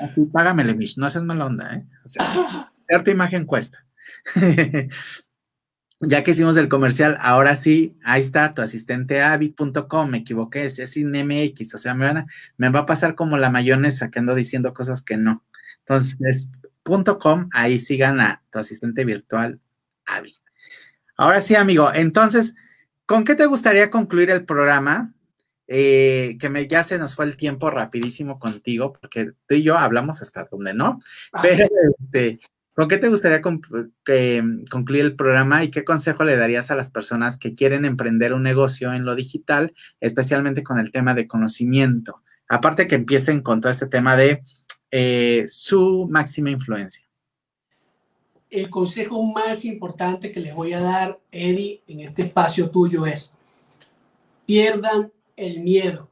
Así, 0.01 0.25
págame 0.33 0.65
Lemish, 0.65 0.97
no 0.99 1.07
haces 1.07 1.25
mala 1.25 1.47
onda, 1.47 1.75
¿eh? 1.75 1.85
Cierta 2.87 3.11
imagen 3.11 3.47
cuesta. 3.47 3.85
ya 6.01 6.23
que 6.23 6.31
hicimos 6.31 6.57
el 6.57 6.69
comercial, 6.69 7.17
ahora 7.21 7.57
sí, 7.57 7.97
ahí 8.05 8.21
está 8.21 8.53
tu 8.53 8.63
asistente 8.63 9.23
avi.com, 9.23 10.11
me 10.11 10.19
equivoqué, 10.19 10.67
es, 10.67 10.77
sin 10.91 11.11
MX, 11.11 11.75
o 11.75 11.79
sea, 11.79 11.95
me, 11.95 12.05
van 12.05 12.19
a, 12.19 12.27
me 12.59 12.69
va 12.69 12.81
a 12.81 12.87
pasar 12.87 13.15
como 13.15 13.39
la 13.39 13.51
mayonesa 13.51 14.11
que 14.11 14.19
ando 14.19 14.35
diciendo 14.35 14.73
cosas 14.75 15.03
que 15.03 15.17
no. 15.17 15.45
Entonces, 15.81 16.17
es 16.21 16.51
.com, 17.19 17.49
ahí 17.53 17.79
sigan 17.79 18.21
a 18.21 18.43
tu 18.51 18.59
asistente 18.59 19.05
virtual 19.05 19.61
Avi. 20.07 20.40
Ahora 21.21 21.43
sí, 21.43 21.55
amigo, 21.55 21.91
entonces, 21.93 22.55
¿con 23.05 23.25
qué 23.25 23.35
te 23.35 23.45
gustaría 23.45 23.91
concluir 23.91 24.31
el 24.31 24.47
programa? 24.47 25.13
Eh, 25.69 26.39
que 26.41 26.49
me, 26.49 26.67
ya 26.67 26.83
se 26.83 26.99
nos 26.99 27.15
fue 27.15 27.27
el 27.27 27.37
tiempo 27.37 27.71
rapidísimo 27.71 28.39
contigo, 28.39 28.95
porque 28.99 29.33
tú 29.47 29.55
y 29.55 29.63
yo 29.63 29.77
hablamos 29.77 30.23
hasta 30.23 30.49
donde 30.51 30.73
no, 30.73 30.99
pero 31.43 31.67
este, 32.01 32.41
¿Con 32.73 32.89
qué 32.89 32.97
te 32.97 33.11
gustaría 33.11 33.43
concluir 33.43 33.93
el 35.05 35.15
programa 35.15 35.63
y 35.63 35.71
qué 35.71 35.85
consejo 35.85 36.25
le 36.25 36.37
darías 36.37 36.71
a 36.71 36.75
las 36.75 36.91
personas 36.91 37.39
que 37.39 37.55
quieren 37.55 37.85
emprender 37.85 38.33
un 38.33 38.43
negocio 38.43 38.95
en 38.95 39.05
lo 39.05 39.15
digital, 39.15 39.75
especialmente 40.01 40.63
con 40.63 40.79
el 40.79 40.91
tema 40.91 41.13
de 41.13 41.29
conocimiento? 41.29 42.23
Aparte 42.49 42.89
que 42.89 42.95
empiecen 42.95 43.43
con 43.43 43.61
todo 43.61 43.71
este 43.71 43.89
tema 43.89 44.17
de 44.17 44.41
eh, 44.91 45.45
su 45.49 46.09
máxima 46.11 46.49
influencia. 46.49 47.10
El 48.51 48.69
consejo 48.69 49.23
más 49.23 49.65
importante 49.65 50.33
que 50.33 50.41
les 50.41 50.55
voy 50.55 50.73
a 50.73 50.81
dar, 50.81 51.21
Eddie, 51.31 51.83
en 51.87 52.01
este 52.01 52.23
espacio 52.23 52.71
tuyo 52.71 53.07
es, 53.07 53.33
pierdan 54.45 55.13
el 55.37 55.61
miedo. 55.61 56.09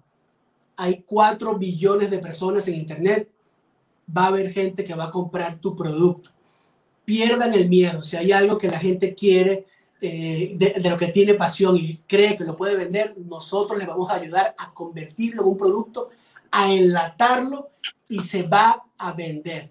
Hay 0.77 1.03
cuatro 1.05 1.57
billones 1.57 2.11
de 2.11 2.19
personas 2.19 2.69
en 2.69 2.77
Internet. 2.77 3.29
Va 4.17 4.25
a 4.25 4.29
haber 4.29 4.53
gente 4.53 4.85
que 4.85 4.95
va 4.95 5.05
a 5.05 5.11
comprar 5.11 5.59
tu 5.59 5.75
producto 5.75 6.31
pierdan 7.09 7.55
el 7.55 7.71
miedo. 7.71 8.03
Si 8.03 8.19
hay 8.19 8.33
algo 8.33 8.59
que 8.59 8.69
la 8.69 8.79
gente 8.79 9.15
quiere, 9.15 9.65
eh, 9.99 10.53
de, 10.57 10.91
lo 10.91 10.99
que 10.99 11.07
tiene 11.07 11.33
pasión 11.33 11.75
y 11.75 12.03
cree 12.07 12.37
que 12.37 12.45
lo 12.45 12.55
puede 12.55 12.77
vender, 12.77 13.15
nosotros 13.17 13.79
les 13.79 13.89
vamos 13.89 14.11
a 14.11 14.17
ayudar 14.17 14.55
a 14.59 14.75
convertirlo 14.75 15.41
en 15.41 15.49
un 15.49 15.57
producto, 15.57 16.11
a 16.51 16.71
enlatarlo 16.71 17.71
y 18.11 18.21
se 18.21 18.43
va 18.43 18.85
a 18.99 19.13
vender. 19.15 19.71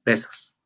Besos. 0.04 0.57